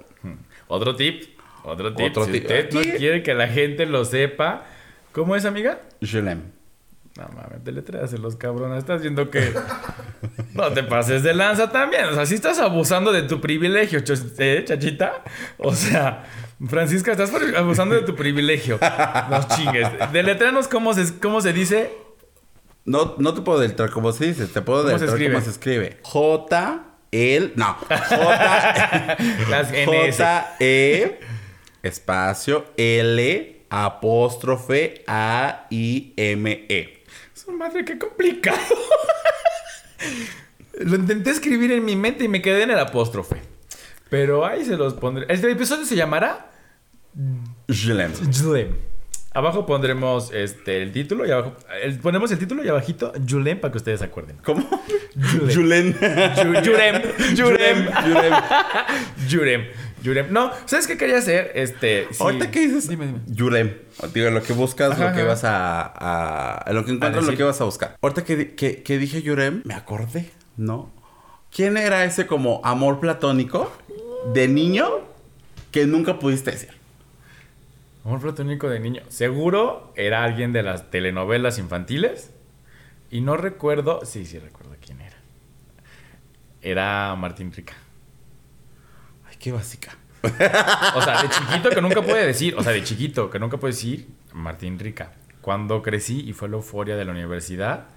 Otro 0.68 0.96
tip, 0.96 1.38
otro 1.64 1.94
tip. 1.94 2.08
Otro 2.08 2.26
si 2.26 2.38
usted 2.38 2.72
no 2.72 2.82
quiere 2.82 3.22
que 3.22 3.36
la 3.36 3.48
gente 3.48 3.86
lo 3.86 4.04
sepa, 4.04 4.66
¿cómo 5.12 5.36
es, 5.36 5.46
amiga? 5.46 5.80
Julem. 6.02 6.42
No 7.16 7.30
mames, 7.36 8.20
los 8.20 8.36
cabrones. 8.36 8.80
Estás 8.80 9.04
viendo 9.04 9.30
que. 9.30 9.54
no 10.56 10.72
te 10.72 10.82
pases 10.82 11.22
de 11.22 11.36
lanza 11.36 11.72
también. 11.72 12.06
O 12.06 12.16
sea, 12.16 12.26
si 12.26 12.34
estás 12.34 12.58
abusando 12.58 13.12
de 13.12 13.22
tu 13.22 13.40
privilegio, 13.40 14.00
¿eh, 14.40 14.64
chachita. 14.66 15.24
O 15.60 15.76
sea, 15.76 16.24
Francisca, 16.68 17.12
estás 17.12 17.32
abusando 17.56 17.94
de 17.94 18.02
tu 18.02 18.16
privilegio. 18.16 18.80
No 19.30 19.48
chingues. 19.56 19.88
Deletreanos 20.12 20.68
cómo 20.68 20.96
se, 20.96 21.20
cómo 21.20 21.42
se 21.42 21.54
dice. 21.54 22.03
No, 22.86 23.16
no 23.18 23.34
te 23.34 23.42
puedo 23.42 23.60
deletrear 23.60 23.92
cómo 23.92 24.12
se 24.12 24.26
dice. 24.26 24.48
Te 24.48 24.62
puedo 24.62 24.84
deletrear 24.84 25.32
cómo 25.32 25.42
se 25.42 25.52
escribe. 25.52 26.00
J, 26.02 26.86
el, 27.12 27.54
no, 27.56 27.76
J, 27.76 29.18
Las. 29.50 29.72
J, 29.86 30.56
E, 30.60 31.20
espacio, 31.82 32.66
L, 32.76 33.66
apóstrofe, 33.70 35.04
A, 35.08 35.68
I, 35.70 36.14
M, 36.18 36.66
E. 36.70 37.04
Su 37.34 37.52
madre, 37.52 37.86
qué 37.86 37.98
complicado. 37.98 38.60
Lo 40.80 40.96
intenté 40.96 41.30
escribir 41.30 41.72
en 41.72 41.86
mi 41.86 41.96
mente 41.96 42.26
y 42.26 42.28
me 42.28 42.42
quedé 42.42 42.64
en 42.64 42.72
el 42.72 42.80
apóstrofe. 42.80 43.38
Pero 44.10 44.46
ahí 44.46 44.66
se 44.66 44.76
los 44.76 44.96
pondré. 44.96 45.26
Este 45.30 45.50
episodio 45.50 45.86
se 45.86 45.96
llamará 45.96 46.52
Julem. 47.68 48.12
Julem. 48.32 48.76
Abajo 49.36 49.66
pondremos 49.66 50.32
este, 50.32 50.84
el 50.84 50.92
título 50.92 51.26
y 51.26 51.32
abajo. 51.32 51.56
el- 51.82 51.98
ponemos 52.00 52.32
el 52.32 52.38
título 52.38 52.64
y 52.64 52.68
abajito 52.70 53.12
Julem 53.28 53.60
para 53.60 53.72
que 53.72 53.78
ustedes 53.78 54.00
se 54.00 54.06
acuerden. 54.06 54.38
¿Cómo? 54.46 54.62
Julem. 55.16 55.54
Julen. 55.56 55.94
Ju- 56.36 56.66
Jurem. 56.66 57.02
Jurem. 57.36 57.88
Jurem. 58.06 58.34
Jurem. 59.30 59.62
Jurem. 60.06 60.28
No, 60.32 60.52
¿sabes 60.66 60.86
qué 60.86 60.98
quería 60.98 61.18
hacer? 61.18 61.52
Este. 61.56 62.08
sí. 62.12 62.18
Ahorita 62.22 62.52
que 62.52 62.60
dices 62.60 62.88
Dime, 62.90 63.08
dime. 63.08 63.20
Yurem. 63.28 63.74
Digo, 64.14 64.30
lo 64.30 64.44
que 64.44 64.54
buscas, 64.54 64.92
Ajá, 64.92 65.10
lo 65.10 65.14
que 65.16 65.22
ajá. 65.22 65.28
vas 65.30 65.44
a, 65.46 66.58
a- 66.66 66.74
Lo 66.74 66.86
que 66.86 66.92
encuentras, 66.92 67.26
lo 67.26 67.36
que 67.36 67.44
vas 67.44 67.60
a 67.60 67.64
buscar. 67.64 67.96
Ahorita 68.02 68.24
que, 68.24 68.54
que, 68.54 68.84
que 68.84 68.98
dije 69.00 69.22
Yurem, 69.24 69.62
me 69.66 69.74
acordé, 69.74 70.30
¿no? 70.58 70.92
¿Quién 71.52 71.78
era 71.78 72.04
ese 72.06 72.28
como 72.28 72.62
amor 72.64 73.00
platónico 73.00 73.72
de 74.34 74.48
niño 74.48 74.88
que 75.72 75.86
nunca 75.88 76.20
pudiste 76.20 76.52
decir? 76.52 76.70
Amor 78.06 78.20
platónico 78.20 78.70
de 78.70 78.80
niño. 78.80 79.02
Seguro 79.08 79.94
era 79.96 80.24
alguien 80.24 80.52
de 80.52 80.62
las 80.62 80.92
telenovelas 80.92 81.58
infantiles. 81.58 82.32
Y 83.10 83.22
no 83.22 83.38
recuerdo. 83.38 84.04
Sí, 84.06 84.26
sí 84.26 84.40
recuerdo 84.40 84.76
quién 84.82 85.00
era. 85.00 85.16
Era 86.62 87.16
Martín 87.16 87.52
Rica. 87.52 87.74
Ay, 89.26 89.38
qué 89.40 89.52
básica. 89.52 89.96
O 90.24 91.02
sea, 91.02 91.22
de 91.22 91.30
chiquito 91.30 91.70
que 91.70 91.82
nunca 91.82 92.02
puede 92.02 92.26
decir. 92.26 92.56
O 92.58 92.64
sea, 92.64 92.72
de 92.74 92.84
chiquito 92.84 93.30
que 93.30 93.40
nunca 93.40 93.58
puede 93.58 93.74
decir 93.74 94.08
Martín 94.34 94.80
Rica. 94.80 95.14
Cuando 95.42 95.82
crecí 95.82 96.22
y 96.28 96.34
fue 96.34 96.50
la 96.50 96.56
euforia 96.56 96.96
de 96.96 97.06
la 97.06 97.12
universidad. 97.12 97.88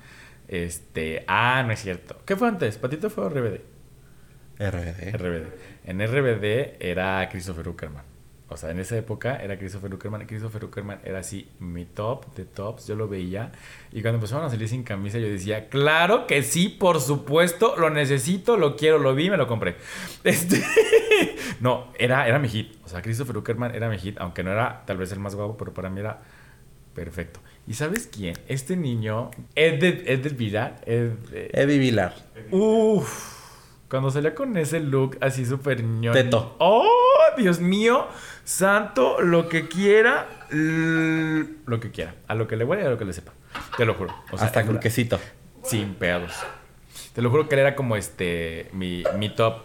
Este. 0.48 1.24
Ah, 1.26 1.64
no 1.66 1.72
es 1.72 1.80
cierto. 1.80 2.20
¿Qué 2.24 2.36
fue 2.36 2.46
antes? 2.46 2.78
¿Patito 2.78 3.11
fue 3.11 3.24
o 3.24 3.28
RBD? 3.28 3.61
RBD. 4.59 5.16
RBD. 5.16 5.46
En 5.84 6.00
RBD 6.07 6.76
era 6.80 7.28
Christopher 7.28 7.68
Uckerman. 7.68 8.15
O 8.49 8.57
sea, 8.57 8.70
en 8.70 8.78
esa 8.78 8.97
época 8.97 9.36
era 9.42 9.59
Christopher 9.59 9.92
Uckerman. 9.92 10.24
Christopher 10.26 10.64
Uckerman 10.66 11.01
era 11.05 11.18
así 11.18 11.49
mi 11.59 11.84
top 11.84 12.32
de 12.36 12.44
tops. 12.44 12.86
Yo 12.86 12.94
lo 12.94 13.09
veía. 13.09 13.51
Y 13.92 14.03
cuando 14.03 14.18
empezaron 14.18 14.44
a 14.44 14.51
salir 14.51 14.68
sin 14.68 14.84
camisa, 14.84 15.18
yo 15.18 15.26
decía, 15.28 15.68
claro 15.68 16.28
que 16.28 16.42
sí, 16.44 16.68
por 16.68 17.01
supuesto, 17.01 17.74
lo 17.76 17.90
necesito, 17.90 18.57
lo 18.57 18.76
quiero, 18.76 18.99
lo 18.99 19.14
vi, 19.16 19.30
me 19.30 19.36
lo 19.36 19.49
compré. 19.49 19.76
Este... 20.24 20.62
no, 21.61 21.88
era, 21.99 22.28
era 22.28 22.38
mi 22.38 22.49
hit. 22.49 22.76
O 22.84 22.88
sea, 22.88 23.03
Christopher 23.03 23.36
Uckerman 23.38 23.74
era 23.74 23.88
mi 23.88 23.99
hit, 23.99 24.16
aunque 24.20 24.44
no 24.44 24.53
era 24.53 24.84
tal 24.86 24.97
vez 24.99 25.11
el 25.11 25.18
más 25.18 25.34
guapo, 25.34 25.57
pero 25.57 25.74
para 25.74 25.90
mí 25.90 25.99
era 26.01 26.22
perfecto. 26.94 27.40
¿Y 27.66 27.74
sabes 27.74 28.07
quién? 28.07 28.36
Este 28.47 28.76
niño, 28.76 29.32
Ed 29.57 29.82
Ed 29.82 30.20
del 30.20 30.34
Villar, 30.34 30.80
Ed 30.86 31.11
de- 31.30 31.51
Eddie 31.53 31.78
Vilar. 31.78 32.14
Uf. 32.53 33.34
Cuando 33.88 34.11
salía 34.11 34.34
con 34.34 34.57
ese 34.57 34.80
look 34.80 35.16
así 35.20 35.44
súper 35.44 35.82
ñoño. 35.82 36.12
Teto. 36.12 36.57
¡Oh, 36.59 36.88
Dios 37.37 37.61
mío! 37.61 38.09
Santo, 38.45 39.20
lo 39.20 39.49
que 39.49 39.68
quiera. 39.68 40.26
Lo 40.51 41.80
que 41.80 41.91
quiera. 41.91 42.14
A 42.28 42.34
lo 42.34 42.47
que 42.47 42.57
le 42.57 42.64
huele 42.64 42.82
y 42.82 42.87
a 42.87 42.91
lo 42.91 42.99
que 42.99 43.05
le 43.05 43.12
sepa. 43.12 43.32
Te 43.76 43.84
lo 43.84 43.95
juro. 43.95 44.14
O 44.30 44.39
sea, 44.39 44.47
Hasta 44.47 44.64
con 44.64 44.78
quesito. 44.78 45.18
Sin 45.64 45.95
pedos. 45.95 46.32
Te 47.12 47.22
lo 47.22 47.30
juro 47.30 47.49
que 47.49 47.55
él 47.57 47.61
era 47.61 47.74
como 47.74 47.97
este. 47.97 48.68
Mi, 48.72 49.03
mi 49.18 49.34
top. 49.34 49.64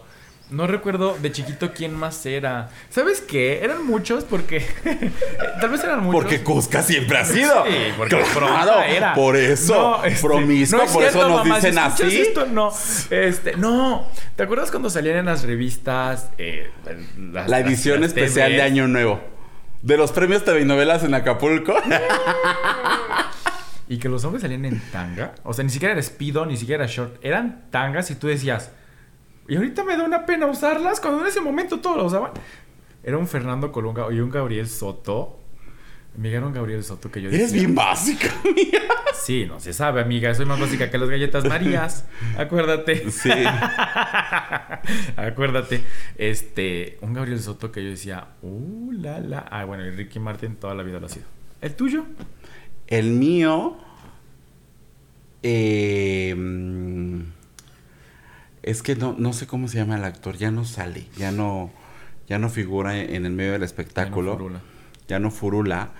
No 0.52 0.66
recuerdo 0.66 1.16
de 1.20 1.32
chiquito 1.32 1.72
quién 1.72 1.94
más 1.94 2.24
era. 2.26 2.68
¿Sabes 2.90 3.20
qué? 3.20 3.64
Eran 3.64 3.86
muchos 3.86 4.24
porque. 4.24 4.60
tal 5.60 5.70
vez 5.70 5.82
eran 5.82 6.04
muchos. 6.04 6.22
Porque 6.22 6.42
Cusca 6.42 6.82
siempre 6.82 7.18
ha 7.18 7.24
sido. 7.24 7.64
Sí, 7.64 7.70
porque 7.96 8.16
Claro, 8.34 8.82
era. 8.82 9.14
por 9.14 9.36
eso. 9.36 9.74
No, 9.74 10.04
este, 10.04 10.28
no 10.28 10.82
es 10.82 10.90
por 10.92 11.04
eso 11.04 11.28
nos 11.28 11.38
mamá, 11.38 11.56
dicen 11.56 11.78
así. 11.78 12.20
esto, 12.20 12.46
no. 12.46 12.72
Este, 13.10 13.56
no. 13.56 14.06
¿Te 14.36 14.42
acuerdas 14.42 14.70
cuando 14.70 14.90
salían 14.90 15.16
en 15.16 15.26
las 15.26 15.42
revistas 15.44 16.30
eh, 16.38 16.70
las- 17.32 17.48
La 17.48 17.60
edición 17.60 18.00
las 18.02 18.08
especial 18.10 18.52
de? 18.52 18.62
Año 18.62 18.86
Nuevo. 18.88 19.20
De 19.82 19.96
los 19.96 20.12
premios 20.12 20.44
TV 20.44 20.64
novelas 20.64 21.02
en 21.02 21.14
Acapulco. 21.14 21.74
Y 23.88 23.98
que 23.98 24.08
los 24.08 24.24
hombres 24.24 24.42
salían 24.42 24.64
en 24.64 24.80
tanga. 24.90 25.34
O 25.42 25.52
sea, 25.52 25.64
ni 25.64 25.70
siquiera 25.70 25.92
era 25.92 26.02
speedo, 26.02 26.46
ni 26.46 26.56
siquiera 26.56 26.84
era 26.84 26.92
short. 26.92 27.16
Eran 27.22 27.66
tangas 27.70 28.10
y 28.10 28.14
tú 28.14 28.26
decías. 28.26 28.70
Y 29.52 29.56
ahorita 29.56 29.84
me 29.84 29.98
da 29.98 30.04
una 30.04 30.24
pena 30.24 30.46
usarlas 30.46 30.98
cuando 30.98 31.20
en 31.20 31.26
ese 31.26 31.42
momento 31.42 31.78
todos 31.78 31.98
lo 31.98 32.06
usaban. 32.06 32.30
Era 33.04 33.18
un 33.18 33.28
Fernando 33.28 33.70
Colunga 33.70 34.06
y 34.10 34.18
un 34.18 34.30
Gabriel 34.30 34.66
Soto. 34.66 35.40
Amiga, 36.16 36.38
era 36.38 36.46
un 36.46 36.54
Gabriel 36.54 36.82
Soto 36.82 37.10
que 37.10 37.20
yo 37.20 37.28
Eres 37.28 37.52
decía, 37.52 37.58
bien 37.58 37.74
básica, 37.74 38.28
mía. 38.44 38.80
Sí, 39.12 39.44
no 39.44 39.60
se 39.60 39.74
sabe, 39.74 40.00
amiga. 40.00 40.34
Soy 40.34 40.46
más 40.46 40.58
básica 40.58 40.90
que 40.90 40.96
las 40.96 41.10
galletas 41.10 41.44
Marías. 41.44 42.06
Acuérdate. 42.38 43.10
Sí. 43.10 43.28
Acuérdate. 45.16 45.82
Este, 46.16 46.96
un 47.02 47.12
Gabriel 47.12 47.38
Soto 47.38 47.70
que 47.70 47.84
yo 47.84 47.90
decía, 47.90 48.28
uh, 48.40 48.90
la, 48.92 49.20
la. 49.20 49.40
Ah, 49.40 49.66
bueno, 49.66 49.84
y 49.84 49.90
Ricky 49.90 50.18
Martin 50.18 50.56
toda 50.56 50.74
la 50.74 50.82
vida 50.82 50.98
lo 50.98 51.04
ha 51.04 51.10
sido. 51.10 51.26
¿El 51.60 51.74
tuyo? 51.74 52.06
El 52.86 53.10
mío. 53.10 53.76
eh, 55.42 56.34
es 58.62 58.82
que 58.82 58.96
no, 58.96 59.14
no 59.18 59.32
sé 59.32 59.46
cómo 59.46 59.68
se 59.68 59.78
llama 59.78 59.96
el 59.96 60.04
actor. 60.04 60.36
Ya 60.36 60.50
no 60.50 60.64
sale. 60.64 61.06
Ya 61.16 61.30
no. 61.32 61.70
Ya 62.28 62.38
no 62.38 62.48
figura 62.48 62.98
en 62.98 63.26
el 63.26 63.32
medio 63.32 63.52
del 63.52 63.62
espectáculo. 63.62 64.32
Furula. 64.34 64.60
Ya 65.08 65.18
no 65.18 65.30
furula. 65.30 65.90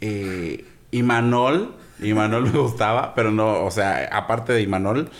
Eh, 0.00 0.64
Imanol. 0.90 1.74
Imanol 2.00 2.44
me 2.52 2.58
gustaba, 2.58 3.14
pero 3.14 3.30
no, 3.32 3.64
o 3.64 3.70
sea, 3.70 4.08
aparte 4.12 4.52
de 4.52 4.62
Imanol. 4.62 5.10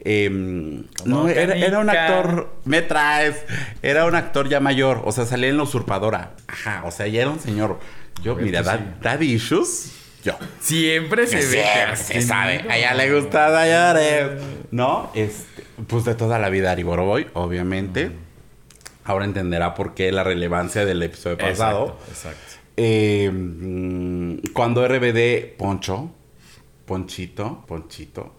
eh, 0.00 0.28
Como 0.28 0.84
no, 1.24 1.28
era, 1.28 1.54
era 1.54 1.78
un 1.78 1.88
actor. 1.90 2.52
Me 2.64 2.82
traes. 2.82 3.44
Era 3.82 4.06
un 4.06 4.14
actor 4.16 4.48
ya 4.48 4.58
mayor. 4.60 5.02
O 5.04 5.12
sea, 5.12 5.24
salía 5.26 5.50
en 5.50 5.56
la 5.56 5.62
usurpadora. 5.62 6.32
Ajá, 6.48 6.82
o 6.84 6.90
sea, 6.90 7.06
ya 7.06 7.22
era 7.22 7.30
un 7.30 7.38
señor. 7.40 7.78
Yo, 8.22 8.34
mira. 8.34 8.62
Daddy 8.62 9.34
Issues. 9.34 9.92
Yo. 10.24 10.36
Siempre 10.58 11.28
se 11.28 11.38
Que 11.38 11.44
ve. 11.46 11.62
siempre 11.62 11.96
se 11.96 12.22
sabe. 12.22 12.64
A 12.68 12.76
ella 12.78 12.94
le 12.94 13.14
gusta 13.14 13.50
Dayares. 13.50 14.42
¿No? 14.72 15.12
Este, 15.14 15.55
pues 15.86 16.04
de 16.04 16.14
toda 16.14 16.38
la 16.38 16.48
vida 16.48 16.72
Ari 16.72 16.82
Boroboy, 16.82 17.26
obviamente. 17.34 18.12
Ahora 19.04 19.24
entenderá 19.24 19.74
por 19.74 19.94
qué 19.94 20.10
la 20.10 20.24
relevancia 20.24 20.84
del 20.84 21.02
episodio 21.02 21.38
pasado. 21.38 21.98
Exacto, 22.00 22.04
exacto. 22.10 22.56
Eh, 22.76 23.30
mm, 23.32 24.52
cuando 24.52 24.86
RBD, 24.86 25.56
Poncho, 25.56 26.10
Ponchito, 26.84 27.64
Ponchito. 27.66 28.34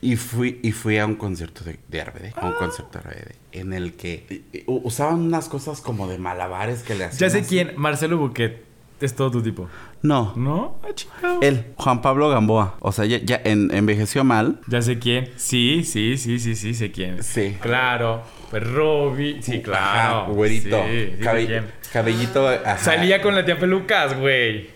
Y 0.00 0.16
fui, 0.16 0.58
y 0.62 0.72
fui 0.72 0.98
a 0.98 1.06
un 1.06 1.16
concierto 1.16 1.64
de, 1.64 1.78
de 1.88 2.04
RBD, 2.04 2.32
a 2.36 2.46
un 2.46 2.54
concierto 2.54 2.98
de 2.98 3.04
RBD, 3.04 3.34
en 3.52 3.72
el 3.72 3.94
que 3.94 4.26
eh, 4.28 4.42
eh, 4.52 4.64
usaban 4.66 5.20
unas 5.20 5.48
cosas 5.48 5.80
como 5.80 6.08
de 6.08 6.18
malabares 6.18 6.82
que 6.82 6.94
le 6.94 7.04
hacían. 7.04 7.18
Ya 7.18 7.30
sé 7.30 7.40
así. 7.40 7.48
quién. 7.48 7.72
Marcelo 7.76 8.18
Buquet. 8.18 8.69
Es 9.00 9.16
todo 9.16 9.30
tu 9.30 9.42
tipo. 9.42 9.68
No, 10.02 10.34
¿No? 10.36 10.78
Ah, 10.84 10.88
chingado. 10.94 11.40
él, 11.40 11.72
Juan 11.76 12.02
Pablo 12.02 12.28
Gamboa. 12.28 12.76
O 12.80 12.92
sea, 12.92 13.06
ya, 13.06 13.18
ya 13.18 13.40
en- 13.44 13.70
envejeció 13.74 14.24
mal. 14.24 14.60
Ya 14.66 14.82
sé 14.82 14.98
quién. 14.98 15.30
Sí, 15.36 15.84
sí, 15.84 16.16
sí, 16.18 16.38
sí, 16.38 16.54
sí, 16.54 16.74
sé 16.74 16.92
quién. 16.92 17.22
Sí. 17.22 17.56
Claro. 17.60 18.22
Pues 18.50 18.62
Robbie. 18.70 19.42
Sí, 19.42 19.62
claro. 19.62 20.18
Ajá, 20.20 20.30
güerito. 20.32 20.76
Sí, 20.86 21.12
sí, 21.16 21.22
Cabe- 21.24 21.40
sé 21.42 21.46
quién. 21.46 21.64
cabellito. 21.92 22.48
ajá. 22.48 22.78
Salía 22.78 23.22
con 23.22 23.34
la 23.34 23.44
tía 23.44 23.58
Pelucas, 23.58 24.18
güey. 24.18 24.68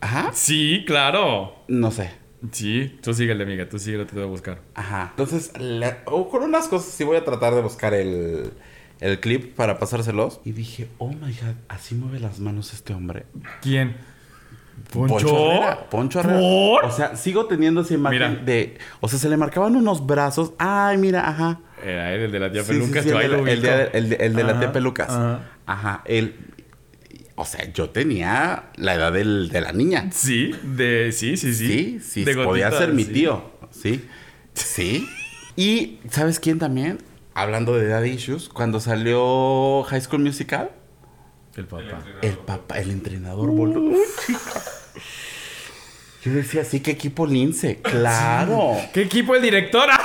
Ajá. 0.00 0.30
Sí, 0.32 0.84
claro. 0.86 1.54
No 1.68 1.90
sé. 1.90 2.10
Sí, 2.50 2.98
tú 3.02 3.14
síguele, 3.14 3.44
amiga. 3.44 3.68
Tú 3.68 3.78
síguele, 3.78 4.04
te 4.04 4.14
voy 4.14 4.24
a 4.24 4.26
buscar. 4.26 4.58
Ajá. 4.74 5.08
Entonces, 5.10 5.52
la- 5.60 5.98
o 6.06 6.28
con 6.28 6.42
unas 6.42 6.66
cosas 6.68 6.92
sí 6.92 7.04
voy 7.04 7.16
a 7.16 7.24
tratar 7.24 7.54
de 7.54 7.60
buscar 7.62 7.94
el, 7.94 8.52
el 9.02 9.20
clip 9.20 9.54
para 9.54 9.78
pasárselos. 9.78 10.40
Y 10.44 10.52
dije, 10.52 10.88
oh 10.98 11.08
my 11.10 11.32
god, 11.32 11.54
así 11.68 11.94
mueve 11.94 12.20
las 12.20 12.38
manos 12.40 12.72
este 12.72 12.94
hombre. 12.94 13.24
¿Quién? 13.60 13.96
Herrera. 14.94 15.88
Poncho 15.90 16.20
Herrera. 16.20 16.38
¿Por? 16.40 16.84
O 16.86 16.90
sea, 16.90 17.16
sigo 17.16 17.46
teniendo 17.46 17.82
esa 17.82 17.94
imagen 17.94 18.18
Mira. 18.30 18.42
de. 18.44 18.78
O 19.00 19.08
sea, 19.08 19.18
se 19.18 19.28
le 19.28 19.36
marcaban 19.36 19.76
unos 19.76 20.06
brazos. 20.06 20.52
Ay, 20.58 20.96
mira, 20.98 21.28
ajá. 21.28 21.60
Era 21.84 22.12
él, 22.14 22.22
el 22.22 22.32
de 22.32 22.40
la 22.40 22.50
tía 22.52 22.62
Sí, 22.64 22.72
Pelucas. 22.72 23.04
sí, 23.04 23.10
yo 23.10 23.18
ahí 23.18 23.26
el, 23.26 23.44
de 23.62 23.90
el 23.92 24.08
de, 24.10 24.16
el 24.16 24.34
la 24.46 24.58
tía 24.58 24.72
Pelucas. 24.72 25.10
ajá. 25.10 25.40
Ajá. 25.66 26.02
Él. 26.06 26.36
O 27.34 27.44
sea, 27.44 27.70
yo 27.72 27.90
tenía 27.90 28.64
la 28.76 28.94
edad 28.94 29.12
del- 29.12 29.48
de 29.48 29.60
la 29.62 29.72
niña. 29.72 30.08
Sí, 30.12 30.52
de... 30.62 31.12
Sí, 31.12 31.36
sí, 31.36 31.54
sí. 31.54 31.66
Sí, 31.66 32.00
sí, 32.00 32.24
De 32.24 32.34
podía 32.34 32.66
gotita, 32.68 32.84
ser 32.86 32.94
mi 32.94 33.04
sí. 33.04 33.12
tío. 33.12 33.50
Sí. 33.70 34.04
Sí. 34.54 35.08
Y, 35.54 35.98
¿sabes 36.10 36.40
quién 36.40 36.58
también? 36.58 36.96
Hablando 37.34 37.74
de 37.76 37.88
Daddy 37.88 38.10
Issues, 38.10 38.48
cuando 38.48 38.78
salió 38.80 39.82
High 39.84 40.00
School 40.02 40.22
Musical, 40.22 40.70
El 41.56 41.66
papá. 41.66 42.02
el 42.20 42.36
papá, 42.38 42.78
el 42.78 42.90
entrenador 42.90 43.50
volvió. 43.50 43.80
Yo 46.24 46.32
decía, 46.32 46.64
sí, 46.64 46.80
qué 46.80 46.92
equipo 46.92 47.26
lince. 47.26 47.80
Claro. 47.82 48.76
¿Qué 48.92 49.02
equipo 49.02 49.34
el 49.34 49.42
director? 49.42 49.88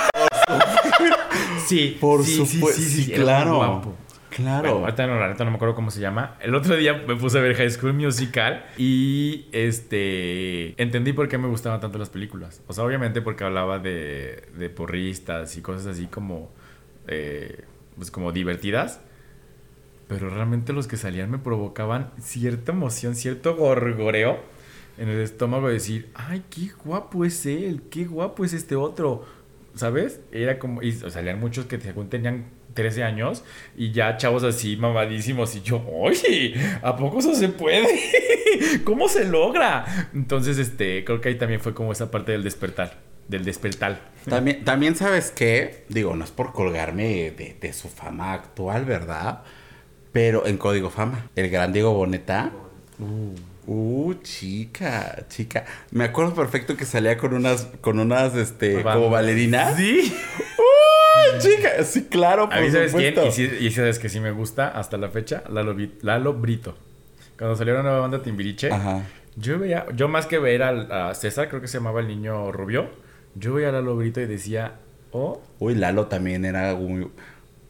Sí, 1.66 1.98
Por 2.00 2.24
sí, 2.24 2.46
sí, 2.46 2.54
supuesto, 2.56 2.80
sí, 2.80 3.04
sí, 3.04 3.12
claro. 3.12 3.94
Claro. 4.30 4.62
Bueno, 4.70 4.84
ahorita 4.86 5.06
no, 5.06 5.18
la 5.20 5.28
neta 5.28 5.44
no 5.44 5.50
me 5.50 5.56
acuerdo 5.56 5.74
cómo 5.74 5.90
se 5.90 6.00
llama. 6.00 6.36
El 6.40 6.54
otro 6.54 6.76
día 6.76 6.94
me 7.06 7.14
puse 7.16 7.36
a 7.36 7.42
ver 7.42 7.54
High 7.56 7.70
School 7.72 7.92
Musical 7.92 8.64
y 8.78 9.48
este 9.52 10.80
entendí 10.80 11.12
por 11.12 11.28
qué 11.28 11.36
me 11.36 11.46
gustaban 11.48 11.78
tanto 11.80 11.98
las 11.98 12.08
películas. 12.08 12.62
O 12.68 12.72
sea, 12.72 12.84
obviamente 12.84 13.20
porque 13.20 13.44
hablaba 13.44 13.80
de, 13.80 14.44
de 14.56 14.70
porristas 14.70 15.54
y 15.58 15.60
cosas 15.60 15.86
así 15.88 16.06
como, 16.06 16.50
eh, 17.08 17.64
pues 17.96 18.10
como 18.10 18.32
divertidas. 18.32 19.00
Pero 20.08 20.30
realmente 20.30 20.72
los 20.72 20.86
que 20.86 20.96
salían 20.96 21.30
me 21.30 21.38
provocaban 21.38 22.12
cierta 22.20 22.72
emoción, 22.72 23.14
cierto 23.14 23.56
gorgoreo 23.56 24.38
en 24.96 25.08
el 25.08 25.20
estómago 25.20 25.68
de 25.68 25.74
decir, 25.74 26.10
ay, 26.14 26.44
qué 26.50 26.70
guapo 26.84 27.24
es 27.24 27.46
él, 27.46 27.82
qué 27.90 28.04
guapo 28.04 28.44
es 28.44 28.52
este 28.52 28.74
otro. 28.74 29.24
¿Sabes? 29.74 30.20
Era 30.32 30.58
como, 30.58 30.82
y 30.82 30.92
salían 30.92 31.38
muchos 31.38 31.66
que 31.66 31.78
según 31.78 32.08
tenían 32.08 32.46
13 32.74 33.02
años 33.02 33.44
y 33.76 33.92
ya 33.92 34.16
chavos 34.16 34.44
así 34.44 34.76
mamadísimos 34.76 35.54
y 35.56 35.62
yo, 35.62 35.84
oye, 35.88 36.54
¿a 36.82 36.96
poco 36.96 37.18
eso 37.18 37.34
se 37.34 37.48
puede? 37.48 37.86
¿Cómo 38.84 39.08
se 39.08 39.24
logra? 39.24 40.10
Entonces, 40.14 40.58
este, 40.58 41.04
creo 41.04 41.20
que 41.20 41.30
ahí 41.30 41.34
también 41.36 41.60
fue 41.60 41.74
como 41.74 41.92
esa 41.92 42.10
parte 42.10 42.32
del 42.32 42.42
despertar, 42.42 42.98
del 43.28 43.44
despertar. 43.44 44.00
También, 44.28 44.64
también 44.64 44.96
sabes 44.96 45.30
qué, 45.30 45.84
digo, 45.88 46.14
no 46.16 46.24
es 46.24 46.30
por 46.30 46.52
colgarme 46.52 47.30
de, 47.30 47.56
de 47.60 47.72
su 47.72 47.88
fama 47.88 48.32
actual, 48.34 48.84
¿verdad? 48.84 49.42
Pero 50.12 50.46
en 50.46 50.58
Código 50.58 50.90
Fama, 50.90 51.28
el 51.36 51.48
gran 51.50 51.72
Diego 51.72 51.92
Boneta. 51.94 52.50
Uh, 53.66 54.14
chica, 54.22 55.24
chica. 55.28 55.64
Me 55.90 56.04
acuerdo 56.04 56.34
perfecto 56.34 56.76
que 56.76 56.84
salía 56.86 57.16
con 57.18 57.34
unas, 57.34 57.66
con 57.80 57.98
unas, 58.00 58.34
este, 58.34 58.82
como 58.82 59.10
bailarinas. 59.10 59.76
Sí. 59.76 60.14
Uh, 60.58 61.38
chica, 61.40 61.82
sí, 61.84 62.04
claro, 62.04 62.48
por 62.48 62.58
A 62.58 62.60
mí, 62.60 62.70
¿sabes 62.70 62.92
quién? 62.94 63.14
Y, 63.26 63.32
sí- 63.32 63.50
y 63.60 63.70
sabes 63.72 63.98
que 63.98 64.08
sí 64.08 64.20
me 64.20 64.30
gusta 64.30 64.68
hasta 64.68 64.96
la 64.98 65.08
fecha, 65.08 65.42
Lalo, 65.50 65.74
Lalo 66.02 66.34
Brito. 66.34 66.76
Cuando 67.36 67.56
salió 67.56 67.74
la 67.74 67.82
nueva 67.82 68.00
banda 68.00 68.22
Timbiriche, 68.22 68.70
Ajá. 68.70 69.02
yo 69.34 69.58
veía, 69.58 69.86
yo 69.96 70.06
más 70.08 70.26
que 70.26 70.38
ver 70.38 70.62
al- 70.62 70.92
a, 70.92 71.14
César, 71.14 71.48
creo 71.48 71.60
que 71.60 71.66
se 71.66 71.78
llamaba 71.78 72.00
el 72.00 72.08
niño 72.08 72.52
rubio, 72.52 72.90
yo 73.38 73.54
veía 73.54 73.68
a 73.68 73.72
Lalo 73.72 73.96
Brito 73.96 74.20
y 74.20 74.26
decía, 74.26 74.74
oh, 75.12 75.40
Uy, 75.58 75.74
Lalo 75.74 76.06
también 76.06 76.44
era 76.44 76.74
muy... 76.74 77.08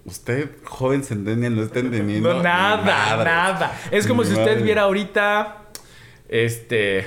Usted, 0.05 0.51
joven 0.65 1.05
centennial, 1.05 1.55
no 1.55 1.63
está 1.63 1.81
entendiendo. 1.81 2.33
no, 2.35 2.43
nada, 2.43 3.25
nada. 3.25 3.79
Es 3.91 4.07
como 4.07 4.25
si 4.25 4.33
usted 4.33 4.63
viera 4.63 4.83
ahorita, 4.83 5.67
este, 6.29 7.07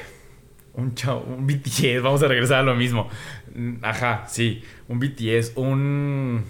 un 0.76 0.94
chavo, 0.94 1.22
un 1.22 1.48
BTS, 1.48 2.04
vamos 2.04 2.22
a 2.22 2.28
regresar 2.28 2.60
a 2.60 2.64
lo 2.64 2.76
mismo. 2.76 3.10
Mm, 3.56 3.78
Ajá, 3.82 4.26
sí, 4.28 4.64
un 4.88 5.00
BTS, 5.00 5.54
un... 5.56 6.46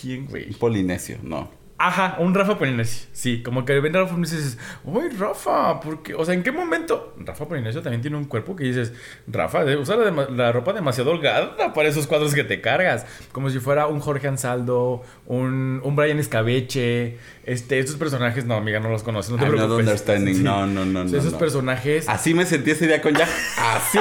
¿Quién, 0.00 0.26
güey? 0.26 0.48
Un 0.48 0.54
Polinesio, 0.54 1.18
no. 1.22 1.59
Ajá, 1.82 2.16
un 2.18 2.34
Rafa 2.34 2.58
Polinesio. 2.58 3.08
Sí, 3.12 3.42
como 3.42 3.64
que 3.64 3.80
ven 3.80 3.94
Rafa 3.94 4.10
Polinesio 4.10 4.38
y 4.38 4.42
dices, 4.42 4.58
uy, 4.84 5.08
Rafa, 5.18 5.80
porque, 5.80 6.12
o 6.14 6.22
sea, 6.26 6.34
¿en 6.34 6.42
qué 6.42 6.52
momento? 6.52 7.14
Rafa 7.18 7.48
Polinesio 7.48 7.80
también 7.80 8.02
tiene 8.02 8.18
un 8.18 8.26
cuerpo 8.26 8.54
que 8.54 8.64
dices, 8.64 8.92
Rafa, 9.26 9.64
de- 9.64 9.78
usa 9.78 9.96
la, 9.96 10.52
ropa 10.52 10.74
demasiado 10.74 11.10
holgada 11.10 11.72
para 11.72 11.88
esos 11.88 12.06
cuadros 12.06 12.34
que 12.34 12.44
te 12.44 12.60
cargas. 12.60 13.06
Como 13.32 13.48
si 13.48 13.60
fuera 13.60 13.86
un 13.86 14.00
Jorge 14.00 14.28
Ansaldo, 14.28 15.02
un, 15.24 15.80
un 15.82 15.96
Brian 15.96 16.18
Escabeche. 16.18 17.16
Este, 17.44 17.78
estos 17.78 17.96
personajes, 17.96 18.44
no, 18.44 18.56
amiga, 18.56 18.78
no 18.78 18.90
los 18.90 19.02
conoces, 19.02 19.30
no 19.32 19.38
te 19.38 19.44
I'm 19.44 19.52
not 19.52 19.60
preocupes. 19.60 19.86
understanding. 19.86 20.34
Sí. 20.34 20.42
No, 20.42 20.66
no, 20.66 20.84
no, 20.84 21.00
O 21.00 21.04
no, 21.04 21.08
sea, 21.08 21.18
esos 21.18 21.32
no. 21.32 21.38
personajes. 21.38 22.08
Así 22.10 22.34
me 22.34 22.44
sentí 22.44 22.72
ese 22.72 22.86
día 22.86 23.00
con 23.00 23.14
Jack. 23.14 23.28
¿Así? 23.58 23.98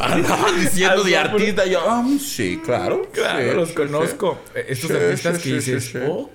Andaban 0.00 0.58
diciendo 0.58 1.04
de 1.04 1.16
artista. 1.16 1.66
Yo, 1.66 1.80
ah, 1.86 2.04
sí, 2.18 2.60
claro. 2.64 3.06
Claro, 3.12 3.40
sí, 3.50 3.56
los 3.56 3.68
sí, 3.68 3.74
conozco. 3.74 4.38
Estos 4.54 4.90
artistas 4.90 5.38
que 5.38 5.52
dices, 5.52 5.94
oh, 6.08 6.30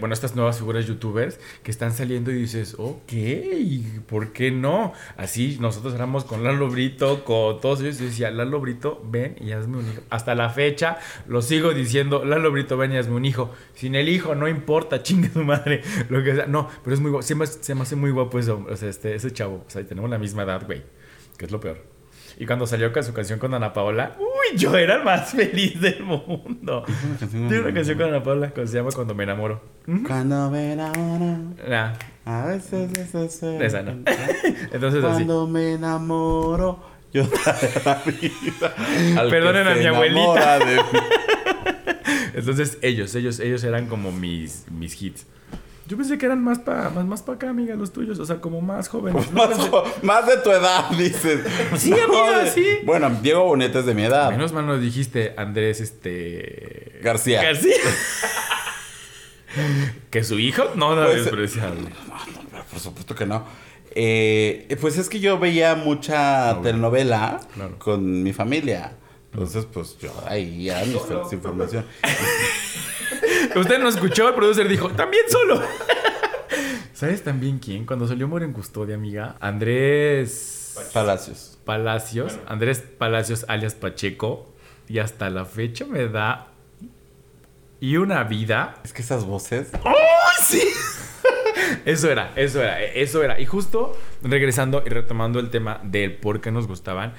bueno, 0.00 0.14
estas 0.14 0.34
nuevas 0.34 0.58
figuras 0.58 0.86
youtubers 0.86 1.38
que 1.62 1.70
están 1.70 1.92
saliendo 1.92 2.30
y 2.30 2.34
dices, 2.34 2.74
ok, 2.78 3.12
¿por 4.06 4.32
qué 4.32 4.50
no? 4.50 4.92
Así 5.16 5.58
nosotros 5.60 5.94
éramos 5.94 6.24
con 6.24 6.44
Lalo 6.44 6.68
Brito, 6.68 7.24
con 7.24 7.60
todos 7.60 7.80
ellos, 7.80 7.98
yo 7.98 8.06
decía, 8.06 8.30
Lalo 8.30 8.60
Brito, 8.60 9.02
ven 9.04 9.36
y 9.40 9.52
hazme 9.52 9.78
un 9.78 9.90
hijo. 9.90 10.02
Hasta 10.10 10.34
la 10.34 10.50
fecha 10.50 10.98
lo 11.26 11.42
sigo 11.42 11.74
diciendo, 11.74 12.24
Lalo 12.24 12.50
Brito, 12.50 12.76
ven 12.76 12.92
y 12.92 12.96
hazme 12.96 13.14
un 13.14 13.24
hijo. 13.24 13.50
Sin 13.74 13.94
el 13.94 14.08
hijo, 14.08 14.34
no 14.34 14.48
importa, 14.48 15.02
chingue 15.02 15.30
su 15.30 15.44
madre, 15.44 15.82
lo 16.08 16.22
que 16.22 16.34
sea. 16.34 16.46
No, 16.46 16.68
pero 16.82 16.94
es 16.94 17.00
muy 17.00 17.10
guapo, 17.10 17.22
se 17.22 17.34
me, 17.34 17.46
se 17.46 17.74
me 17.74 17.82
hace 17.82 17.96
muy 17.96 18.10
guapo 18.10 18.38
eso, 18.38 18.64
o 18.68 18.76
sea, 18.76 18.88
este, 18.88 19.14
ese 19.14 19.32
chavo. 19.32 19.64
Tenemos 19.88 20.10
la 20.10 20.18
misma 20.18 20.42
edad, 20.42 20.64
güey, 20.66 20.82
que 21.36 21.46
es 21.46 21.50
lo 21.50 21.60
peor. 21.60 21.97
Y 22.40 22.46
cuando 22.46 22.66
salió 22.68 22.92
con 22.92 23.02
su 23.02 23.12
canción 23.12 23.38
con 23.40 23.52
Ana 23.52 23.72
Paola, 23.72 24.12
uy, 24.18 24.56
yo 24.56 24.76
era 24.76 24.96
el 24.96 25.02
más 25.04 25.30
feliz 25.34 25.80
del 25.80 26.02
mundo. 26.04 26.84
Tiene 27.30 27.60
una 27.60 27.74
canción 27.74 27.98
con 27.98 28.06
Ana 28.08 28.22
Paola 28.22 28.50
que 28.50 28.64
se 28.66 28.76
llama 28.76 28.90
Cuando 28.94 29.14
me 29.14 29.24
enamoro. 29.24 29.60
Cuando 30.06 30.48
me 30.50 30.72
enamoro, 30.74 31.54
Nah, 31.68 31.94
a 32.24 32.46
veces 32.46 32.92
eso 32.96 33.28
se- 33.28 33.64
esa 33.64 33.82
no. 33.82 33.90
Entonces 34.72 35.02
así. 35.02 35.24
Cuando 35.24 35.46
me 35.48 35.72
enamoro, 35.72 36.78
yo 37.12 37.24
la 37.84 38.02
vida. 38.04 38.74
al 39.20 39.26
que 39.26 39.30
Perdonen 39.30 39.66
a 39.66 39.74
mi 39.74 39.86
abuelita. 39.86 40.56
enamora 40.56 40.58
de 40.60 40.76
mí. 40.76 40.82
Entonces 42.34 42.78
ellos, 42.82 43.14
ellos, 43.16 43.40
ellos 43.40 43.64
eran 43.64 43.86
como 43.86 44.12
mis, 44.12 44.66
mis 44.70 45.00
hits. 45.02 45.26
Yo 45.88 45.96
pensé 45.96 46.18
que 46.18 46.26
eran 46.26 46.44
más 46.44 46.58
para 46.58 46.90
más, 46.90 47.06
más 47.06 47.22
pa 47.22 47.32
acá, 47.32 47.48
amiga, 47.48 47.74
los 47.74 47.92
tuyos. 47.94 48.18
O 48.18 48.24
sea, 48.26 48.40
como 48.42 48.60
más 48.60 48.88
jóvenes. 48.88 49.30
No 49.32 49.38
más, 49.46 49.56
pensé- 49.58 49.70
jo- 49.70 49.84
más 50.02 50.26
de 50.26 50.36
tu 50.36 50.50
edad, 50.50 50.90
dices. 50.90 51.40
Sí, 51.78 51.92
amiga, 51.92 52.46
sí. 52.52 52.66
Bueno, 52.84 53.10
Diego 53.22 53.44
Boneta 53.44 53.78
es 53.80 53.86
de 53.86 53.94
mi 53.94 54.02
edad. 54.04 54.30
Menos 54.30 54.52
mal 54.52 54.66
nos 54.66 54.80
dijiste 54.82 55.32
Andrés, 55.36 55.80
este... 55.80 57.00
García. 57.02 57.42
García. 57.42 57.74
que 60.10 60.24
su 60.24 60.38
hijo 60.38 60.64
no 60.74 60.92
era 60.92 61.06
Pues, 61.06 61.24
despreciable. 61.24 61.82
No, 61.82 62.16
no, 62.32 62.48
pero 62.50 62.64
por 62.70 62.80
supuesto 62.80 63.14
que 63.14 63.26
no. 63.26 63.44
Eh, 63.94 64.76
pues 64.80 64.98
es 64.98 65.08
que 65.08 65.18
yo 65.20 65.38
veía 65.38 65.74
mucha 65.74 66.52
Novela. 66.54 66.62
telenovela 66.62 67.40
Claro. 67.54 67.78
con 67.78 68.22
mi 68.22 68.32
familia. 68.32 68.92
Entonces, 69.32 69.66
pues 69.72 69.96
yo 69.98 70.12
ahí 70.26 70.64
ya 70.64 70.84
de 70.84 70.92
información. 71.32 71.86
Usted 73.56 73.78
no 73.78 73.88
escuchó, 73.88 74.28
el 74.28 74.34
producer 74.34 74.68
dijo, 74.68 74.88
también 74.90 75.24
solo. 75.28 75.62
¿Sabes 76.92 77.22
también 77.22 77.58
quién? 77.58 77.86
Cuando 77.86 78.08
salió 78.08 78.26
Amor 78.26 78.42
en 78.42 78.52
Custodia, 78.52 78.96
amiga. 78.96 79.36
Andrés 79.40 80.76
Palacios. 80.92 81.58
Palacios. 81.64 82.38
Andrés 82.46 82.80
Palacios 82.80 83.44
alias 83.48 83.74
Pacheco. 83.74 84.52
Y 84.88 84.98
hasta 84.98 85.30
la 85.30 85.44
fecha 85.44 85.84
me 85.84 86.08
da... 86.08 86.48
Y 87.80 87.96
una 87.96 88.24
vida. 88.24 88.76
Es 88.84 88.92
que 88.92 89.02
esas 89.02 89.24
voces. 89.24 89.70
¡Oh, 89.84 89.94
sí! 90.42 90.62
Eso 91.84 92.10
era, 92.10 92.32
eso 92.36 92.62
era, 92.62 92.82
eso 92.82 93.22
era. 93.22 93.40
Y 93.40 93.46
justo 93.46 93.96
regresando 94.22 94.82
y 94.84 94.88
retomando 94.88 95.38
el 95.38 95.50
tema 95.50 95.80
del 95.84 96.16
por 96.16 96.40
qué 96.40 96.50
nos 96.50 96.66
gustaban, 96.66 97.14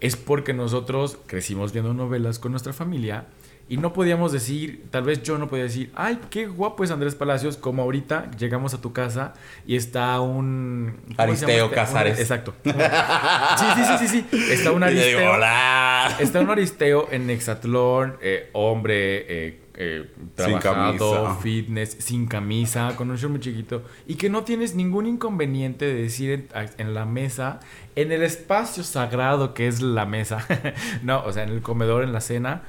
es 0.00 0.16
porque 0.16 0.52
nosotros 0.52 1.18
crecimos 1.26 1.72
viendo 1.72 1.94
novelas 1.94 2.38
con 2.38 2.52
nuestra 2.52 2.72
familia 2.72 3.26
y 3.68 3.76
no 3.76 3.92
podíamos 3.92 4.32
decir, 4.32 4.86
tal 4.90 5.02
vez 5.04 5.22
yo 5.22 5.36
no 5.38 5.48
podía 5.48 5.64
decir, 5.64 5.90
ay, 5.94 6.18
qué 6.30 6.46
guapo 6.46 6.84
es 6.84 6.90
Andrés 6.90 7.14
Palacios, 7.14 7.56
como 7.56 7.82
ahorita 7.82 8.30
llegamos 8.38 8.72
a 8.74 8.80
tu 8.80 8.92
casa 8.92 9.34
y 9.66 9.76
está 9.76 10.20
un... 10.20 10.96
¿cómo 11.04 11.14
se 11.16 11.22
Aristeo 11.22 11.64
este? 11.66 11.74
Casares. 11.76 12.14
Un- 12.16 12.20
Exacto. 12.22 12.54
Sí, 12.64 13.64
sí, 13.76 13.82
sí, 13.84 14.06
sí, 14.08 14.26
sí. 14.30 14.52
Está 14.52 14.72
un 14.72 14.82
Y 14.88 14.94
le 14.94 15.06
digo, 15.06 15.18
Aristeo. 15.18 15.32
hola. 15.32 16.16
Está 16.18 16.40
un 16.40 16.50
Aristeo 16.50 17.08
en 17.10 17.28
Exatlón, 17.30 18.16
eh, 18.22 18.50
hombre, 18.54 19.48
eh, 19.48 19.60
eh, 19.80 20.10
Sin 20.16 20.58
trabajado, 20.58 21.24
camisa. 21.24 21.40
fitness, 21.42 21.96
sin 22.00 22.26
camisa, 22.26 22.94
con 22.96 23.10
un 23.10 23.16
short 23.16 23.30
muy 23.32 23.40
chiquito. 23.40 23.84
Y 24.06 24.14
que 24.16 24.28
no 24.30 24.42
tienes 24.44 24.74
ningún 24.74 25.06
inconveniente 25.06 25.84
de 25.84 25.94
decir 25.94 26.48
en, 26.54 26.70
en 26.78 26.94
la 26.94 27.04
mesa, 27.04 27.60
en 27.96 28.10
el 28.12 28.22
espacio 28.22 28.82
sagrado 28.82 29.54
que 29.54 29.68
es 29.68 29.80
la 29.82 30.06
mesa. 30.06 30.44
no, 31.02 31.22
o 31.24 31.32
sea, 31.32 31.42
en 31.44 31.50
el 31.50 31.60
comedor, 31.62 32.02
en 32.02 32.12
la 32.12 32.20
cena. 32.20 32.62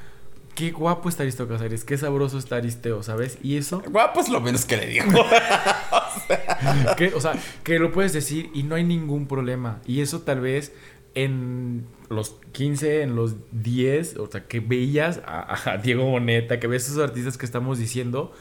Qué 0.59 0.71
guapo 0.71 1.07
está 1.07 1.23
Aristeo 1.23 1.47
Casares, 1.47 1.85
qué 1.85 1.97
sabroso 1.97 2.37
está 2.37 2.57
Aristeo, 2.57 3.01
¿sabes? 3.01 3.37
Y 3.41 3.55
eso, 3.55 3.81
Guapo 3.89 4.19
es 4.19 4.27
lo 4.27 4.41
menos 4.41 4.65
que 4.65 4.75
le 4.75 4.87
digo. 4.87 5.05
que, 6.97 7.13
o 7.13 7.21
sea, 7.21 7.33
que 7.63 7.79
lo 7.79 7.93
puedes 7.93 8.11
decir 8.11 8.49
y 8.53 8.63
no 8.63 8.75
hay 8.75 8.83
ningún 8.83 9.25
problema. 9.25 9.79
Y 9.87 10.01
eso 10.01 10.19
tal 10.19 10.41
vez 10.41 10.73
en 11.15 11.87
los 12.09 12.35
15, 12.51 13.03
en 13.03 13.15
los 13.15 13.35
10, 13.53 14.17
o 14.17 14.29
sea, 14.29 14.47
que 14.47 14.59
veías 14.59 15.21
a, 15.25 15.71
a 15.71 15.77
Diego 15.77 16.03
Boneta, 16.03 16.59
que 16.59 16.67
ves 16.67 16.89
a 16.89 16.91
esos 16.91 17.03
artistas 17.05 17.37
que 17.37 17.45
estamos 17.45 17.79
diciendo, 17.79 18.33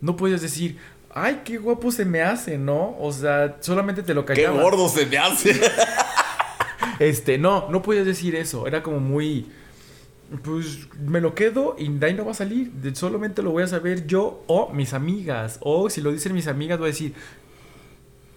no 0.00 0.14
puedes 0.14 0.42
decir, 0.42 0.78
ay, 1.12 1.42
qué 1.44 1.58
guapo 1.58 1.90
se 1.90 2.04
me 2.04 2.22
hace, 2.22 2.56
¿no? 2.56 2.96
O 3.00 3.10
sea, 3.10 3.56
solamente 3.58 4.04
te 4.04 4.14
lo 4.14 4.24
Qué 4.24 4.34
callabas. 4.34 4.62
gordo 4.62 4.88
se 4.88 5.06
me 5.06 5.18
hace. 5.18 5.60
Este, 7.00 7.38
no, 7.38 7.68
no 7.70 7.82
podías 7.82 8.06
decir 8.06 8.36
eso. 8.36 8.68
Era 8.68 8.82
como 8.82 9.00
muy. 9.00 9.50
Pues 10.42 10.88
me 10.98 11.20
lo 11.20 11.34
quedo 11.34 11.76
y 11.78 11.88
de 11.88 12.06
ahí 12.06 12.14
no 12.14 12.24
va 12.24 12.32
a 12.32 12.34
salir. 12.34 12.72
Solamente 12.94 13.42
lo 13.42 13.50
voy 13.50 13.62
a 13.62 13.66
saber 13.66 14.06
yo 14.06 14.42
o 14.46 14.72
mis 14.72 14.94
amigas. 14.94 15.58
O 15.60 15.90
si 15.90 16.00
lo 16.00 16.12
dicen 16.12 16.32
mis 16.32 16.48
amigas, 16.48 16.78
voy 16.78 16.86
a 16.86 16.92
decir. 16.92 17.14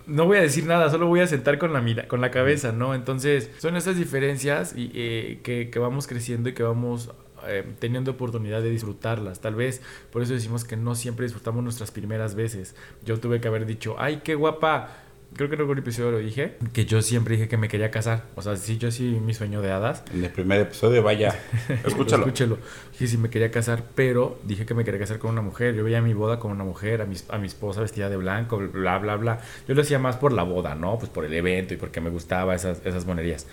No 0.06 0.26
voy 0.26 0.38
a 0.38 0.42
decir 0.42 0.66
nada, 0.66 0.90
solo 0.90 1.08
voy 1.08 1.20
a 1.20 1.28
sentar 1.28 1.58
con 1.58 1.74
la 1.74 1.82
mira, 1.82 2.08
con 2.08 2.22
la 2.22 2.32
cabeza, 2.32 2.72
¿no? 2.72 2.96
Entonces, 2.96 3.52
son 3.58 3.76
esas 3.76 3.98
diferencias 3.98 4.74
y, 4.74 4.90
eh, 4.94 5.42
que, 5.44 5.70
que 5.70 5.80
vamos 5.80 6.08
creciendo 6.08 6.48
y 6.48 6.54
que 6.54 6.64
vamos 6.64 7.12
eh, 7.46 7.64
teniendo 7.80 8.12
oportunidad 8.12 8.62
de 8.62 8.70
disfrutarlas. 8.70 9.42
Tal 9.42 9.56
vez 9.56 9.82
por 10.12 10.22
eso 10.22 10.34
decimos 10.34 10.66
que 10.66 10.76
no 10.76 10.96
siempre 10.96 11.26
disfrutamos 11.26 11.64
nuestras 11.64 11.92
primeras 11.92 12.36
veces. 12.36 12.76
Yo 13.06 13.20
tuve 13.20 13.40
que 13.40 13.48
haber 13.48 13.66
dicho, 13.66 13.96
ay, 14.00 14.22
qué 14.24 14.36
guapa. 14.36 14.90
Creo 15.36 15.50
que 15.50 15.56
en 15.56 15.62
algún 15.62 15.78
episodio 15.78 16.12
lo 16.12 16.18
dije, 16.18 16.58
que 16.74 16.86
yo 16.86 17.02
siempre 17.02 17.36
dije 17.36 17.48
que 17.48 17.58
me 17.58 17.68
quería 17.68 17.92
casar. 17.92 18.24
O 18.36 18.42
sea, 18.42 18.56
sí, 18.56 18.78
yo 18.78 18.90
sí, 18.92 19.20
mi 19.24 19.34
sueño 19.34 19.62
de 19.62 19.72
hadas. 19.72 20.04
En 20.14 20.24
el 20.24 20.32
primer 20.32 20.62
episodio, 20.62 21.04
vaya, 21.04 21.38
escúchalo. 21.86 22.24
Escúchelo. 22.24 22.58
Dije 22.94 23.08
sí 23.08 23.18
me 23.18 23.30
quería 23.30 23.52
casar, 23.52 23.84
pero 23.94 24.40
dije 24.46 24.66
que 24.66 24.74
me 24.74 24.84
quería 24.84 25.00
casar 25.00 25.20
con 25.20 25.32
una 25.32 25.42
mujer. 25.42 25.76
Yo 25.76 25.84
veía 25.84 26.02
mi 26.02 26.14
boda 26.14 26.40
con 26.40 26.52
una 26.52 26.64
mujer, 26.64 27.02
a 27.02 27.06
mi, 27.06 27.16
a 27.30 27.38
mi 27.38 27.48
esposa 27.48 27.82
vestida 27.82 28.10
de 28.10 28.18
blanco, 28.18 28.58
bla, 28.58 28.98
bla, 28.98 29.16
bla. 29.16 29.40
Yo 29.68 29.76
lo 29.76 29.82
hacía 29.82 30.00
más 30.00 30.16
por 30.16 30.34
la 30.34 30.44
boda, 30.44 30.76
¿no? 30.76 30.98
Pues 30.98 31.10
por 31.10 31.26
el 31.26 31.34
evento 31.34 31.74
y 31.74 31.78
porque 31.78 32.02
me 32.02 32.10
gustaba 32.10 32.56
esas, 32.56 32.84
esas 32.86 33.06
monerías. 33.06 33.46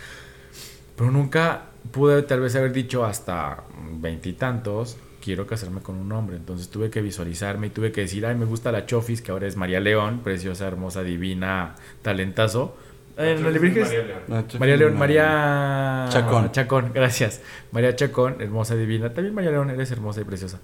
Pero 0.97 1.11
nunca 1.11 1.71
pude 1.91 2.23
tal 2.23 2.41
vez 2.41 2.55
haber 2.57 2.73
dicho 2.73 3.05
hasta 3.05 3.65
veintitantos, 4.01 4.97
quiero 5.25 5.47
casarme 5.47 5.81
con 5.81 5.97
un 5.97 6.13
hombre. 6.13 6.37
Entonces 6.37 6.69
tuve 6.69 6.91
que 6.91 7.01
visualizarme 7.01 7.69
y 7.69 7.71
tuve 7.71 7.91
que 7.93 8.03
decir, 8.03 8.27
ay, 8.27 8.35
me 8.35 8.45
gusta 8.45 8.71
la 8.73 8.85
Chofis, 8.85 9.23
que 9.23 9.31
ahora 9.33 9.47
es 9.47 9.57
María 9.57 9.81
León, 9.81 10.21
preciosa, 10.23 10.67
hermosa, 10.67 11.03
divina, 11.03 11.77
talentazo. 12.03 12.77
En 13.17 13.43
la 13.45 13.51
Virgen 13.51 13.83
es- 13.85 13.93
Ah, 14.31 14.43
María 14.59 14.77
León, 14.77 14.99
María 14.99 16.07
Chacón. 16.11 16.51
Chacón, 16.53 16.91
gracias. 16.93 17.41
María 17.73 17.95
Chacón, 17.97 18.37
hermosa, 18.41 18.75
divina. 18.75 19.15
También 19.15 19.35
María 19.35 19.51
León, 19.53 19.71
eres 19.71 19.91
hermosa 19.93 20.21
y 20.21 20.25
preciosa. 20.25 20.59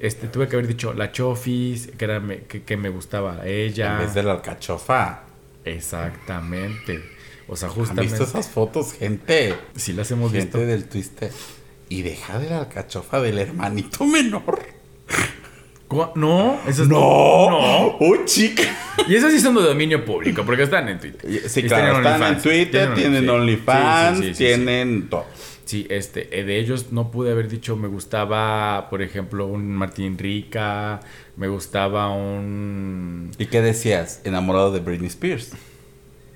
Este, 0.00 0.26
tuve 0.26 0.48
que 0.48 0.56
haber 0.56 0.66
dicho 0.66 0.92
la 0.94 1.12
Chofis, 1.12 1.86
que, 1.96 2.04
era, 2.04 2.18
me- 2.18 2.40
que, 2.42 2.64
que 2.64 2.76
me 2.76 2.88
gustaba 2.88 3.40
a 3.42 3.46
ella. 3.46 3.92
En 3.92 3.98
vez 4.06 4.14
de 4.14 4.22
la 4.24 4.32
alcachofa. 4.32 5.22
Exactamente. 5.64 7.02
O 7.48 7.56
sea, 7.56 7.68
¿Han 7.68 7.74
justamente. 7.74 8.02
visto 8.16 8.24
esas 8.24 8.48
fotos, 8.48 8.94
gente? 8.94 9.54
Sí 9.76 9.92
las 9.92 10.10
hemos 10.10 10.32
visto. 10.32 10.58
Gente 10.58 10.70
del 10.72 10.84
Twister. 10.88 11.30
Y 11.92 12.00
deja 12.00 12.38
de 12.38 12.48
la 12.48 12.60
alcachofa 12.60 13.20
del 13.20 13.38
hermanito 13.38 14.06
menor. 14.06 14.60
¿Cu- 15.88 16.06
No, 16.14 16.58
eso 16.66 16.84
es 16.84 16.88
¡No! 16.88 17.50
No. 17.50 17.96
¡Uy, 18.00 18.20
chica! 18.24 18.62
Y 19.06 19.14
esos 19.14 19.30
sí 19.30 19.38
son 19.40 19.54
de 19.56 19.60
dominio 19.62 20.02
público, 20.04 20.42
porque 20.46 20.62
están 20.62 20.88
en 20.88 20.98
Twitter. 20.98 21.20
Sí, 21.50 21.60
Y 21.60 21.62
claro, 21.64 21.92
tienen 22.00 22.12
están 22.14 22.34
en. 22.36 22.42
Twitter, 22.42 22.94
tienen. 22.94 23.28
OnlyFans, 23.28 24.18
Sí, 24.18 24.22
sí, 24.24 24.28
sí, 24.30 24.34
sí, 24.34 24.44
tienen 24.44 25.08
todo. 25.10 25.26
Sí, 25.66 25.86
este, 25.90 26.40
eh, 26.40 26.44
de 26.44 26.58
ellos 26.58 26.92
no 26.92 27.10
pude 27.10 27.30
haber 27.30 27.48
dicho 27.48 27.76
me 27.76 27.88
gustaba, 27.88 28.88
por 28.88 29.02
ejemplo, 29.02 29.46
un 29.46 29.68
Martín 29.70 30.16
Rica, 30.16 31.00
me 31.36 31.48
gustaba 31.48 32.10
un... 32.10 33.30
¿Y 33.38 33.46
qué 33.46 33.60
decías? 33.60 34.22
Enamorado 34.24 34.72
de 34.72 34.80
Britney 34.80 35.08
Spears. 35.08 35.52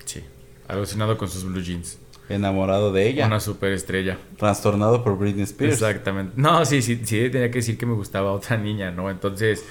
Sí, 0.05 0.21
alucinado 0.67 1.17
con 1.17 1.29
sus 1.29 1.43
blue 1.43 1.61
jeans. 1.63 1.97
Enamorado 2.29 2.91
de 2.91 3.07
ella. 3.07 3.27
Una 3.27 3.39
superestrella. 3.39 4.17
Trastornado 4.37 5.03
por 5.03 5.17
Britney 5.17 5.43
Spears. 5.43 5.73
Exactamente. 5.75 6.33
No, 6.35 6.65
sí, 6.65 6.81
sí, 6.81 6.99
sí, 7.03 7.29
tenía 7.29 7.49
que 7.51 7.59
decir 7.59 7.77
que 7.77 7.85
me 7.85 7.93
gustaba 7.93 8.31
otra 8.33 8.57
niña, 8.57 8.91
¿no? 8.91 9.09
Entonces, 9.09 9.63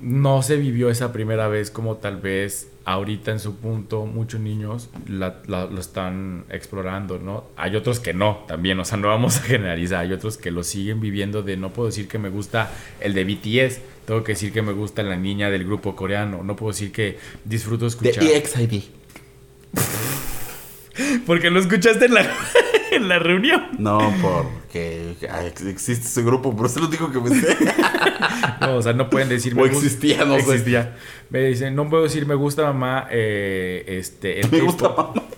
no 0.00 0.42
se 0.42 0.56
vivió 0.56 0.90
esa 0.90 1.12
primera 1.12 1.48
vez 1.48 1.70
como 1.70 1.96
tal 1.96 2.20
vez 2.20 2.68
ahorita 2.84 3.30
en 3.30 3.38
su 3.40 3.56
punto 3.56 4.04
muchos 4.04 4.40
niños 4.40 4.90
la- 5.08 5.40
la- 5.46 5.64
lo 5.66 5.80
están 5.80 6.44
explorando, 6.50 7.18
¿no? 7.18 7.44
Hay 7.56 7.76
otros 7.76 8.00
que 8.00 8.12
no, 8.12 8.44
también, 8.46 8.78
o 8.80 8.84
sea, 8.84 8.98
no 8.98 9.08
vamos 9.08 9.38
a 9.38 9.42
generalizar, 9.42 10.00
hay 10.00 10.12
otros 10.12 10.36
que 10.36 10.50
lo 10.50 10.62
siguen 10.64 11.00
viviendo 11.00 11.42
de 11.42 11.56
no 11.56 11.72
puedo 11.72 11.86
decir 11.86 12.08
que 12.08 12.18
me 12.18 12.28
gusta 12.28 12.70
el 13.00 13.14
de 13.14 13.24
BTS, 13.24 13.80
tengo 14.04 14.22
que 14.24 14.32
decir 14.32 14.52
que 14.52 14.60
me 14.60 14.72
gusta 14.72 15.02
la 15.02 15.16
niña 15.16 15.48
del 15.48 15.64
grupo 15.64 15.96
coreano, 15.96 16.42
no 16.42 16.56
puedo 16.56 16.72
decir 16.72 16.92
que 16.92 17.16
disfruto 17.44 17.84
De 17.84 17.88
escuchar. 17.88 18.24
EXID. 18.24 18.82
Porque 21.26 21.50
lo 21.50 21.60
escuchaste 21.60 22.06
en 22.06 22.14
la, 22.14 22.22
en 22.92 23.08
la 23.08 23.18
reunión. 23.18 23.62
No, 23.78 23.98
porque 24.20 25.14
existe 25.66 26.06
ese 26.06 26.22
grupo, 26.22 26.54
por 26.56 26.66
eso 26.66 26.80
lo 26.80 26.88
digo 26.88 27.10
que 27.10 27.20
me 27.20 27.30
sé. 27.30 27.56
No, 28.60 28.76
o 28.76 28.82
sea, 28.82 28.92
no 28.92 29.10
pueden 29.10 29.28
decir 29.28 29.58
O 29.58 29.66
existía, 29.66 30.24
no 30.24 30.34
sé. 30.34 30.40
Existía. 30.40 30.96
Me 31.30 31.44
dicen, 31.44 31.74
no 31.74 31.88
puedo 31.88 32.04
decir 32.04 32.26
me 32.26 32.34
gusta 32.34 32.62
mamá, 32.62 33.08
eh, 33.10 33.84
este, 33.86 34.40
el 34.40 34.50
me 34.50 34.60
gusta 34.60 34.88
K-pop". 34.88 35.16
mamá. 35.16 35.28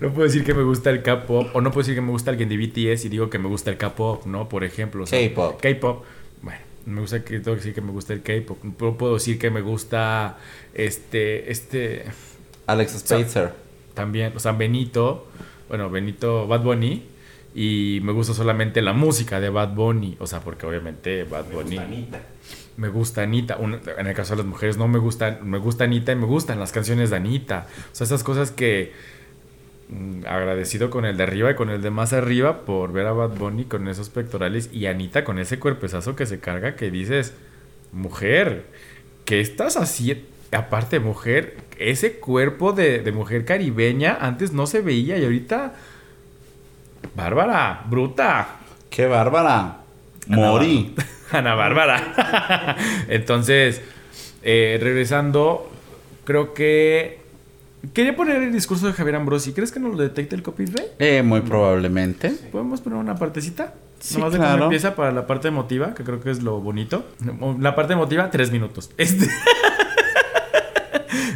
No 0.00 0.10
puedo 0.10 0.24
decir 0.24 0.44
que 0.44 0.54
me 0.54 0.62
gusta 0.62 0.90
el 0.90 1.02
K-pop, 1.02 1.48
o 1.54 1.60
no 1.60 1.70
puedo 1.70 1.82
decir 1.82 1.94
que 1.94 2.00
me 2.00 2.10
gusta 2.10 2.30
alguien 2.30 2.48
de 2.48 2.56
BTS 2.56 3.06
y 3.06 3.08
digo 3.08 3.30
que 3.30 3.38
me 3.38 3.48
gusta 3.48 3.70
el 3.70 3.76
K-pop, 3.78 4.26
¿no? 4.26 4.48
Por 4.48 4.64
ejemplo. 4.64 5.04
o 5.04 5.06
sea, 5.06 5.18
K-pop. 5.28 5.60
K-pop. 5.60 6.04
Me 6.86 7.00
gusta 7.00 7.22
que 7.24 7.40
tengo 7.40 7.52
que 7.56 7.56
decir 7.56 7.74
que 7.74 7.80
me 7.80 7.90
gusta 7.92 8.12
el 8.14 8.22
K-pop. 8.22 8.58
No 8.80 8.96
puedo 8.96 9.14
decir 9.14 9.38
que 9.38 9.50
me 9.50 9.60
gusta 9.60 10.38
este, 10.72 11.50
este, 11.50 12.04
Alex 12.66 12.92
Spacer. 13.00 13.52
también, 13.94 14.32
o 14.36 14.38
sea, 14.40 14.52
Benito, 14.52 15.26
bueno, 15.68 15.90
Benito 15.90 16.46
Bad 16.46 16.62
Bunny. 16.62 17.06
Y 17.54 18.00
me 18.02 18.12
gusta 18.12 18.34
solamente 18.34 18.82
la 18.82 18.92
música 18.92 19.40
de 19.40 19.48
Bad 19.48 19.74
Bunny. 19.74 20.16
O 20.20 20.26
sea, 20.26 20.40
porque 20.40 20.66
obviamente 20.66 21.24
Bad 21.24 21.46
Bunny. 21.50 22.08
Me 22.76 22.88
gusta 22.88 23.22
Anita. 23.22 23.56
Un- 23.56 23.80
en 23.98 24.06
el 24.06 24.14
caso 24.14 24.34
de 24.34 24.38
las 24.42 24.46
mujeres 24.46 24.76
no 24.76 24.86
me 24.86 24.98
gustan, 24.98 25.38
me 25.48 25.56
gusta 25.56 25.84
Anita 25.84 26.12
y 26.12 26.16
me 26.16 26.26
gustan 26.26 26.60
las 26.60 26.70
canciones 26.72 27.08
de 27.08 27.16
Anita. 27.16 27.66
O 27.90 27.94
sea, 27.94 28.04
esas 28.04 28.22
cosas 28.22 28.50
que 28.50 28.92
agradecido 30.26 30.90
con 30.90 31.04
el 31.04 31.16
de 31.16 31.22
arriba 31.22 31.52
y 31.52 31.54
con 31.54 31.70
el 31.70 31.82
de 31.82 31.90
más 31.90 32.12
arriba 32.12 32.64
por 32.64 32.92
ver 32.92 33.06
a 33.06 33.12
Bad 33.12 33.36
Bunny 33.36 33.64
con 33.66 33.86
esos 33.88 34.08
pectorales 34.08 34.68
y 34.72 34.86
Anita 34.86 35.24
con 35.24 35.38
ese 35.38 35.58
cuerpezazo 35.58 36.16
que 36.16 36.26
se 36.26 36.40
carga 36.40 36.74
que 36.76 36.90
dices, 36.90 37.34
mujer, 37.92 38.64
¿qué 39.24 39.40
estás 39.40 39.76
haciendo? 39.76 40.24
Aparte, 40.52 41.00
mujer, 41.00 41.56
ese 41.78 42.18
cuerpo 42.18 42.72
de, 42.72 43.00
de 43.00 43.12
mujer 43.12 43.44
caribeña 43.44 44.16
antes 44.20 44.52
no 44.52 44.66
se 44.66 44.80
veía 44.80 45.18
y 45.18 45.24
ahorita... 45.24 45.74
Bárbara, 47.14 47.84
bruta. 47.88 48.58
¡Qué 48.90 49.06
bárbara! 49.06 49.78
Mori. 50.26 50.94
Ana 51.30 51.54
Bárbara. 51.54 52.76
Entonces, 53.08 53.82
eh, 54.42 54.78
regresando, 54.80 55.70
creo 56.24 56.54
que. 56.54 57.20
Quería 57.94 58.16
poner 58.16 58.42
el 58.42 58.52
discurso 58.52 58.86
de 58.86 58.92
Javier 58.92 59.16
Ambrosi. 59.16 59.52
¿Crees 59.52 59.72
que 59.72 59.80
nos 59.80 59.94
lo 59.94 60.02
detecte 60.02 60.34
el 60.34 60.42
copyright? 60.42 60.88
Eh, 60.98 61.22
muy 61.22 61.40
probablemente. 61.42 62.30
¿Podemos 62.30 62.80
poner 62.80 62.98
una 62.98 63.16
partecita? 63.16 63.74
Sí, 64.00 64.14
Nomás 64.14 64.32
de 64.32 64.38
cómo 64.38 64.48
claro. 64.50 64.64
empieza 64.64 64.94
para 64.94 65.12
la 65.12 65.26
parte 65.26 65.48
emotiva, 65.48 65.94
que 65.94 66.04
creo 66.04 66.22
que 66.22 66.30
es 66.30 66.42
lo 66.42 66.60
bonito. 66.60 67.06
La 67.60 67.74
parte 67.74 67.92
emotiva, 67.94 68.30
tres 68.30 68.50
minutos. 68.50 68.90
Este. 68.98 69.26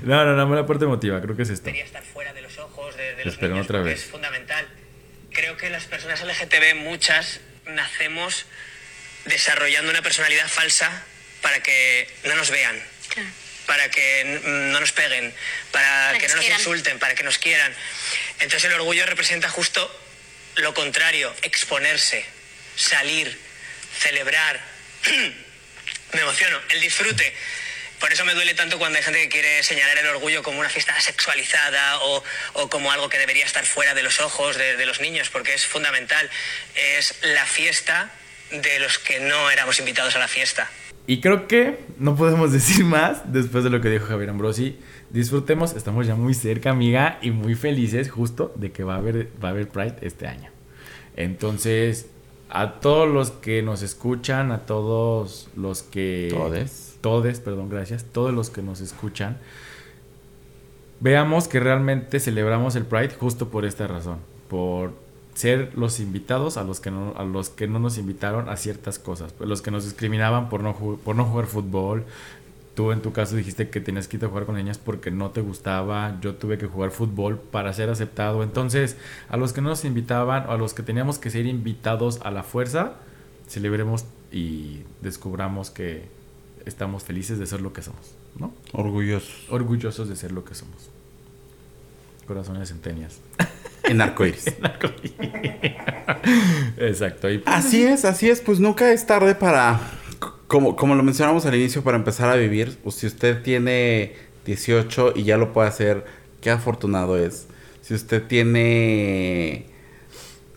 no, 0.03 0.25
no, 0.25 0.35
no, 0.47 0.55
la 0.55 0.67
parte 0.67 0.85
emotiva, 0.85 1.21
creo 1.21 1.37
que 1.37 1.43
es 1.43 1.49
debería 1.63 1.85
estar 1.85 2.03
fuera 2.03 2.33
de 2.33 2.43
los 2.43 2.59
ojos 2.59 2.97
de, 2.97 3.15
de 3.17 3.25
los 3.25 3.35
Espera, 3.35 3.53
niños 3.53 3.67
otra 3.67 3.81
vez. 3.83 4.01
es 4.01 4.11
fundamental. 4.11 4.67
Creo 5.31 5.57
que 5.57 5.71
las 5.71 5.85
personas 5.85 6.23
LGTB, 6.25 6.83
muchas, 6.85 7.41
nacemos 7.67 8.47
desarrollando 9.27 9.91
una 9.91 10.03
personalidad 10.03 10.49
falsa 10.49 10.91
para 11.43 11.63
que 11.63 12.09
no 12.27 12.35
nos 12.37 12.51
vean, 12.51 12.77
Claro. 13.13 13.29
Para 13.71 13.89
que 13.89 14.25
no 14.43 14.81
nos 14.81 14.91
peguen, 14.91 15.33
para, 15.71 16.07
Para 16.07 16.19
que 16.19 16.27
que 16.27 16.27
no 16.27 16.35
nos 16.35 16.37
nos 16.39 16.45
quieran. 16.45 16.61
insulten, 16.61 16.99
para 16.99 17.15
que 17.15 17.23
nos 17.23 17.39
quieran. 17.39 17.73
Entonces 18.41 18.65
el 18.65 18.73
orgullo 18.73 19.07
representa 19.07 19.49
justo 19.49 19.81
lo 20.57 20.75
contrario, 20.75 21.33
exponerse, 21.43 22.27
salir, 22.75 23.39
celebrar. 23.97 24.61
me 26.13 26.21
emociono, 26.21 26.61
el 26.71 26.81
disfrute. 26.81 27.33
Por 28.01 28.13
eso 28.13 28.25
me 28.25 28.35
duele 28.35 28.55
tanto 28.55 28.77
cuando 28.77 28.99
hay 28.99 29.05
gente 29.05 29.21
que 29.21 29.29
quiere 29.29 29.63
señalar 29.63 29.99
el 29.99 30.07
orgullo 30.09 30.43
como 30.43 30.59
una 30.59 30.69
fiesta 30.69 31.01
sexualizada 31.01 32.01
o, 32.01 32.25
o 32.55 32.69
como 32.69 32.91
algo 32.91 33.09
que 33.09 33.19
debería 33.19 33.47
estar 33.47 33.65
fuera 33.65 33.95
de 33.95 34.03
los 34.03 34.19
ojos 34.19 34.57
de, 34.57 34.77
de 34.79 34.85
los 34.85 34.99
niños, 34.99 35.31
porque 35.31 35.55
es 35.55 35.65
fundamental. 35.65 36.29
Es 36.75 37.15
la 37.21 37.47
fiesta 37.47 38.11
de 38.51 38.81
los 38.81 38.99
que 38.99 39.21
no 39.21 39.49
éramos 39.49 39.79
invitados 39.79 40.17
a 40.17 40.19
la 40.19 40.27
fiesta. 40.27 40.69
Y 41.11 41.21
creo 41.21 41.49
que 41.49 41.81
no 41.99 42.15
podemos 42.15 42.53
decir 42.59 42.85
más 42.85 43.33
después 43.33 43.65
de 43.65 43.71
lo 43.71 43.81
que 43.81 43.91
dijo 43.91 44.07
Javier 44.07 44.31
Ambrosi. 44.31 44.79
Disfrutemos, 45.11 45.75
estamos 45.75 46.07
ya 46.07 46.15
muy 46.15 46.35
cerca, 46.35 46.71
amiga, 46.71 47.19
y 47.21 47.33
muy 47.33 47.57
felices 47.57 48.09
justo 48.09 48.53
de 48.55 48.71
que 48.71 48.85
va 48.85 48.95
a 48.95 48.99
haber, 48.99 49.29
va 49.43 49.49
a 49.49 49.51
haber 49.51 49.67
Pride 49.67 49.97
este 50.03 50.29
año. 50.29 50.51
Entonces, 51.17 52.09
a 52.49 52.75
todos 52.75 53.09
los 53.09 53.33
que 53.33 53.61
nos 53.61 53.83
escuchan, 53.83 54.53
a 54.53 54.67
todos 54.67 55.49
los 55.57 55.83
que... 55.83 56.29
Todes. 56.31 56.97
Todes, 57.01 57.41
perdón, 57.41 57.71
gracias. 57.71 58.05
Todos 58.05 58.33
los 58.33 58.51
que 58.51 58.63
nos 58.63 58.81
escuchan, 58.81 59.39
veamos 61.01 61.49
que 61.49 61.59
realmente 61.59 62.21
celebramos 62.21 62.77
el 62.77 62.85
Pride 62.85 63.17
justo 63.19 63.49
por 63.49 63.65
esta 63.65 63.89
razón. 63.89 64.19
Por 64.49 64.93
ser 65.41 65.73
los 65.75 66.01
invitados 66.01 66.59
a 66.59 66.65
los 66.65 66.81
que 66.81 66.91
no, 66.91 67.15
a 67.17 67.25
los 67.25 67.49
que 67.49 67.67
no 67.67 67.79
nos 67.79 67.97
invitaron 67.97 68.51
a 68.51 68.59
ciertas 68.59 68.99
cosas. 68.99 69.33
Pues 69.33 69.49
los 69.49 69.63
que 69.63 69.71
nos 69.71 69.85
discriminaban 69.85 70.51
por 70.51 70.63
no, 70.63 70.77
por 70.77 71.17
no 71.17 71.25
jugar 71.25 71.47
fútbol. 71.47 72.05
Tú 72.75 72.93
en 72.93 73.01
tu 73.01 73.13
caso 73.13 73.37
dijiste 73.37 73.71
que 73.71 73.81
tenías 73.81 74.07
que 74.07 74.19
ir 74.19 74.25
a 74.25 74.29
jugar 74.29 74.45
con 74.45 74.57
niñas 74.57 74.77
porque 74.77 75.11
no 75.11 75.31
te 75.31 75.41
gustaba. 75.41 76.19
Yo 76.21 76.35
tuve 76.35 76.59
que 76.59 76.67
jugar 76.67 76.91
fútbol 76.91 77.39
para 77.39 77.73
ser 77.73 77.89
aceptado. 77.89 78.43
Entonces, 78.43 78.99
a 79.31 79.39
los 79.39 79.55
que 79.55 79.63
no 79.63 79.71
nos 79.71 79.87
invitaban 79.87 80.47
o 80.47 80.53
a 80.53 80.59
los 80.59 80.75
que 80.75 80.83
teníamos 80.83 81.19
que 81.19 81.31
ser 81.31 81.47
invitados 81.47 82.21
a 82.23 82.31
la 82.31 82.43
fuerza, 82.43 82.97
celebremos 83.49 84.05
y 84.31 84.83
descubramos 85.01 85.71
que 85.71 86.05
estamos 86.67 87.03
felices 87.03 87.39
de 87.39 87.47
ser 87.47 87.63
lo 87.63 87.73
que 87.73 87.81
somos, 87.81 88.15
¿no? 88.39 88.53
Orgulloso. 88.73 89.33
Orgullosos 89.49 90.07
de 90.11 90.17
ser 90.17 90.33
lo 90.33 90.45
que 90.45 90.55
somos. 90.55 90.91
Corazones 92.27 92.69
centenias. 92.69 93.21
En 94.55 94.67
arcoíris. 94.67 95.19
Exacto. 96.79 97.31
Y 97.31 97.39
pues, 97.39 97.57
Así 97.57 97.83
es, 97.85 98.05
así 98.05 98.29
es. 98.31 98.41
Pues 98.41 98.61
nunca 98.61 98.93
es 98.93 99.07
tarde 99.07 99.35
para, 99.35 99.81
como, 100.47 100.77
como 100.77 100.95
lo 100.95 101.03
mencionamos 101.03 101.47
al 101.47 101.55
inicio, 101.55 101.83
para 101.83 101.97
empezar 101.97 102.29
a 102.31 102.37
vivir. 102.37 102.79
Pues 102.83 102.97
si 102.97 103.07
usted 103.07 103.43
tiene 103.43 104.15
18 104.47 105.15
y 105.17 105.25
ya 105.25 105.37
lo 105.37 105.53
puede 105.53 105.69
hacer, 105.69 106.05
qué 106.41 106.51
afortunado 106.51 107.17
es. 107.19 107.47
Si 107.83 107.95
usted 107.95 108.23
tiene 108.23 109.67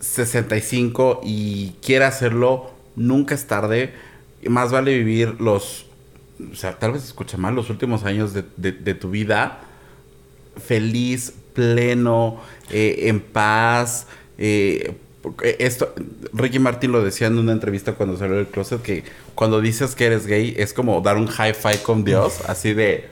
65 0.00 1.20
y 1.24 1.74
quiere 1.82 2.04
hacerlo, 2.04 2.72
nunca 2.96 3.34
es 3.34 3.46
tarde. 3.46 3.92
Más 4.48 4.70
vale 4.72 4.96
vivir 4.96 5.40
los, 5.40 5.86
o 6.52 6.54
sea, 6.54 6.78
tal 6.78 6.92
vez 6.92 7.04
escucha 7.04 7.38
mal, 7.38 7.54
los 7.54 7.70
últimos 7.70 8.04
años 8.04 8.34
de, 8.34 8.44
de- 8.56 8.72
de 8.72 8.94
tu 8.94 9.10
vida 9.10 9.60
feliz, 10.56 11.32
pleno, 11.54 12.40
eh, 12.70 13.08
en 13.08 13.20
paz. 13.20 14.06
eh, 14.38 14.94
esto, 15.58 15.94
Ricky 16.34 16.58
Martin 16.58 16.92
lo 16.92 17.02
decía 17.02 17.28
en 17.28 17.38
una 17.38 17.52
entrevista 17.52 17.94
cuando 17.94 18.18
salió 18.18 18.36
del 18.36 18.46
closet, 18.46 18.82
que 18.82 19.04
cuando 19.34 19.60
dices 19.62 19.94
que 19.94 20.04
eres 20.06 20.26
gay 20.26 20.54
es 20.58 20.74
como 20.74 21.00
dar 21.00 21.16
un 21.16 21.28
high 21.28 21.54
five 21.54 21.78
con 21.78 22.04
Dios, 22.04 22.40
así 22.46 22.74
de 22.74 23.08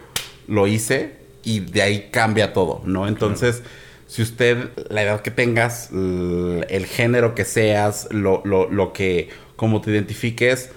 lo 0.46 0.66
hice 0.66 1.14
y 1.42 1.60
de 1.60 1.80
ahí 1.82 2.08
cambia 2.12 2.52
todo, 2.52 2.82
¿no? 2.84 3.08
Entonces, 3.08 3.62
si 4.06 4.20
usted, 4.20 4.68
la 4.90 5.02
edad 5.02 5.22
que 5.22 5.30
tengas, 5.30 5.88
el 5.90 6.86
género 6.86 7.34
que 7.34 7.46
seas, 7.46 8.08
lo, 8.10 8.42
lo, 8.44 8.70
lo 8.70 8.92
que, 8.92 9.30
como 9.56 9.80
te 9.80 9.90
identifiques, 9.90 10.70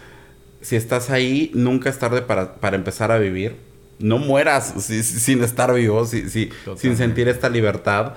si 0.61 0.77
estás 0.77 1.09
ahí, 1.09 1.51
nunca 1.53 1.89
es 1.89 1.99
tarde 1.99 2.21
para, 2.21 2.55
para 2.55 2.77
empezar 2.77 3.11
a 3.11 3.17
vivir. 3.17 3.57
No 3.99 4.17
mueras 4.17 4.73
si- 4.79 5.03
si- 5.03 5.19
sin 5.19 5.43
estar 5.43 5.73
vivo, 5.73 6.05
si- 6.05 6.29
si- 6.29 6.49
sin 6.77 6.97
sentir 6.97 7.27
esta 7.27 7.49
libertad. 7.49 8.13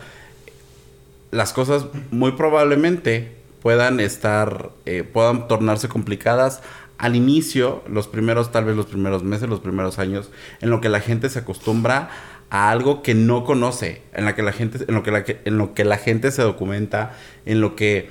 Las 1.30 1.52
cosas 1.52 1.86
muy 2.10 2.32
probablemente 2.32 3.32
puedan 3.62 4.00
estar, 4.00 4.70
eh, 4.86 5.04
puedan 5.04 5.46
tornarse 5.48 5.88
complicadas 5.88 6.62
al 6.96 7.14
inicio, 7.14 7.82
los 7.88 8.08
primeros, 8.08 8.50
tal 8.50 8.64
vez 8.64 8.74
los 8.76 8.86
primeros 8.86 9.22
meses, 9.22 9.48
los 9.48 9.60
primeros 9.60 9.98
años, 9.98 10.30
en 10.60 10.70
lo 10.70 10.80
que 10.80 10.88
la 10.88 11.00
gente 11.00 11.28
se 11.28 11.40
acostumbra 11.40 12.10
a 12.50 12.70
algo 12.70 13.02
que 13.02 13.14
no 13.14 13.44
conoce, 13.44 14.02
en 14.14 14.24
la 14.24 14.34
que 14.34 14.42
la 14.42 14.52
gente, 14.52 14.84
en 14.88 14.94
lo 14.94 15.02
que 15.02 15.10
la, 15.10 15.24
en 15.26 15.58
lo 15.58 15.74
que 15.74 15.84
la 15.84 15.98
gente 15.98 16.30
se 16.32 16.42
documenta, 16.42 17.14
en 17.46 17.60
lo 17.60 17.76
que 17.76 18.10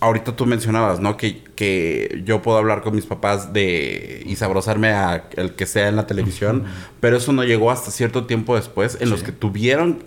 ahorita 0.00 0.36
tú 0.36 0.46
mencionabas, 0.46 1.00
¿no? 1.00 1.16
Que, 1.16 1.42
que 1.56 2.22
yo 2.24 2.40
puedo 2.42 2.58
hablar 2.58 2.82
con 2.82 2.94
mis 2.94 3.06
papás 3.06 3.52
de 3.52 4.22
y 4.26 4.36
sabrosarme 4.36 4.88
a 4.90 5.28
el 5.36 5.52
que 5.54 5.66
sea 5.66 5.88
en 5.88 5.96
la 5.96 6.06
televisión, 6.06 6.64
pero 7.00 7.16
eso 7.16 7.32
no 7.32 7.42
llegó 7.44 7.70
hasta 7.70 7.90
cierto 7.90 8.26
tiempo 8.26 8.54
después, 8.56 8.98
en 9.00 9.10
los 9.10 9.22
que 9.22 9.32
tuvieron 9.32 10.04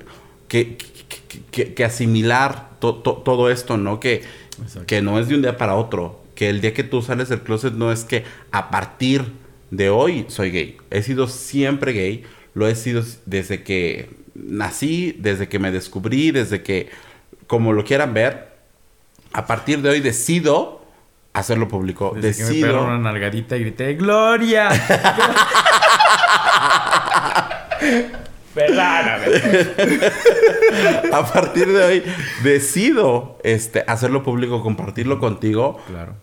que, 0.48 0.78
que, 0.78 1.42
que- 1.52 1.74
que 1.74 1.84
asimilar 1.86 2.70
to- 2.80 2.96
to- 2.96 3.18
todo 3.26 3.50
esto, 3.52 3.78
¿no? 3.78 4.00
Que, 4.00 4.24
Exacto. 4.62 4.86
que 4.88 5.02
no 5.02 5.20
es 5.20 5.28
de 5.28 5.36
un 5.36 5.42
día 5.42 5.58
para 5.58 5.76
otro, 5.76 6.24
que 6.36 6.50
el 6.50 6.62
día 6.62 6.74
que 6.74 6.84
tú 6.84 7.02
sales 7.02 7.28
del 7.30 7.42
closet 7.42 7.74
no 7.74 7.92
es 7.92 8.04
que 8.06 8.24
a 8.52 8.72
partir 8.72 9.34
de 9.72 9.90
hoy 9.90 10.26
soy 10.30 10.52
gay, 10.52 10.78
he 10.90 11.04
sido 11.04 11.28
siempre 11.28 11.92
gay, 11.92 12.24
lo 12.54 12.68
he 12.68 12.76
sido 12.76 13.04
desde 13.26 13.62
que 13.64 14.10
nací, 14.36 15.16
desde 15.20 15.48
que 15.50 15.60
me 15.60 15.70
descubrí, 15.72 16.32
desde 16.32 16.64
que, 16.64 16.90
como 17.48 17.74
lo 17.74 17.84
quieran 17.84 18.14
ver, 18.14 18.49
a 19.34 19.46
partir 19.46 19.82
de 19.82 19.90
hoy 19.90 20.00
decido 20.00 20.82
hacerlo 21.34 21.68
público. 21.68 22.14
Desde 22.16 22.38
que 22.38 22.44
me 22.44 22.50
decido. 22.50 22.84
una 22.84 22.98
nalgadita 22.98 23.58
y 23.58 23.62
grité, 23.62 23.94
¡Gloria! 23.96 24.70
Perdóname. 28.54 29.26
a 31.14 31.26
partir 31.32 31.68
de 31.72 31.84
hoy 31.84 32.04
decido 32.44 33.38
este, 33.44 33.84
hacerlo 33.88 34.24
público, 34.24 34.62
compartirlo 34.62 35.20
contigo. 35.20 35.80
Claro. 35.88 36.16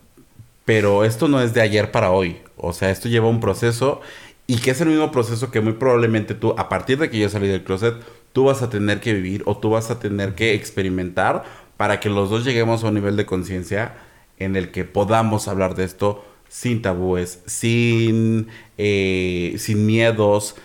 Pero 0.65 1.05
esto 1.05 1.27
no 1.29 1.41
es 1.41 1.53
de 1.53 1.61
ayer 1.61 1.91
para 1.91 2.11
hoy. 2.11 2.41
O 2.57 2.73
sea, 2.73 2.89
esto 2.89 3.07
lleva 3.07 3.27
un 3.27 3.39
proceso 3.39 4.01
y 4.47 4.57
que 4.57 4.71
es 4.71 4.81
el 4.81 4.89
mismo 4.89 5.11
proceso 5.11 5.51
que 5.51 5.61
muy 5.61 5.73
probablemente 5.73 6.33
tú, 6.33 6.53
a 6.57 6.67
partir 6.69 6.97
de 6.97 7.09
que 7.09 7.19
yo 7.19 7.29
salí 7.29 7.47
del 7.47 7.63
closet, 7.63 7.95
tú 8.33 8.45
vas 8.45 8.61
a 8.61 8.69
tener 8.69 8.99
que 8.99 9.13
vivir 9.13 9.43
o 9.45 9.57
tú 9.57 9.69
vas 9.69 9.89
a 9.89 9.99
tener 9.99 10.35
que 10.35 10.53
experimentar 10.53 11.43
para 11.77 11.99
que 11.99 12.09
los 12.09 12.29
dos 12.29 12.43
lleguemos 12.43 12.83
a 12.83 12.87
un 12.87 12.95
nivel 12.95 13.15
de 13.15 13.25
conciencia 13.25 13.93
en 14.39 14.55
el 14.55 14.71
que 14.71 14.83
podamos 14.83 15.47
hablar 15.47 15.75
de 15.75 15.85
esto 15.85 16.25
sin 16.49 16.81
tabúes, 16.81 17.41
sin, 17.45 18.47
eh, 18.77 19.55
sin 19.57 19.85
miedos, 19.85 20.55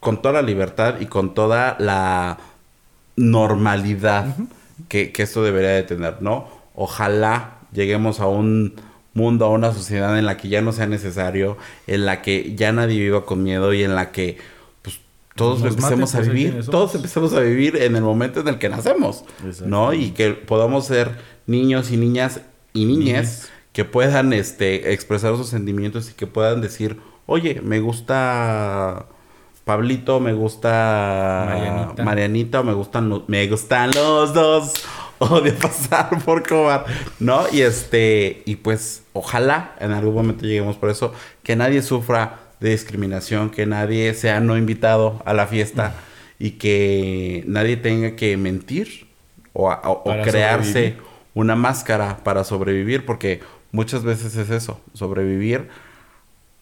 con 0.00 0.22
toda 0.22 0.34
la 0.34 0.42
libertad 0.42 1.00
y 1.00 1.06
con 1.06 1.34
toda 1.34 1.76
la 1.78 2.38
normalidad 3.16 4.36
que, 4.88 5.12
que 5.12 5.22
esto 5.22 5.42
debería 5.42 5.70
de 5.70 5.82
tener, 5.82 6.22
¿no? 6.22 6.48
Ojalá 6.74 7.58
lleguemos 7.72 8.20
a 8.20 8.26
un 8.26 8.74
mundo, 9.14 9.46
a 9.46 9.50
una 9.50 9.72
sociedad 9.72 10.18
en 10.18 10.26
la 10.26 10.36
que 10.36 10.48
ya 10.48 10.60
no 10.60 10.72
sea 10.72 10.86
necesario, 10.86 11.56
en 11.86 12.06
la 12.06 12.22
que 12.22 12.54
ya 12.54 12.72
nadie 12.72 13.00
viva 13.00 13.24
con 13.24 13.42
miedo 13.42 13.72
y 13.72 13.82
en 13.82 13.94
la 13.94 14.12
que 14.12 14.38
todos 15.36 15.60
Nos 15.60 15.74
empecemos 15.74 16.14
maten 16.14 16.28
a 16.28 16.32
vivir, 16.32 16.66
todos 16.70 16.94
empecemos 16.94 17.32
a 17.34 17.40
vivir 17.40 17.76
en 17.76 17.94
el 17.96 18.02
momento 18.02 18.40
en 18.40 18.48
el 18.48 18.58
que 18.58 18.68
nacemos, 18.68 19.24
¿no? 19.64 19.92
Y 19.92 20.10
que 20.10 20.30
podamos 20.30 20.86
ser 20.86 21.12
niños 21.46 21.90
y 21.92 21.96
niñas 21.96 22.40
y 22.72 22.84
niñas 22.86 23.48
que 23.72 23.84
puedan 23.84 24.32
este, 24.32 24.92
expresar 24.92 25.36
sus 25.36 25.48
sentimientos 25.48 26.10
y 26.10 26.14
que 26.14 26.26
puedan 26.26 26.60
decir, 26.60 26.98
oye, 27.26 27.60
me 27.62 27.80
gusta 27.80 29.06
Pablito, 29.64 30.20
me 30.20 30.32
gusta 30.32 31.44
Marianita. 31.48 32.04
Marianita, 32.04 32.60
o 32.60 32.64
me 32.64 32.72
gustan, 32.72 33.08
los- 33.08 33.28
me 33.28 33.46
gustan 33.48 33.90
los 33.94 34.32
dos. 34.34 34.72
O 35.18 35.40
de 35.40 35.52
pasar 35.52 36.10
por 36.26 36.46
cobar, 36.46 36.84
¿no? 37.20 37.44
Y 37.50 37.62
este, 37.62 38.42
y 38.44 38.56
pues 38.56 39.02
ojalá 39.14 39.74
en 39.80 39.92
algún 39.92 40.12
momento 40.14 40.44
lleguemos 40.44 40.76
por 40.76 40.90
eso, 40.90 41.14
que 41.42 41.56
nadie 41.56 41.80
sufra 41.80 42.45
de 42.60 42.70
discriminación, 42.70 43.50
que 43.50 43.66
nadie 43.66 44.14
sea 44.14 44.40
no 44.40 44.56
invitado 44.56 45.22
a 45.26 45.34
la 45.34 45.46
fiesta 45.46 45.94
y 46.38 46.52
que 46.52 47.44
nadie 47.46 47.76
tenga 47.76 48.16
que 48.16 48.36
mentir 48.36 49.08
o, 49.52 49.70
a- 49.70 49.80
o- 49.84 50.20
crearse 50.22 50.72
sobrevivir. 50.72 51.02
una 51.34 51.56
máscara 51.56 52.18
para 52.24 52.44
sobrevivir, 52.44 53.04
porque 53.06 53.40
muchas 53.72 54.04
veces 54.04 54.36
es 54.36 54.50
eso, 54.50 54.80
sobrevivir 54.94 55.68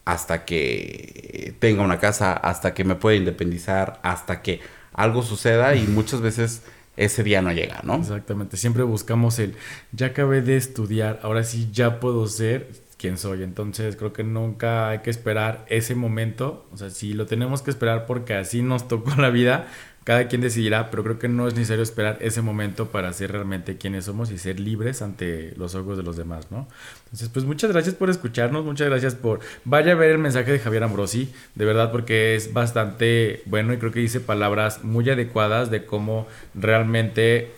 hasta 0.04 0.44
que 0.44 1.54
tenga 1.60 1.82
una 1.82 1.98
casa, 1.98 2.32
hasta 2.34 2.74
que 2.74 2.84
me 2.84 2.94
pueda 2.94 3.16
independizar, 3.16 4.00
hasta 4.02 4.42
que 4.42 4.60
algo 4.92 5.22
suceda 5.22 5.74
y 5.76 5.86
muchas 5.86 6.20
veces 6.20 6.62
ese 6.96 7.22
día 7.24 7.42
no 7.42 7.52
llega, 7.52 7.80
¿no? 7.84 7.96
Exactamente. 7.96 8.56
Siempre 8.56 8.82
buscamos 8.82 9.38
el, 9.38 9.56
ya 9.92 10.06
acabé 10.08 10.42
de 10.42 10.56
estudiar, 10.56 11.20
ahora 11.22 11.44
sí 11.44 11.68
ya 11.72 12.00
puedo 12.00 12.26
ser 12.26 12.68
quien 12.96 13.18
soy. 13.18 13.42
Entonces 13.42 13.96
creo 13.96 14.12
que 14.12 14.24
nunca 14.24 14.88
hay 14.88 14.98
que 15.00 15.10
esperar 15.10 15.64
ese 15.68 15.94
momento. 15.94 16.66
O 16.72 16.76
sea, 16.76 16.90
si 16.90 17.14
lo 17.14 17.26
tenemos 17.26 17.62
que 17.62 17.70
esperar 17.70 18.06
porque 18.06 18.34
así 18.34 18.62
nos 18.62 18.88
tocó 18.88 19.14
la 19.16 19.30
vida, 19.30 19.66
cada 20.04 20.28
quien 20.28 20.42
decidirá, 20.42 20.90
pero 20.90 21.02
creo 21.02 21.18
que 21.18 21.28
no 21.28 21.48
es 21.48 21.54
necesario 21.54 21.82
esperar 21.82 22.18
ese 22.20 22.42
momento 22.42 22.88
para 22.88 23.10
ser 23.14 23.32
realmente 23.32 23.78
quienes 23.78 24.04
somos 24.04 24.30
y 24.30 24.36
ser 24.36 24.60
libres 24.60 25.00
ante 25.00 25.54
los 25.56 25.74
ojos 25.74 25.96
de 25.96 26.02
los 26.02 26.16
demás, 26.16 26.50
¿no? 26.50 26.68
Entonces, 27.04 27.30
pues 27.30 27.46
muchas 27.46 27.72
gracias 27.72 27.94
por 27.94 28.10
escucharnos, 28.10 28.66
muchas 28.66 28.88
gracias 28.88 29.14
por... 29.14 29.40
Vaya 29.64 29.92
a 29.92 29.94
ver 29.94 30.10
el 30.10 30.18
mensaje 30.18 30.52
de 30.52 30.58
Javier 30.58 30.84
Ambrosi, 30.84 31.32
de 31.54 31.64
verdad, 31.64 31.90
porque 31.90 32.34
es 32.34 32.52
bastante 32.52 33.42
bueno 33.46 33.72
y 33.72 33.78
creo 33.78 33.92
que 33.92 34.00
dice 34.00 34.20
palabras 34.20 34.84
muy 34.84 35.08
adecuadas 35.08 35.70
de 35.70 35.86
cómo 35.86 36.26
realmente 36.54 37.54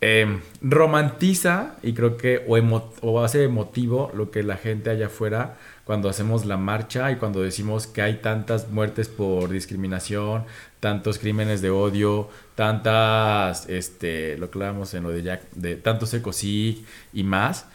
eh, 0.00 0.40
romantiza 0.62 1.76
y 1.82 1.92
creo 1.92 2.16
que 2.16 2.44
o, 2.46 2.56
emo- 2.56 2.92
o 3.02 3.22
hace 3.24 3.44
emotivo 3.44 4.10
lo 4.14 4.30
que 4.30 4.42
la 4.42 4.56
gente 4.56 4.90
allá 4.90 5.06
afuera 5.06 5.56
cuando 5.84 6.08
hacemos 6.08 6.44
la 6.44 6.56
marcha 6.56 7.10
y 7.10 7.16
cuando 7.16 7.40
decimos 7.42 7.86
que 7.86 8.02
hay 8.02 8.16
tantas 8.16 8.68
muertes 8.70 9.08
por 9.08 9.48
discriminación, 9.50 10.44
tantos 10.80 11.18
crímenes 11.18 11.62
de 11.62 11.70
odio, 11.70 12.28
tantas, 12.54 13.68
este, 13.68 14.36
lo 14.38 14.50
que 14.50 14.58
en 14.94 15.02
lo 15.02 15.10
de 15.10 15.22
Jack, 15.22 15.42
de 15.54 15.76
tantos 15.76 16.12
ecosig 16.14 16.84
y 17.12 17.22
más. 17.24 17.66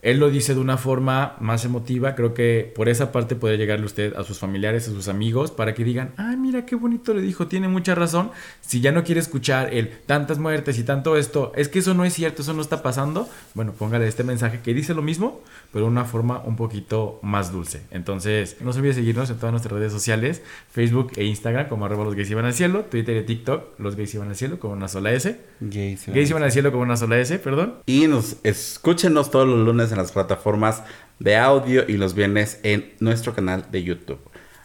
Él 0.00 0.18
lo 0.18 0.30
dice 0.30 0.54
de 0.54 0.60
una 0.60 0.76
forma 0.76 1.36
más 1.40 1.64
emotiva. 1.64 2.14
Creo 2.14 2.32
que 2.32 2.72
por 2.74 2.88
esa 2.88 3.10
parte 3.10 3.34
puede 3.34 3.58
llegarle 3.58 3.86
usted 3.86 4.14
a 4.14 4.22
sus 4.22 4.38
familiares, 4.38 4.86
a 4.88 4.92
sus 4.92 5.08
amigos, 5.08 5.50
para 5.50 5.74
que 5.74 5.84
digan, 5.84 6.12
ah, 6.16 6.36
mira 6.38 6.66
qué 6.66 6.76
bonito 6.76 7.14
le 7.14 7.20
dijo, 7.20 7.48
tiene 7.48 7.68
mucha 7.68 7.94
razón. 7.94 8.30
Si 8.60 8.80
ya 8.80 8.92
no 8.92 9.02
quiere 9.02 9.20
escuchar 9.20 9.74
el 9.74 9.90
tantas 10.06 10.38
muertes 10.38 10.78
y 10.78 10.84
tanto 10.84 11.16
esto, 11.16 11.52
es 11.56 11.68
que 11.68 11.80
eso 11.80 11.94
no 11.94 12.04
es 12.04 12.14
cierto, 12.14 12.42
eso 12.42 12.52
no 12.52 12.62
está 12.62 12.82
pasando. 12.82 13.28
Bueno, 13.54 13.72
póngale 13.72 14.06
este 14.06 14.22
mensaje 14.22 14.60
que 14.60 14.72
dice 14.72 14.94
lo 14.94 15.02
mismo, 15.02 15.40
pero 15.72 15.86
de 15.86 15.90
una 15.90 16.04
forma 16.04 16.42
un 16.44 16.56
poquito 16.56 17.18
más 17.22 17.52
dulce. 17.52 17.82
Entonces, 17.90 18.56
no 18.60 18.72
se 18.72 18.78
olvide 18.78 18.94
seguirnos 18.94 19.30
en 19.30 19.36
todas 19.36 19.52
nuestras 19.52 19.72
redes 19.72 19.92
sociales, 19.92 20.42
Facebook 20.70 21.12
e 21.16 21.24
Instagram, 21.24 21.68
como 21.68 21.86
arroba 21.86 22.04
los 22.04 22.14
gays 22.14 22.30
iban 22.30 22.44
al 22.44 22.54
cielo, 22.54 22.84
Twitter 22.84 23.16
y 23.16 23.26
TikTok, 23.26 23.78
los 23.78 23.96
gays 23.96 24.14
iban 24.14 24.28
al 24.28 24.36
cielo, 24.36 24.58
con 24.58 24.70
una 24.70 24.88
sola 24.88 25.12
S. 25.12 25.40
Gays, 25.60 26.06
Gays 26.06 26.30
iban 26.30 26.42
al 26.44 26.52
cielo 26.52 26.70
con 26.70 26.80
una 26.80 26.96
sola 26.96 27.18
S, 27.18 27.36
perdón. 27.40 27.74
Y 27.86 28.06
nos 28.06 28.36
escúchenos 28.44 29.30
todos 29.30 29.48
los 29.48 29.58
lunes 29.58 29.87
en 29.92 29.98
las 29.98 30.12
plataformas 30.12 30.82
de 31.18 31.36
audio 31.36 31.84
y 31.88 31.96
los 31.96 32.14
viernes 32.14 32.60
en 32.62 32.92
nuestro 33.00 33.34
canal 33.34 33.66
de 33.70 33.82
YouTube. 33.82 34.20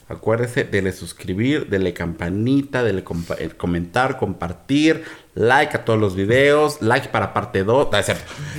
Acuérdese, 0.10 0.66
dele 0.66 0.92
suscribir, 0.92 1.68
dele 1.70 1.94
campanita, 1.94 2.84
dele 2.84 3.04
compa- 3.06 3.38
eh, 3.40 3.50
comentar, 3.56 4.18
compartir, 4.18 5.04
like 5.34 5.76
a 5.78 5.86
todos 5.86 6.00
los 6.00 6.16
videos, 6.16 6.82
like 6.82 7.08
para 7.08 7.34
parte 7.34 7.64
2. 7.64 7.88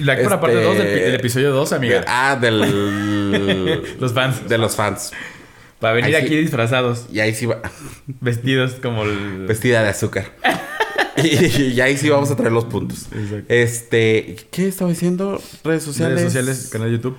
Like 0.01 0.25
para 0.25 0.41
parte 0.41 0.61
2 0.61 0.79
del, 0.79 0.87
del 0.87 1.15
episodio 1.15 1.53
2, 1.53 1.73
amiga. 1.75 2.05
Ah, 2.09 2.37
del... 2.41 3.97
Los 4.01 4.13
fans. 4.15 4.49
de 4.49 4.59
los 4.59 4.75
fans. 4.75 5.13
Para 5.79 5.95
venir 5.95 6.17
Ahí 6.17 6.23
sí. 6.23 6.27
aquí 6.29 6.37
disfrazados, 6.39 7.07
Y 7.13 7.21
ahí 7.21 7.35
sí 7.35 7.45
va... 7.47 7.61
vestidos 8.21 8.77
como 8.83 9.05
el... 9.05 9.47
Vestida 9.47 9.83
de 9.83 9.91
azúcar. 9.91 10.33
y, 11.23 11.63
y 11.73 11.81
ahí 11.81 11.97
sí 11.97 12.09
vamos 12.09 12.31
a 12.31 12.37
traer 12.37 12.53
los 12.53 12.65
puntos. 12.65 13.07
Exacto. 13.13 13.47
Este... 13.49 14.37
¿Qué 14.51 14.69
estaba 14.69 14.91
diciendo? 14.91 15.41
Redes 15.63 15.83
sociales. 15.83 16.19
redes 16.19 16.33
sociales, 16.33 16.69
canal 16.71 16.89
de 16.89 16.97
YouTube. 16.97 17.17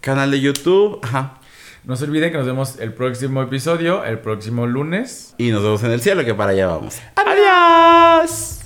Canal 0.00 0.30
de 0.30 0.40
YouTube. 0.40 0.98
Ajá. 1.02 1.38
No 1.84 1.96
se 1.96 2.04
olviden 2.04 2.30
que 2.30 2.38
nos 2.38 2.46
vemos 2.46 2.78
el 2.78 2.92
próximo 2.94 3.42
episodio, 3.42 4.04
el 4.04 4.20
próximo 4.20 4.66
lunes. 4.66 5.34
Y 5.38 5.50
nos 5.50 5.62
vemos 5.62 5.82
en 5.82 5.90
el 5.90 6.00
cielo, 6.00 6.24
que 6.24 6.34
para 6.34 6.52
allá 6.52 6.68
vamos. 6.68 6.98
¡Adiós! 7.16 8.60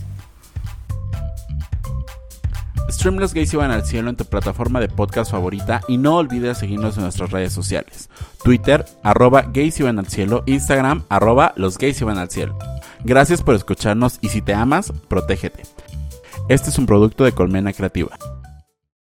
Stream 2.91 3.17
Los 3.17 3.35
Gays 3.35 3.53
iban 3.55 3.71
al 3.71 3.85
cielo 3.85 4.11
en 4.11 4.17
tu 4.17 4.27
plataforma 4.27 4.81
de 4.81 4.89
podcast 4.89 5.31
favorita 5.31 5.81
y 5.89 5.97
no 5.97 6.17
olvides 6.17 6.59
seguirnos 6.59 6.97
en 6.97 7.05
nuestras 7.05 7.31
redes 7.31 7.53
sociales. 7.53 8.11
Twitter, 8.45 8.85
arroba 9.03 9.43
gays 9.43 9.81
iban 9.81 9.99
al 9.99 10.09
cielo, 10.09 10.45
Instagram, 10.47 11.05
arroba 11.09 11.53
los 11.57 11.79
gays 11.79 12.01
iban 12.01 12.19
al 12.19 12.31
cielo. 12.31 12.57
Gracias 13.05 13.43
por 13.43 13.55
escucharnos 13.55 14.19
y 14.21 14.29
si 14.29 14.43
te 14.43 14.55
amas, 14.55 14.93
protégete. 15.09 15.63
Este 16.49 16.71
es 16.71 16.79
un 16.79 16.87
producto 16.87 17.25
de 17.25 17.33
Colmena 17.33 17.73
Creativa. 17.73 18.17